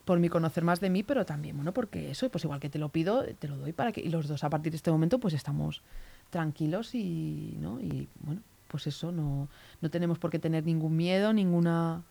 por 0.05 0.19
mi 0.19 0.29
conocer 0.29 0.65
más 0.65 0.81
de 0.81 0.91
mí, 0.91 1.03
pero 1.03 1.25
también, 1.27 1.57
bueno, 1.57 1.73
porque 1.73 2.11
eso, 2.11 2.29
pues 2.31 2.45
igual 2.45 2.61
que 2.61 2.69
te 2.71 2.79
lo 2.79 2.89
pido, 2.89 3.25
te 3.39 3.49
lo 3.49 3.57
doy 3.57 3.73
para 3.73 3.93
que, 3.93 4.01
y 4.01 4.09
los 4.11 4.29
dos 4.29 4.43
a 4.45 4.51
partir 4.51 4.73
de 4.73 4.77
este 4.77 4.91
momento, 4.91 5.19
pues 5.19 5.35
estamos 5.35 5.83
tranquilos 6.31 6.95
y, 6.95 7.57
¿no? 7.61 7.81
Y 7.81 8.09
bueno, 8.21 8.41
pues 8.69 8.87
eso, 8.87 9.11
no, 9.13 9.49
no 9.81 9.91
tenemos 9.91 10.19
por 10.19 10.31
qué 10.31 10.39
tener 10.39 10.65
ningún 10.65 10.97
miedo, 10.97 11.33
ninguna, 11.33 12.03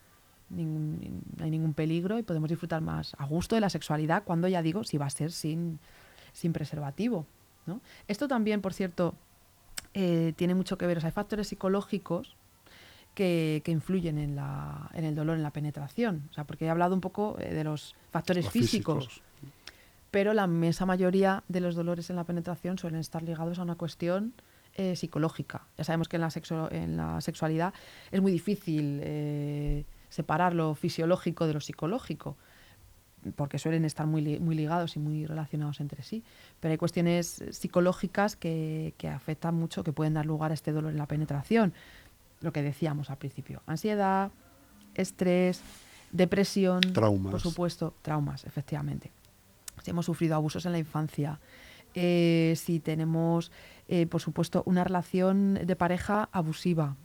ningún- 0.49 1.23
no 1.38 1.43
hay 1.45 1.52
ningún 1.52 1.73
peligro 1.73 2.19
y 2.19 2.23
podemos 2.23 2.49
disfrutar 2.49 2.82
más 2.82 3.15
a 3.17 3.25
gusto 3.25 3.56
de 3.56 3.62
la 3.62 3.69
sexualidad 3.69 4.23
cuando 4.25 4.47
ya 4.47 4.62
digo, 4.62 4.84
si 4.84 4.97
va 4.97 5.06
a 5.06 5.10
ser 5.10 5.32
sin, 5.32 5.80
sin 6.34 6.52
preservativo, 6.54 7.25
¿no? 7.65 7.82
Esto 8.08 8.28
también, 8.28 8.62
por 8.62 8.73
cierto, 8.73 9.13
eh, 9.93 10.34
tiene 10.36 10.56
mucho 10.56 10.78
que 10.78 10.88
ver, 10.88 10.97
o 10.97 11.02
sea, 11.02 11.08
hay 11.10 11.13
factores 11.13 11.47
psicológicos 11.47 12.36
que, 13.15 13.62
que 13.65 13.71
influyen 13.71 14.17
en, 14.17 14.36
la, 14.36 14.89
en 14.93 15.04
el 15.04 15.15
dolor, 15.15 15.36
en 15.36 15.43
la 15.43 15.52
penetración. 15.52 16.28
O 16.30 16.34
sea, 16.34 16.43
porque 16.45 16.65
he 16.65 16.69
hablado 16.69 16.93
un 16.95 17.02
poco 17.02 17.38
eh, 17.39 17.54
de 17.54 17.63
los 17.63 17.95
factores 18.12 18.45
Los 18.45 18.54
físicos, 18.54 19.21
pero 20.12 20.34
la 20.34 20.45
inmensa 20.45 20.86
mayoría 20.86 21.43
de 21.47 21.60
los 21.60 21.75
dolores 21.75 22.10
en 22.10 22.15
la 22.15 22.23
penetración 22.23 22.78
suelen 22.78 22.99
estar 22.99 23.23
ligados 23.23 23.60
a 23.60 23.63
una 23.63 23.75
cuestión 23.75 24.34
eh, 24.75 24.95
psicológica. 24.95 25.67
Ya 25.78 25.84
sabemos 25.84 26.08
que 26.08 26.17
en 26.17 26.21
la, 26.21 26.30
sexo- 26.30 26.71
en 26.71 26.97
la 26.97 27.19
sexualidad 27.21 27.73
es 28.12 28.21
muy 28.21 28.32
difícil 28.32 29.02
eh, 29.04 29.86
separar 30.10 30.54
lo 30.54 30.73
fisiológico 30.75 31.45
de 31.45 31.54
lo 31.54 31.62
psicológico, 31.62 32.38
porque 33.36 33.58
suelen 33.60 33.86
estar 33.86 34.08
muy, 34.08 34.21
li- 34.21 34.39
muy 34.39 34.55
ligados 34.55 34.95
y 34.95 34.99
muy 34.99 35.25
relacionados 35.25 35.79
entre 35.79 36.03
sí. 36.03 36.23
Pero 36.60 36.71
hay 36.71 36.77
cuestiones 36.77 37.43
psicológicas 37.51 38.36
que, 38.36 38.93
que 38.97 39.08
afectan 39.10 39.55
mucho, 39.55 39.84
que 39.84 39.93
pueden 39.93 40.13
dar 40.13 40.25
lugar 40.25 40.51
a 40.51 40.53
este 40.53 40.71
dolor 40.71 40.91
en 40.91 40.97
la 40.97 41.05
penetración. 41.08 41.73
Lo 42.41 42.51
que 42.53 42.62
decíamos 42.62 43.10
al 43.10 43.17
principio, 43.17 43.62
ansiedad, 43.67 44.32
estrés, 44.95 45.62
depresión, 46.12 46.82
Traumas. 46.82 47.32
por 47.32 47.41
supuesto, 47.41 47.93
traumas, 48.01 48.45
efectivamente 48.45 49.12
si 49.84 49.91
hemos 49.91 50.08
sufrido 50.08 50.36
abusos 50.36 50.65
en 50.65 50.73
la 50.73 50.77
infancia, 50.77 51.39
eh, 51.93 52.53
si 52.58 52.82
tenemos, 52.82 53.49
eh, 53.88 54.08
por 54.08 54.19
supuesto, 54.19 54.62
una 54.65 54.84
relación 54.84 55.53
de 55.53 55.75
pareja 55.77 56.27
abusiva. 56.34 56.97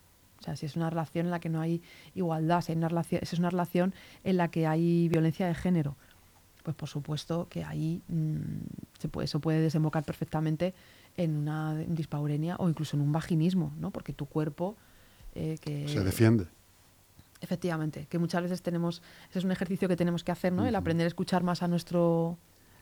O 0.44 0.46
sea, 0.46 0.57
si 0.57 0.66
es 0.66 0.76
una 0.76 0.90
relación 0.90 1.24
en 1.24 1.30
la 1.30 1.40
que 1.40 1.48
no 1.48 1.59
hay 1.59 1.80
igualdad, 2.14 2.61
si, 2.61 2.72
hay 2.72 2.76
una 2.76 2.88
relación, 2.88 3.22
si 3.24 3.35
es 3.35 3.38
una 3.38 3.48
relación 3.48 3.94
en 4.24 4.37
la 4.37 4.48
que 4.48 4.66
hay 4.66 5.09
violencia 5.09 5.46
de 5.46 5.54
género, 5.54 5.96
pues 6.62 6.76
por 6.76 6.87
supuesto 6.87 7.48
que 7.48 7.64
ahí 7.64 8.02
mm, 8.09 8.40
se 8.98 9.09
puede, 9.09 9.24
eso 9.24 9.40
puede 9.40 9.61
desembocar 9.61 10.04
perfectamente 10.04 10.74
en 11.16 11.35
una 11.35 11.74
dispaurenia 11.74 12.57
o 12.59 12.68
incluso 12.68 12.94
en 12.94 13.02
un 13.02 13.11
vaginismo, 13.11 13.72
¿no? 13.78 13.90
Porque 13.90 14.12
tu 14.12 14.26
cuerpo... 14.26 14.76
eh, 15.35 15.57
que 15.62 15.88
Se 15.88 16.04
defiende. 16.04 16.46
Efectivamente, 17.40 18.07
que 18.11 18.18
muchas 18.18 18.42
veces 18.42 18.61
tenemos, 18.61 19.00
ese 19.30 19.38
es 19.38 19.46
un 19.46 19.50
ejercicio 19.50 19.88
que 19.88 19.96
tenemos 19.96 20.24
que 20.24 20.33
hacer, 20.33 20.52
¿no? 20.52 20.66
El 20.66 20.74
aprender 20.74 21.07
a 21.07 21.09
escuchar 21.09 21.42
más 21.42 21.62
a 21.62 21.68
nuestro, 21.68 22.37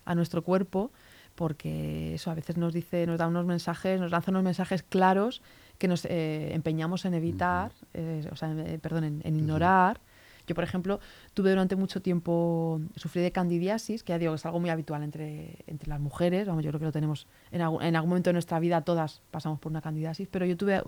a 0.04 0.16
nuestro 0.16 0.42
cuerpo, 0.42 0.90
porque 1.36 2.14
eso 2.14 2.32
a 2.32 2.34
veces 2.34 2.56
nos 2.56 2.72
dice, 2.72 3.06
nos 3.06 3.18
da 3.18 3.28
unos 3.28 3.46
mensajes, 3.46 4.00
nos 4.00 4.10
lanza 4.10 4.32
unos 4.32 4.42
mensajes 4.42 4.82
claros 4.82 5.42
que 5.82 5.88
nos 5.88 6.04
eh, 6.04 6.54
empeñamos 6.54 7.04
en 7.06 7.14
evitar, 7.14 7.72
eh, 7.92 8.24
o 8.30 8.36
sea, 8.36 8.52
eh, 8.52 8.78
perdón, 8.80 9.02
en, 9.02 9.20
en 9.24 9.34
ignorar. 9.36 9.98
Yo, 10.46 10.54
por 10.54 10.62
ejemplo, 10.62 11.00
tuve 11.34 11.50
durante 11.50 11.74
mucho 11.74 12.00
tiempo, 12.00 12.80
sufrí 12.94 13.20
de 13.20 13.32
candidiasis, 13.32 14.04
que 14.04 14.12
ya 14.12 14.18
digo 14.20 14.30
que 14.30 14.36
es 14.36 14.46
algo 14.46 14.60
muy 14.60 14.70
habitual 14.70 15.02
entre, 15.02 15.56
entre 15.66 15.88
las 15.88 15.98
mujeres, 15.98 16.46
vamos, 16.46 16.62
yo 16.62 16.70
creo 16.70 16.78
que 16.78 16.86
lo 16.86 16.92
tenemos 16.92 17.26
en 17.50 17.62
algún, 17.62 17.82
en 17.82 17.96
algún 17.96 18.10
momento 18.10 18.30
de 18.30 18.34
nuestra 18.34 18.60
vida, 18.60 18.82
todas 18.82 19.22
pasamos 19.32 19.58
por 19.58 19.72
una 19.72 19.80
candidiasis, 19.80 20.28
pero 20.30 20.46
yo 20.46 20.56
tuve 20.56 20.84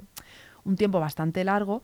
un 0.62 0.76
tiempo 0.76 1.00
bastante 1.00 1.42
largo 1.42 1.83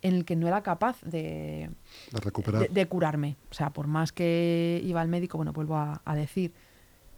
en 0.00 0.14
el 0.14 0.24
que 0.24 0.36
no 0.36 0.46
era 0.46 0.62
capaz 0.62 1.00
de, 1.02 1.70
De 2.12 2.20
recuperar. 2.20 2.62
de, 2.62 2.68
de 2.68 2.86
curarme. 2.86 3.34
O 3.50 3.54
sea, 3.54 3.70
por 3.70 3.88
más 3.88 4.12
que 4.12 4.80
iba 4.84 5.00
al 5.00 5.08
médico, 5.08 5.38
bueno, 5.38 5.52
vuelvo 5.52 5.74
a, 5.76 6.02
a 6.04 6.14
decir, 6.14 6.52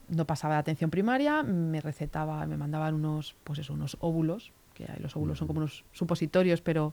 no 0.09 0.25
pasaba 0.25 0.55
de 0.55 0.61
atención 0.61 0.89
primaria, 0.89 1.43
me 1.43 1.83
recetaba, 1.83 2.47
me 2.47 2.57
mandaban 2.57 2.95
unos, 2.95 3.37
pues 3.45 3.59
eso, 3.59 3.75
unos 3.75 3.99
óvulos, 4.01 4.53
que 4.77 4.87
los 5.01 5.17
óvulos 5.17 5.39
son 5.39 5.47
como 5.49 5.59
unos 5.59 5.85
supositorios, 5.93 6.61
pero 6.61 6.93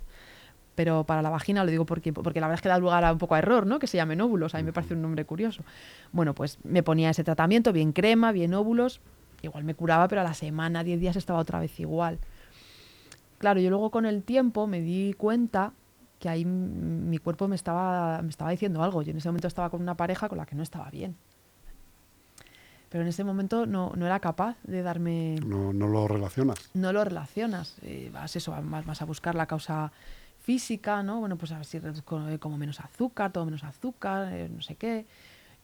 pero 0.76 1.04
para 1.04 1.22
la 1.22 1.30
vagina 1.30 1.64
lo 1.64 1.70
digo 1.70 1.86
porque, 1.86 2.12
porque 2.14 2.40
la 2.40 2.48
verdad 2.48 2.58
es 2.58 2.62
que 2.64 2.70
da 2.70 2.80
lugar 2.80 3.06
a 3.06 3.12
un 3.12 3.20
poco 3.20 3.36
a 3.36 3.38
error, 3.38 3.68
¿no? 3.68 3.78
Que 3.78 3.86
se 3.86 3.98
llamen 3.98 4.22
óvulos, 4.22 4.56
a 4.56 4.58
mí 4.58 4.64
me 4.64 4.74
parece 4.74 4.96
un 4.96 5.04
nombre 5.04 5.24
curioso. 5.24 5.64
Bueno, 6.12 6.34
pues 6.34 6.58
me 6.64 6.82
ponía 6.82 7.12
ese 7.12 7.24
tratamiento, 7.24 7.72
bien 7.74 7.92
crema, 7.92 8.32
bien 8.32 8.56
óvulos, 8.56 9.00
igual 9.44 9.66
me 9.66 9.76
curaba, 9.76 10.08
pero 10.08 10.22
a 10.22 10.24
la 10.24 10.34
semana, 10.34 10.84
10 10.84 11.00
días 11.00 11.16
estaba 11.16 11.40
otra 11.40 11.60
vez 11.60 11.80
igual. 11.80 12.18
Claro, 13.38 13.60
yo 13.60 13.70
luego 13.70 13.92
con 13.92 14.06
el 14.06 14.24
tiempo 14.24 14.68
me 14.68 14.82
di 14.82 15.14
cuenta 15.14 15.74
que 16.20 16.30
ahí 16.30 16.46
mi 16.46 17.18
cuerpo 17.18 17.48
me 17.48 17.56
estaba, 17.56 18.22
me 18.22 18.30
estaba 18.30 18.50
diciendo 18.52 18.82
algo. 18.82 19.02
Yo 19.02 19.12
en 19.12 19.18
ese 19.18 19.28
momento 19.28 19.48
estaba 19.48 19.70
con 19.70 19.82
una 19.82 19.96
pareja 19.96 20.30
con 20.30 20.38
la 20.38 20.46
que 20.46 20.56
no 20.56 20.64
estaba 20.64 20.90
bien. 20.90 21.18
Pero 22.94 23.02
en 23.02 23.08
ese 23.10 23.24
momento 23.24 23.66
no, 23.66 23.92
no 23.96 24.06
era 24.06 24.20
capaz 24.20 24.56
de 24.66 24.84
darme... 24.84 25.38
No, 25.44 25.74
no 25.74 25.88
lo 25.88 26.08
relacionas. 26.08 26.60
No 26.76 26.94
lo 26.94 27.04
relacionas. 27.04 27.74
eh, 27.82 28.12
vas 28.14 28.36
eso, 28.36 28.52
vas, 28.52 28.86
vas 28.86 29.02
a 29.02 29.06
buscar 29.06 29.34
la 29.34 29.48
causa 29.48 29.92
física, 30.44 31.02
¿no? 31.02 31.20
Bueno, 31.20 31.36
pues 31.36 31.52
a 31.54 31.58
ver 31.58 31.66
si 31.66 31.80
re- 31.80 31.92
co- 32.06 32.28
eh, 32.30 32.38
como 32.38 32.56
menos 32.56 32.80
azúcar, 32.80 33.32
todo 33.32 33.46
menos 33.46 33.64
azúcar, 33.64 34.32
eh, 34.32 34.48
no 34.48 34.62
sé 34.62 34.76
qué. 34.76 35.08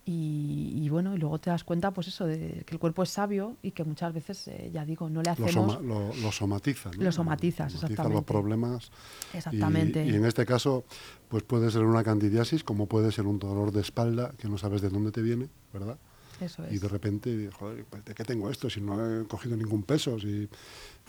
Y, 0.07 0.71
y 0.83 0.89
bueno, 0.89 1.13
y 1.13 1.19
luego 1.19 1.37
te 1.37 1.51
das 1.51 1.63
cuenta, 1.63 1.91
pues 1.91 2.07
eso, 2.07 2.25
de 2.25 2.63
que 2.65 2.73
el 2.73 2.79
cuerpo 2.79 3.03
es 3.03 3.11
sabio 3.11 3.57
y 3.61 3.71
que 3.73 3.83
muchas 3.83 4.11
veces, 4.11 4.49
ya 4.73 4.83
digo, 4.83 5.07
no 5.07 5.21
le 5.21 5.27
Lo, 5.27 5.31
hacemos... 5.33 5.53
soma- 5.75 5.79
lo, 5.81 6.11
lo 6.15 6.31
somatizas. 6.31 6.97
¿no? 6.97 7.03
Lo 7.03 7.11
somatizas, 7.11 7.73
los 7.73 7.83
exactamente. 7.83 8.23
problemas. 8.25 8.89
y- 9.33 9.37
Exactamente. 9.37 10.03
Y, 10.03 10.15
en 10.15 10.25
este 10.25 10.47
caso, 10.47 10.83
pues 11.27 11.43
puede 11.43 11.69
ser 11.69 11.83
una 11.83 12.03
candidiasis, 12.03 12.63
como 12.63 12.87
puede 12.87 13.11
ser 13.11 13.27
un 13.27 13.37
dolor 13.37 13.71
de 13.71 13.81
espalda 13.81 14.31
que 14.39 14.47
no 14.49 14.57
sabes 14.57 14.81
de 14.81 14.89
dónde 14.89 15.11
te 15.11 15.21
viene, 15.21 15.47
¿verdad? 15.71 15.99
Eso 16.41 16.63
Y 16.69 16.77
de 16.79 16.87
repente, 16.87 17.49
joder, 17.51 17.85
pues, 17.89 18.05
¿de 18.05 18.13
qué 18.15 18.23
tengo 18.23 18.49
esto? 18.49 18.69
Si 18.69 18.79
no 18.81 19.21
he 19.21 19.25
cogido 19.25 19.55
ningún 19.57 19.83
peso, 19.83 20.19
si 20.19 20.43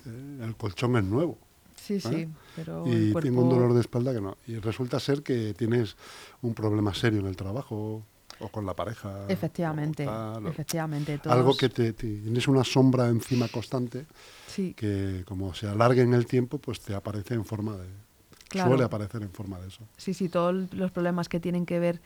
eh, 0.06 0.38
el 0.42 0.56
colchón 0.56 0.96
es 0.96 1.04
nuevo. 1.04 1.38
Sí, 1.76 1.98
sí, 2.00 2.28
pero 2.54 2.86
y 2.86 2.90
el 2.92 3.12
cuerpo... 3.12 3.26
tengo 3.28 3.42
un 3.42 3.48
dolor 3.48 3.72
de 3.74 3.80
espalda 3.80 4.12
que 4.12 4.20
no. 4.20 4.36
Y 4.46 4.56
resulta 4.56 5.00
ser 5.00 5.22
que 5.22 5.54
tienes 5.54 5.96
un 6.42 6.54
problema 6.54 6.92
serio 6.94 7.20
en 7.20 7.26
el 7.26 7.36
trabajo 7.36 8.04
o 8.38 8.48
con 8.48 8.64
la 8.66 8.74
pareja. 8.74 9.26
Efectivamente, 9.28 10.04
tal, 10.04 10.46
efectivamente. 10.46 11.18
Algo 11.24 11.44
todos- 11.50 11.56
que 11.58 11.68
te, 11.70 11.92
te- 11.94 12.20
tienes 12.20 12.46
una 12.48 12.64
sombra 12.64 13.08
encima 13.08 13.48
constante 13.48 14.06
Sí, 14.46 14.74
que 14.74 15.22
como 15.26 15.54
se 15.54 15.68
alargue 15.68 16.02
en 16.02 16.12
el 16.14 16.26
tiempo, 16.26 16.58
pues 16.58 16.80
te 16.80 16.94
aparece 16.94 17.34
en 17.34 17.44
forma 17.44 17.76
de... 17.76 17.86
Claro. 18.48 18.70
Suele 18.70 18.84
aparecer 18.84 19.22
en 19.22 19.30
forma 19.30 19.58
de 19.60 19.68
eso. 19.68 19.84
sí, 19.96 20.12
sí, 20.12 20.28
todos 20.28 20.72
los 20.74 20.90
problemas 20.90 21.28
que 21.28 21.38
tienen 21.38 21.66
que 21.66 21.78
ver 21.78 22.00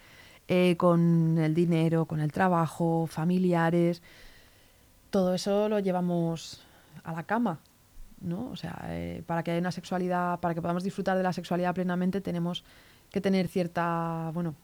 eh, 0.48 0.76
con 0.76 1.38
el 1.38 1.54
dinero, 1.54 2.04
con 2.04 2.20
el 2.20 2.32
trabajo, 2.32 3.06
familiares, 3.06 4.02
todo 5.10 5.32
eso 5.32 5.68
lo 5.68 5.78
llevamos 5.78 6.60
a 7.04 7.12
la 7.12 7.22
cama, 7.22 7.60
¿no? 8.20 8.50
O 8.50 8.56
sea, 8.56 8.76
eh, 8.88 9.22
para 9.26 9.42
que 9.42 9.52
haya 9.52 9.60
una 9.60 9.70
sexualidad, 9.70 10.40
para 10.40 10.54
que 10.54 10.60
podamos 10.60 10.82
disfrutar 10.82 11.16
de 11.16 11.22
la 11.22 11.32
sexualidad 11.32 11.74
plenamente, 11.74 12.20
tenemos 12.20 12.64
que 13.10 13.20
tener 13.20 13.46
cierta, 13.46 14.32
bueno, 14.34 14.54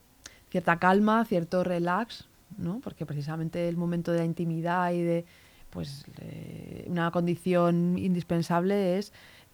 cierta 0.51 0.79
calma, 0.79 1.25
cierto 1.25 1.63
relax, 1.63 2.27
¿no? 2.59 2.81
Porque 2.81 3.07
precisamente 3.07 3.69
el 3.69 3.77
momento 3.77 4.11
de 4.11 4.19
la 4.19 4.25
intimidad 4.25 4.91
y 4.93 5.03
de, 5.03 5.25
pues, 5.71 6.05
eh, 6.19 6.85
una 6.89 7.11
condición 7.13 7.97
indispensable 7.97 8.99
es 8.99 9.13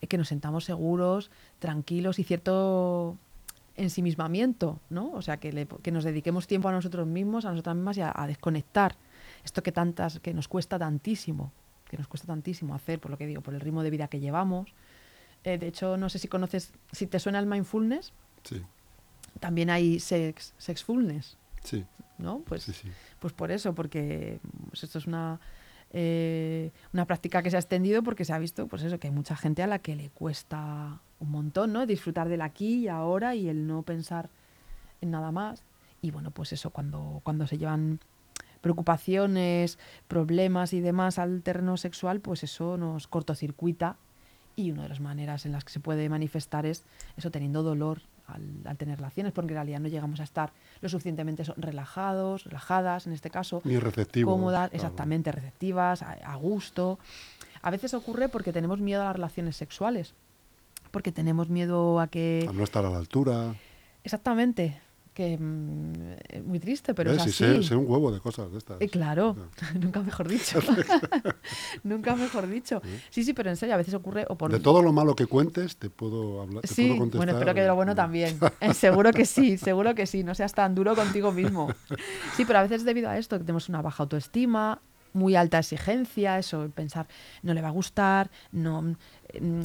que 0.08 0.18
nos 0.18 0.28
sentamos 0.28 0.64
seguros, 0.64 1.30
tranquilos 1.58 2.18
y 2.18 2.24
cierto 2.24 3.18
ensimismamiento, 3.76 4.80
¿no? 4.90 5.12
O 5.12 5.22
sea, 5.22 5.36
que, 5.38 5.52
le- 5.52 5.66
que 5.66 5.90
nos 5.92 6.04
dediquemos 6.04 6.46
tiempo 6.46 6.68
a 6.68 6.72
nosotros 6.72 7.06
mismos, 7.06 7.44
a 7.44 7.50
nosotras 7.50 7.76
mismas 7.76 7.96
y 7.96 8.00
a, 8.00 8.12
a 8.14 8.26
desconectar. 8.26 8.96
Esto 9.44 9.62
que 9.62 9.72
tantas, 9.72 10.18
que 10.20 10.32
nos 10.34 10.48
cuesta 10.48 10.78
tantísimo, 10.78 11.52
que 11.88 11.96
nos 11.96 12.08
cuesta 12.08 12.26
tantísimo 12.26 12.74
hacer, 12.74 12.98
por 13.00 13.10
lo 13.10 13.18
que 13.18 13.26
digo, 13.26 13.42
por 13.42 13.54
el 13.54 13.60
ritmo 13.60 13.82
de 13.82 13.90
vida 13.90 14.08
que 14.08 14.18
llevamos. 14.20 14.72
Eh, 15.44 15.58
de 15.58 15.68
hecho, 15.68 15.96
no 15.96 16.08
sé 16.08 16.18
si 16.18 16.26
conoces, 16.28 16.72
si 16.92 17.06
te 17.06 17.18
suena 17.20 17.38
el 17.38 17.46
mindfulness, 17.46 18.12
Sí, 18.42 18.62
también 19.40 19.70
hay 19.70 20.00
sex, 20.00 20.54
sexfulness, 20.56 21.36
sí, 21.62 21.84
¿no? 22.18 22.40
Pues, 22.40 22.62
sí, 22.62 22.72
sí. 22.72 22.88
pues 23.20 23.32
por 23.32 23.50
eso, 23.50 23.74
porque 23.74 24.38
pues 24.70 24.84
esto 24.84 24.98
es 24.98 25.06
una, 25.06 25.38
eh, 25.90 26.70
una 26.92 27.06
práctica 27.06 27.42
que 27.42 27.50
se 27.50 27.56
ha 27.56 27.60
extendido 27.60 28.02
porque 28.02 28.24
se 28.24 28.32
ha 28.32 28.38
visto, 28.38 28.66
pues 28.68 28.82
eso, 28.82 28.98
que 28.98 29.08
hay 29.08 29.12
mucha 29.14 29.36
gente 29.36 29.62
a 29.62 29.66
la 29.66 29.78
que 29.80 29.94
le 29.96 30.10
cuesta 30.10 31.00
un 31.20 31.30
montón, 31.30 31.72
¿no? 31.72 31.86
Disfrutar 31.86 32.28
del 32.28 32.42
aquí 32.42 32.80
y 32.84 32.88
ahora 32.88 33.34
y 33.34 33.48
el 33.48 33.66
no 33.66 33.82
pensar 33.82 34.28
en 35.00 35.10
nada 35.10 35.32
más. 35.32 35.62
Y 36.02 36.10
bueno, 36.10 36.30
pues 36.30 36.52
eso, 36.52 36.70
cuando, 36.70 37.20
cuando 37.24 37.46
se 37.46 37.58
llevan 37.58 38.00
preocupaciones, 38.60 39.78
problemas 40.08 40.72
y 40.72 40.80
demás 40.80 41.18
al 41.18 41.42
terreno 41.42 41.76
sexual, 41.76 42.20
pues 42.20 42.42
eso 42.42 42.76
nos 42.76 43.06
cortocircuita 43.06 43.96
y 44.56 44.70
una 44.72 44.82
de 44.84 44.88
las 44.88 45.00
maneras 45.00 45.46
en 45.46 45.52
las 45.52 45.64
que 45.64 45.72
se 45.72 45.80
puede 45.80 46.08
manifestar 46.08 46.66
es 46.66 46.84
eso, 47.16 47.30
teniendo 47.30 47.62
dolor 47.62 48.00
al, 48.26 48.42
al 48.64 48.76
tener 48.76 48.96
relaciones, 48.98 49.32
porque 49.32 49.52
en 49.52 49.56
realidad 49.56 49.80
no 49.80 49.88
llegamos 49.88 50.20
a 50.20 50.24
estar 50.24 50.52
lo 50.80 50.88
suficientemente 50.88 51.44
relajados, 51.56 52.44
relajadas 52.44 53.06
en 53.06 53.12
este 53.12 53.30
caso, 53.30 53.60
Ni 53.64 53.78
receptivo. 53.78 54.32
cómodas, 54.32 54.70
claro. 54.70 54.74
exactamente, 54.76 55.30
receptivas, 55.32 56.02
a, 56.02 56.12
a 56.12 56.34
gusto. 56.36 56.98
A 57.62 57.70
veces 57.70 57.94
ocurre 57.94 58.28
porque 58.28 58.52
tenemos 58.52 58.80
miedo 58.80 59.02
a 59.02 59.06
las 59.06 59.16
relaciones 59.16 59.56
sexuales, 59.56 60.14
porque 60.96 61.12
tenemos 61.12 61.50
miedo 61.50 62.00
a 62.00 62.06
que... 62.06 62.46
A 62.48 62.52
no 62.54 62.64
estar 62.64 62.82
a 62.86 62.88
la 62.88 62.96
altura. 62.96 63.54
Exactamente, 64.02 64.80
que 65.12 65.36
mm, 65.36 65.92
es 66.26 66.42
muy 66.42 66.58
triste, 66.58 66.94
pero 66.94 67.10
¿Ves? 67.10 67.26
es 67.26 67.38
Y 67.38 67.44
así. 67.44 67.54
sé, 67.60 67.68
sé 67.68 67.76
un 67.76 67.84
huevo 67.86 68.10
de 68.10 68.18
cosas 68.18 68.50
de 68.50 68.56
estas. 68.56 68.80
Eh, 68.80 68.88
claro, 68.88 69.36
nunca 69.78 70.00
mejor 70.00 70.26
dicho. 70.26 70.58
nunca 71.84 72.16
mejor 72.16 72.48
dicho. 72.48 72.80
Sí, 73.10 73.24
sí, 73.24 73.34
pero 73.34 73.50
en 73.50 73.56
serio, 73.56 73.74
a 73.74 73.76
veces 73.76 73.92
ocurre 73.92 74.24
o 74.30 74.38
por... 74.38 74.50
De 74.50 74.58
todo 74.58 74.80
lo 74.80 74.90
malo 74.90 75.14
que 75.14 75.26
cuentes, 75.26 75.76
te 75.76 75.90
puedo 75.90 76.40
hablar. 76.40 76.62
Te 76.62 76.68
Sí, 76.68 76.86
puedo 76.86 77.00
contestar. 77.00 77.18
bueno, 77.18 77.32
espero 77.32 77.54
que 77.54 77.60
de 77.60 77.66
lo 77.68 77.74
bueno 77.74 77.94
también. 77.94 78.38
Eh, 78.62 78.72
seguro 78.72 79.12
que 79.12 79.26
sí, 79.26 79.58
seguro 79.58 79.94
que 79.94 80.06
sí. 80.06 80.24
No 80.24 80.34
seas 80.34 80.54
tan 80.54 80.74
duro 80.74 80.94
contigo 80.94 81.30
mismo. 81.30 81.68
Sí, 82.38 82.46
pero 82.46 82.60
a 82.60 82.62
veces 82.62 82.86
debido 82.86 83.10
a 83.10 83.18
esto 83.18 83.36
que 83.36 83.44
tenemos 83.44 83.68
una 83.68 83.82
baja 83.82 84.04
autoestima, 84.04 84.80
muy 85.12 85.34
alta 85.34 85.58
exigencia, 85.58 86.38
eso, 86.38 86.70
pensar, 86.74 87.06
no 87.42 87.54
le 87.54 87.62
va 87.62 87.68
a 87.68 87.70
gustar, 87.70 88.30
no, 88.52 88.96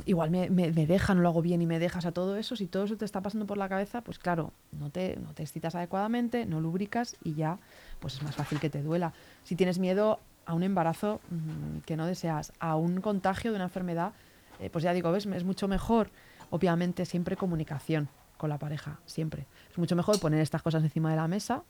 igual 0.06 0.30
me, 0.32 0.50
me- 0.50 0.72
me 0.72 0.86
deja, 0.88 1.14
no 1.16 1.22
lo 1.22 1.30
hago 1.30 1.42
bien 1.42 1.62
y 1.62 1.66
me 1.66 1.80
dejas 1.80 2.06
a 2.06 2.12
todo 2.12 2.36
eso. 2.38 2.56
Si 2.56 2.68
todo 2.68 2.84
eso 2.86 2.98
te 2.98 3.06
está 3.06 3.22
pasando 3.22 3.46
por 3.46 3.58
la 3.58 3.70
cabeza, 3.70 4.02
pues 4.02 4.20
claro, 4.20 4.52
no 4.72 4.90
te, 4.90 5.18
no 5.24 5.34
te 5.34 5.44
excitas 5.44 5.76
adecuadamente, 5.76 6.46
no 6.46 6.62
lubricas 6.62 7.16
y 7.24 7.34
ya, 7.34 7.58
pues 8.00 8.16
es 8.16 8.24
más 8.24 8.36
fácil 8.36 8.60
que 8.60 8.70
te 8.70 8.82
duela. 8.84 9.14
Si 9.44 9.56
tienes 9.56 9.80
miedo 9.80 10.20
a 10.46 10.54
un 10.54 10.64
embarazo 10.64 11.20
mm, 11.30 11.80
que 11.86 11.96
no 11.96 12.06
deseas, 12.06 12.52
a 12.60 12.76
un 12.76 13.02
contagio 13.02 13.52
de 13.52 13.56
una 13.56 13.66
enfermedad, 13.66 14.14
eh, 14.60 14.70
pues 14.70 14.84
ya 14.84 14.94
digo, 14.94 15.12
ves, 15.12 15.26
es 15.26 15.44
mucho 15.44 15.68
mejor, 15.68 16.10
obviamente, 16.50 17.06
siempre 17.06 17.36
comunicación 17.38 18.10
con 18.38 18.50
la 18.50 18.58
pareja, 18.58 19.00
siempre. 19.06 19.46
Es 19.72 19.78
mucho 19.78 19.96
mejor 19.96 20.20
poner 20.20 20.40
estas 20.42 20.62
cosas 20.62 20.84
encima 20.84 21.10
de 21.12 21.16
la 21.16 21.28
mesa, 21.28 21.64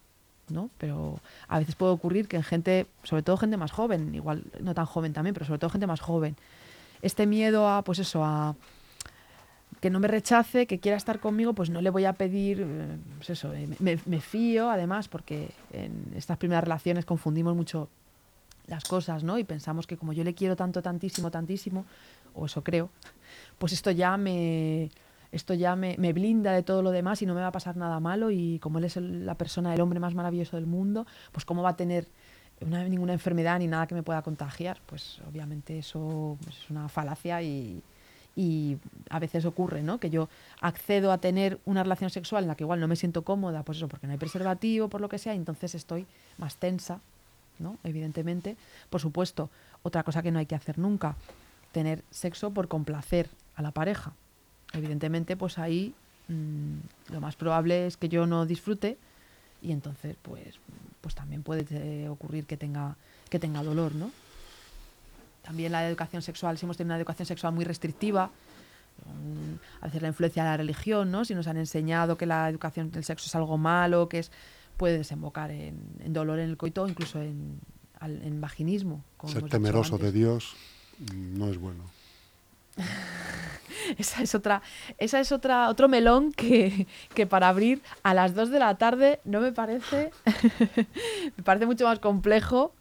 ¿no? 0.49 0.69
Pero 0.77 1.19
a 1.47 1.59
veces 1.59 1.75
puede 1.75 1.91
ocurrir 1.93 2.27
que 2.27 2.37
en 2.37 2.43
gente, 2.43 2.87
sobre 3.03 3.23
todo 3.23 3.37
gente 3.37 3.57
más 3.57 3.71
joven, 3.71 4.15
igual 4.15 4.43
no 4.61 4.73
tan 4.73 4.85
joven 4.85 5.13
también, 5.13 5.33
pero 5.33 5.45
sobre 5.45 5.59
todo 5.59 5.69
gente 5.69 5.85
más 5.87 5.99
joven, 6.01 6.35
este 7.01 7.25
miedo 7.25 7.67
a, 7.69 7.83
pues 7.83 7.99
eso, 7.99 8.23
a 8.23 8.55
que 9.81 9.89
no 9.89 9.99
me 9.99 10.07
rechace, 10.07 10.67
que 10.67 10.79
quiera 10.79 10.95
estar 10.95 11.19
conmigo, 11.19 11.53
pues 11.53 11.71
no 11.71 11.81
le 11.81 11.89
voy 11.89 12.05
a 12.05 12.13
pedir, 12.13 12.61
eh, 12.61 12.97
pues 13.17 13.31
eso, 13.31 13.51
eh, 13.53 13.67
me, 13.79 14.21
fío 14.21 14.69
además, 14.69 15.07
porque 15.07 15.49
en 15.73 16.13
estas 16.15 16.37
primeras 16.37 16.63
relaciones 16.63 17.03
confundimos 17.03 17.55
mucho 17.55 17.89
las 18.67 18.83
cosas, 18.83 19.23
¿no? 19.23 19.39
Y 19.39 19.43
pensamos 19.43 19.87
que 19.87 19.97
como 19.97 20.13
yo 20.13 20.23
le 20.23 20.35
quiero 20.35 20.55
tanto, 20.55 20.83
tantísimo, 20.83 21.31
tantísimo, 21.31 21.85
o 22.35 22.45
eso 22.45 22.63
creo, 22.63 22.89
pues 23.57 23.73
esto 23.73 23.91
ya 23.91 24.15
me 24.17 24.91
esto 25.31 25.53
ya 25.53 25.77
me, 25.77 25.95
me 25.97 26.11
blinda 26.11 26.51
de 26.51 26.61
todo 26.61 26.81
lo 26.81 26.91
demás 26.91 27.21
y 27.21 27.25
no 27.25 27.33
me 27.33 27.39
va 27.39 27.47
a 27.47 27.51
pasar 27.53 27.77
nada 27.77 28.01
malo 28.01 28.31
y 28.31 28.59
como 28.59 28.79
él 28.79 28.83
es 28.83 28.97
la 28.97 29.35
persona, 29.35 29.73
el 29.73 29.79
hombre 29.79 29.99
más 30.01 30.13
maravilloso 30.13 30.57
del 30.57 30.65
mundo, 30.65 31.07
pues 31.31 31.45
cómo 31.45 31.63
va 31.63 31.69
a 31.69 31.75
tener 31.77 32.05
una- 32.65 32.87
ninguna 32.87 33.13
enfermedad 33.13 33.59
ni 33.59 33.67
nada 33.67 33.87
que 33.87 33.95
me 33.95 34.03
pueda 34.03 34.21
contagiar, 34.21 34.79
pues 34.85 35.21
obviamente 35.27 35.77
eso 35.79 36.37
pues, 36.43 36.57
es 36.57 36.69
una 36.69 36.89
falacia 36.89 37.41
y, 37.41 37.83
a 39.09 39.19
veces 39.19 39.45
ocurre, 39.45 39.83
¿no? 39.83 39.99
Que 39.99 40.09
yo 40.09 40.29
accedo 40.61 41.11
a 41.11 41.17
tener 41.19 41.59
una 41.65 41.83
relación 41.83 42.09
sexual 42.09 42.45
en 42.45 42.47
la 42.47 42.55
que 42.55 42.63
igual 42.63 42.79
no 42.79 42.87
me 42.87 42.95
siento 42.95 43.23
cómoda, 43.23 43.61
pues 43.63 43.77
eso, 43.77 43.87
porque 43.87 44.07
no 44.07 44.13
hay 44.13 44.17
preservativo, 44.19 44.87
por 44.87 45.01
lo 45.01 45.09
que 45.09 45.19
sea, 45.19 45.35
y 45.35 45.37
entonces 45.37 45.75
estoy 45.75 46.07
más 46.37 46.55
tensa, 46.55 47.01
¿no? 47.59 47.77
Evidentemente. 47.83 48.55
Por 48.89 49.01
supuesto, 49.01 49.49
otra 49.83 50.03
cosa 50.03 50.23
que 50.23 50.31
no 50.31 50.39
hay 50.39 50.45
que 50.45 50.55
hacer 50.55 50.79
nunca, 50.79 51.17
tener 51.71 52.03
sexo 52.09 52.51
por 52.51 52.67
complacer 52.67 53.29
a 53.55 53.61
la 53.61 53.71
pareja. 53.71 54.13
Evidentemente, 54.73 55.35
pues 55.35 55.59
ahí 55.59 55.93
mm, 56.29 57.11
lo 57.13 57.21
más 57.21 57.35
probable 57.35 57.85
es 57.85 57.97
que 57.97 58.09
yo 58.09 58.25
no 58.25 58.45
disfrute 58.45 58.97
y 59.61 59.71
entonces, 59.71 60.15
pues, 60.21 60.55
pues 61.01 61.15
también 61.15 61.43
puede 61.43 61.65
eh, 61.71 62.09
ocurrir 62.09 62.45
que 62.45 62.57
tenga, 62.57 62.95
que 63.29 63.39
tenga 63.39 63.63
dolor, 63.63 63.93
¿no? 63.95 64.11
También 65.43 65.71
la 65.71 65.87
educación 65.87 66.21
sexual, 66.21 66.57
si 66.57 66.65
hemos 66.65 66.77
tenido 66.77 66.93
una 66.93 66.97
educación 66.99 67.25
sexual 67.25 67.53
muy 67.53 67.65
restrictiva, 67.65 68.27
mm, 69.05 69.81
a 69.81 69.85
veces 69.85 70.01
la 70.01 70.07
influencia 70.09 70.43
de 70.43 70.49
la 70.49 70.57
religión, 70.57 71.11
¿no? 71.11 71.25
Si 71.25 71.33
nos 71.35 71.47
han 71.47 71.57
enseñado 71.57 72.17
que 72.17 72.25
la 72.25 72.47
educación 72.49 72.91
del 72.91 73.03
sexo 73.03 73.25
es 73.27 73.35
algo 73.35 73.57
malo, 73.57 74.07
que 74.09 74.19
es 74.19 74.31
puede 74.77 74.97
desembocar 74.97 75.51
en, 75.51 75.79
en 76.03 76.13
dolor 76.13 76.39
en 76.39 76.49
el 76.49 76.57
coito, 76.57 76.87
incluso 76.87 77.21
en, 77.21 77.59
al- 77.99 78.21
en 78.23 78.41
vaginismo. 78.41 79.03
como 79.17 79.33
Ser 79.33 79.43
temeroso 79.49 79.97
de. 79.97 80.11
Dios 80.11 80.55
mm, 80.99 81.37
no 81.37 81.47
es 81.49 81.57
bueno. 81.57 81.83
Esa 83.97 84.21
es 84.21 84.35
otra, 84.35 84.61
esa 84.99 85.19
es 85.19 85.31
otra, 85.31 85.67
otro 85.69 85.89
melón 85.89 86.31
que, 86.31 86.87
que 87.13 87.25
para 87.25 87.49
abrir 87.49 87.81
a 88.03 88.13
las 88.13 88.35
2 88.35 88.49
de 88.49 88.59
la 88.59 88.75
tarde 88.77 89.19
no 89.25 89.41
me 89.41 89.51
parece, 89.51 90.11
me 91.37 91.43
parece 91.43 91.65
mucho 91.65 91.85
más 91.85 91.99
complejo. 91.99 92.73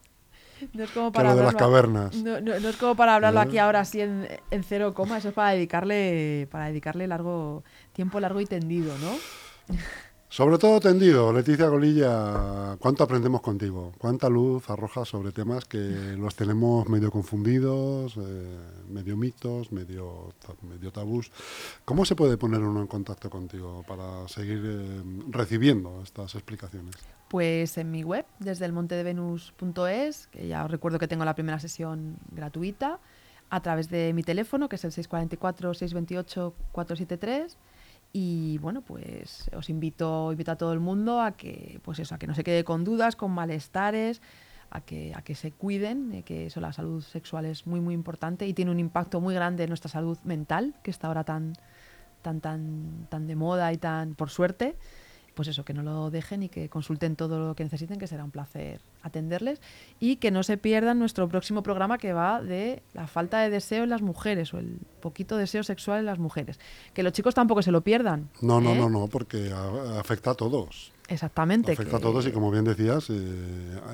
No 0.75 0.85
es 0.85 0.91
como 0.91 1.11
para 1.11 1.31
lo 1.31 1.37
de 1.37 1.43
las 1.45 1.55
hablarlo- 1.55 1.59
cavernas. 1.59 2.15
No, 2.17 2.41
no- 2.41 2.61
no 2.61 2.69
es 2.69 2.77
como 2.77 2.95
para 2.95 3.15
hablarlo 3.15 3.41
¿Eh? 3.41 3.45
aquí 3.45 3.59
ahora 3.59 3.81
así 3.81 4.03
en, 4.03 4.29
en 4.51 4.63
cero 4.63 4.93
coma, 4.93 5.17
eso 5.19 5.29
es 5.29 5.35
para 5.35 5.53
dedicarle, 5.53 6.47
para 6.51 6.67
dedicarle 6.67 7.07
largo, 7.07 7.65
tiempo 7.95 8.21
largo 8.21 8.41
y 8.43 8.47
tendido, 8.47 8.95
¿no? 8.99 9.77
Sobre 10.31 10.59
todo 10.59 10.79
tendido, 10.79 11.33
Leticia 11.33 11.67
Golilla, 11.67 12.77
¿cuánto 12.79 13.03
aprendemos 13.03 13.41
contigo? 13.41 13.91
¿Cuánta 13.99 14.29
luz 14.29 14.71
arrojas 14.71 15.09
sobre 15.09 15.33
temas 15.33 15.65
que 15.65 16.15
los 16.17 16.37
tenemos 16.37 16.89
medio 16.89 17.11
confundidos, 17.11 18.17
eh, 18.17 18.59
medio 18.89 19.17
mitos, 19.17 19.73
medio, 19.73 20.33
medio 20.63 20.93
tabús? 20.93 21.33
¿Cómo 21.85 22.05
se 22.05 22.15
puede 22.15 22.37
poner 22.37 22.61
uno 22.61 22.81
en 22.81 22.87
contacto 22.87 23.29
contigo 23.29 23.85
para 23.89 24.29
seguir 24.29 24.63
eh, 24.65 25.03
recibiendo 25.31 26.01
estas 26.05 26.37
explicaciones? 26.37 26.95
Pues 27.27 27.77
en 27.77 27.91
mi 27.91 28.05
web, 28.05 28.25
desde 28.39 28.67
el 28.67 28.73
montedevenus.es, 28.73 30.29
que 30.29 30.47
ya 30.47 30.65
os 30.65 30.71
recuerdo 30.71 31.01
que 31.01 31.09
tengo 31.09 31.25
la 31.25 31.35
primera 31.35 31.59
sesión 31.59 32.19
gratuita, 32.31 33.01
a 33.51 33.61
través 33.63 33.91
de 33.91 34.13
mi 34.13 34.23
teléfono, 34.23 34.69
que 34.69 34.77
es 34.77 34.85
el 34.85 34.93
644-628-473. 34.93 37.57
Y 38.13 38.59
bueno, 38.59 38.83
pues 38.83 39.49
os 39.57 39.71
invito, 39.71 40.33
invito 40.33 40.51
a 40.51 40.57
todo 40.57 40.73
el 40.73 40.81
mundo 40.81 41.21
a 41.21 41.33
que, 41.33 41.81
pues 41.85 41.99
eso, 42.01 42.15
a 42.15 42.19
que 42.19 42.27
no 42.27 42.35
se 42.35 42.43
quede 42.43 42.65
con 42.65 42.83
dudas, 42.85 43.15
con 43.15 43.31
malestares, 43.31 44.21
a 44.71 44.81
que, 44.81 45.13
a 45.15 45.23
que 45.23 45.35
se 45.35 45.53
cuiden, 45.53 46.13
eh, 46.13 46.23
que 46.23 46.47
eso, 46.47 46.61
la 46.61 46.73
salud 46.73 47.03
sexual 47.03 47.45
es 47.45 47.67
muy, 47.67 47.81
muy 47.81 47.95
importante 47.95 48.47
y 48.47 48.55
tiene 48.55 48.71
un 48.71 48.81
impacto 48.81 49.21
muy 49.21 49.35
grande 49.35 49.65
en 49.65 49.71
nuestra 49.71 49.91
salud 49.91 50.19
mental, 50.25 50.75
que 50.83 50.91
está 50.91 51.07
ahora 51.09 51.25
tan, 51.25 51.55
tan, 52.23 52.41
tan, 52.41 53.07
tan 53.09 53.27
de 53.27 53.37
moda 53.37 53.73
y 53.73 53.79
tan, 53.79 54.15
por 54.15 54.31
suerte, 54.31 54.77
pues 55.41 55.49
eso, 55.49 55.65
que 55.65 55.73
no 55.73 55.83
lo 55.83 56.11
dejen 56.11 56.43
y 56.43 56.51
que 56.51 56.69
consulten 56.69 57.17
todo 57.17 57.39
lo 57.49 57.55
que 57.55 57.65
necesiten, 57.65 57.99
que 57.99 58.07
será 58.07 58.25
un 58.25 58.31
placer 58.31 58.83
atenderles 59.01 59.59
y 59.99 60.17
que 60.17 60.31
no 60.31 60.43
se 60.43 60.59
pierdan 60.59 60.99
nuestro 60.99 61.31
próximo 61.31 61.63
programa 61.63 61.97
que 61.97 62.13
va 62.13 62.43
de 62.43 62.83
la 62.93 63.07
falta 63.07 63.41
de 63.41 63.49
deseo 63.49 63.85
en 63.85 63.89
las 63.89 64.03
mujeres 64.03 64.53
o 64.53 64.59
el 64.59 64.77
poquito 65.01 65.39
deseo 65.39 65.63
sexual 65.63 66.01
en 66.01 66.05
las 66.05 66.19
mujeres. 66.19 66.61
Que 66.93 67.03
los 67.03 67.15
chicos 67.15 67.35
tampoco 67.35 67.63
se 67.63 67.71
lo 67.73 67.81
pierdan. 67.81 68.29
No, 68.43 68.61
no, 68.61 68.73
¿eh? 68.73 68.77
no, 68.79 68.91
no, 68.91 69.09
porque 69.09 69.51
a- 69.51 69.99
afecta 69.99 70.33
a 70.33 70.35
todos. 70.35 70.93
Exactamente. 71.09 71.73
Afecta 71.73 71.97
a 71.97 72.01
todos 72.01 72.27
y 72.27 72.33
como 72.33 72.51
bien 72.51 72.65
decías, 72.67 73.09
eh, 73.09 73.15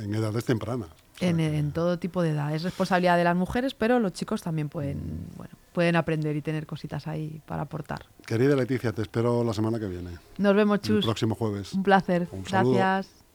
en 0.03 0.15
edades 0.17 0.45
tempranas. 0.45 0.89
En, 1.21 1.41
en 1.41 1.73
todo 1.73 1.99
tipo 1.99 2.23
de 2.23 2.31
edad. 2.31 2.55
Es 2.55 2.63
responsabilidad 2.63 3.17
de 3.17 3.25
las 3.25 3.37
mujeres, 3.37 3.75
pero 3.75 3.99
los 4.01 4.13
chicos 4.13 4.43
también 4.43 4.69
pueden, 4.69 4.99
Mm. 4.99 5.37
bueno, 5.37 5.55
pueden 5.73 5.97
aprender 5.97 6.37
y 6.37 6.43
tener 6.43 6.67
cositas 6.67 7.07
ahí 7.07 7.41
para 7.47 7.63
aportar. 7.63 8.07
Querida 8.27 8.55
Leticia, 8.57 8.93
te 8.93 9.03
espero 9.03 9.43
la 9.45 9.53
semana 9.55 9.79
que 9.79 9.87
viene, 9.87 10.11
Nos 10.39 10.55
vemos, 10.55 10.77
el 10.77 10.81
Chus. 10.83 11.05
próximo 11.05 11.35
jueves. 11.35 11.73
Un 11.73 11.83
placer. 11.83 12.29
Un 12.33 12.45
saludo. 12.47 12.75
Gracias. 12.75 13.26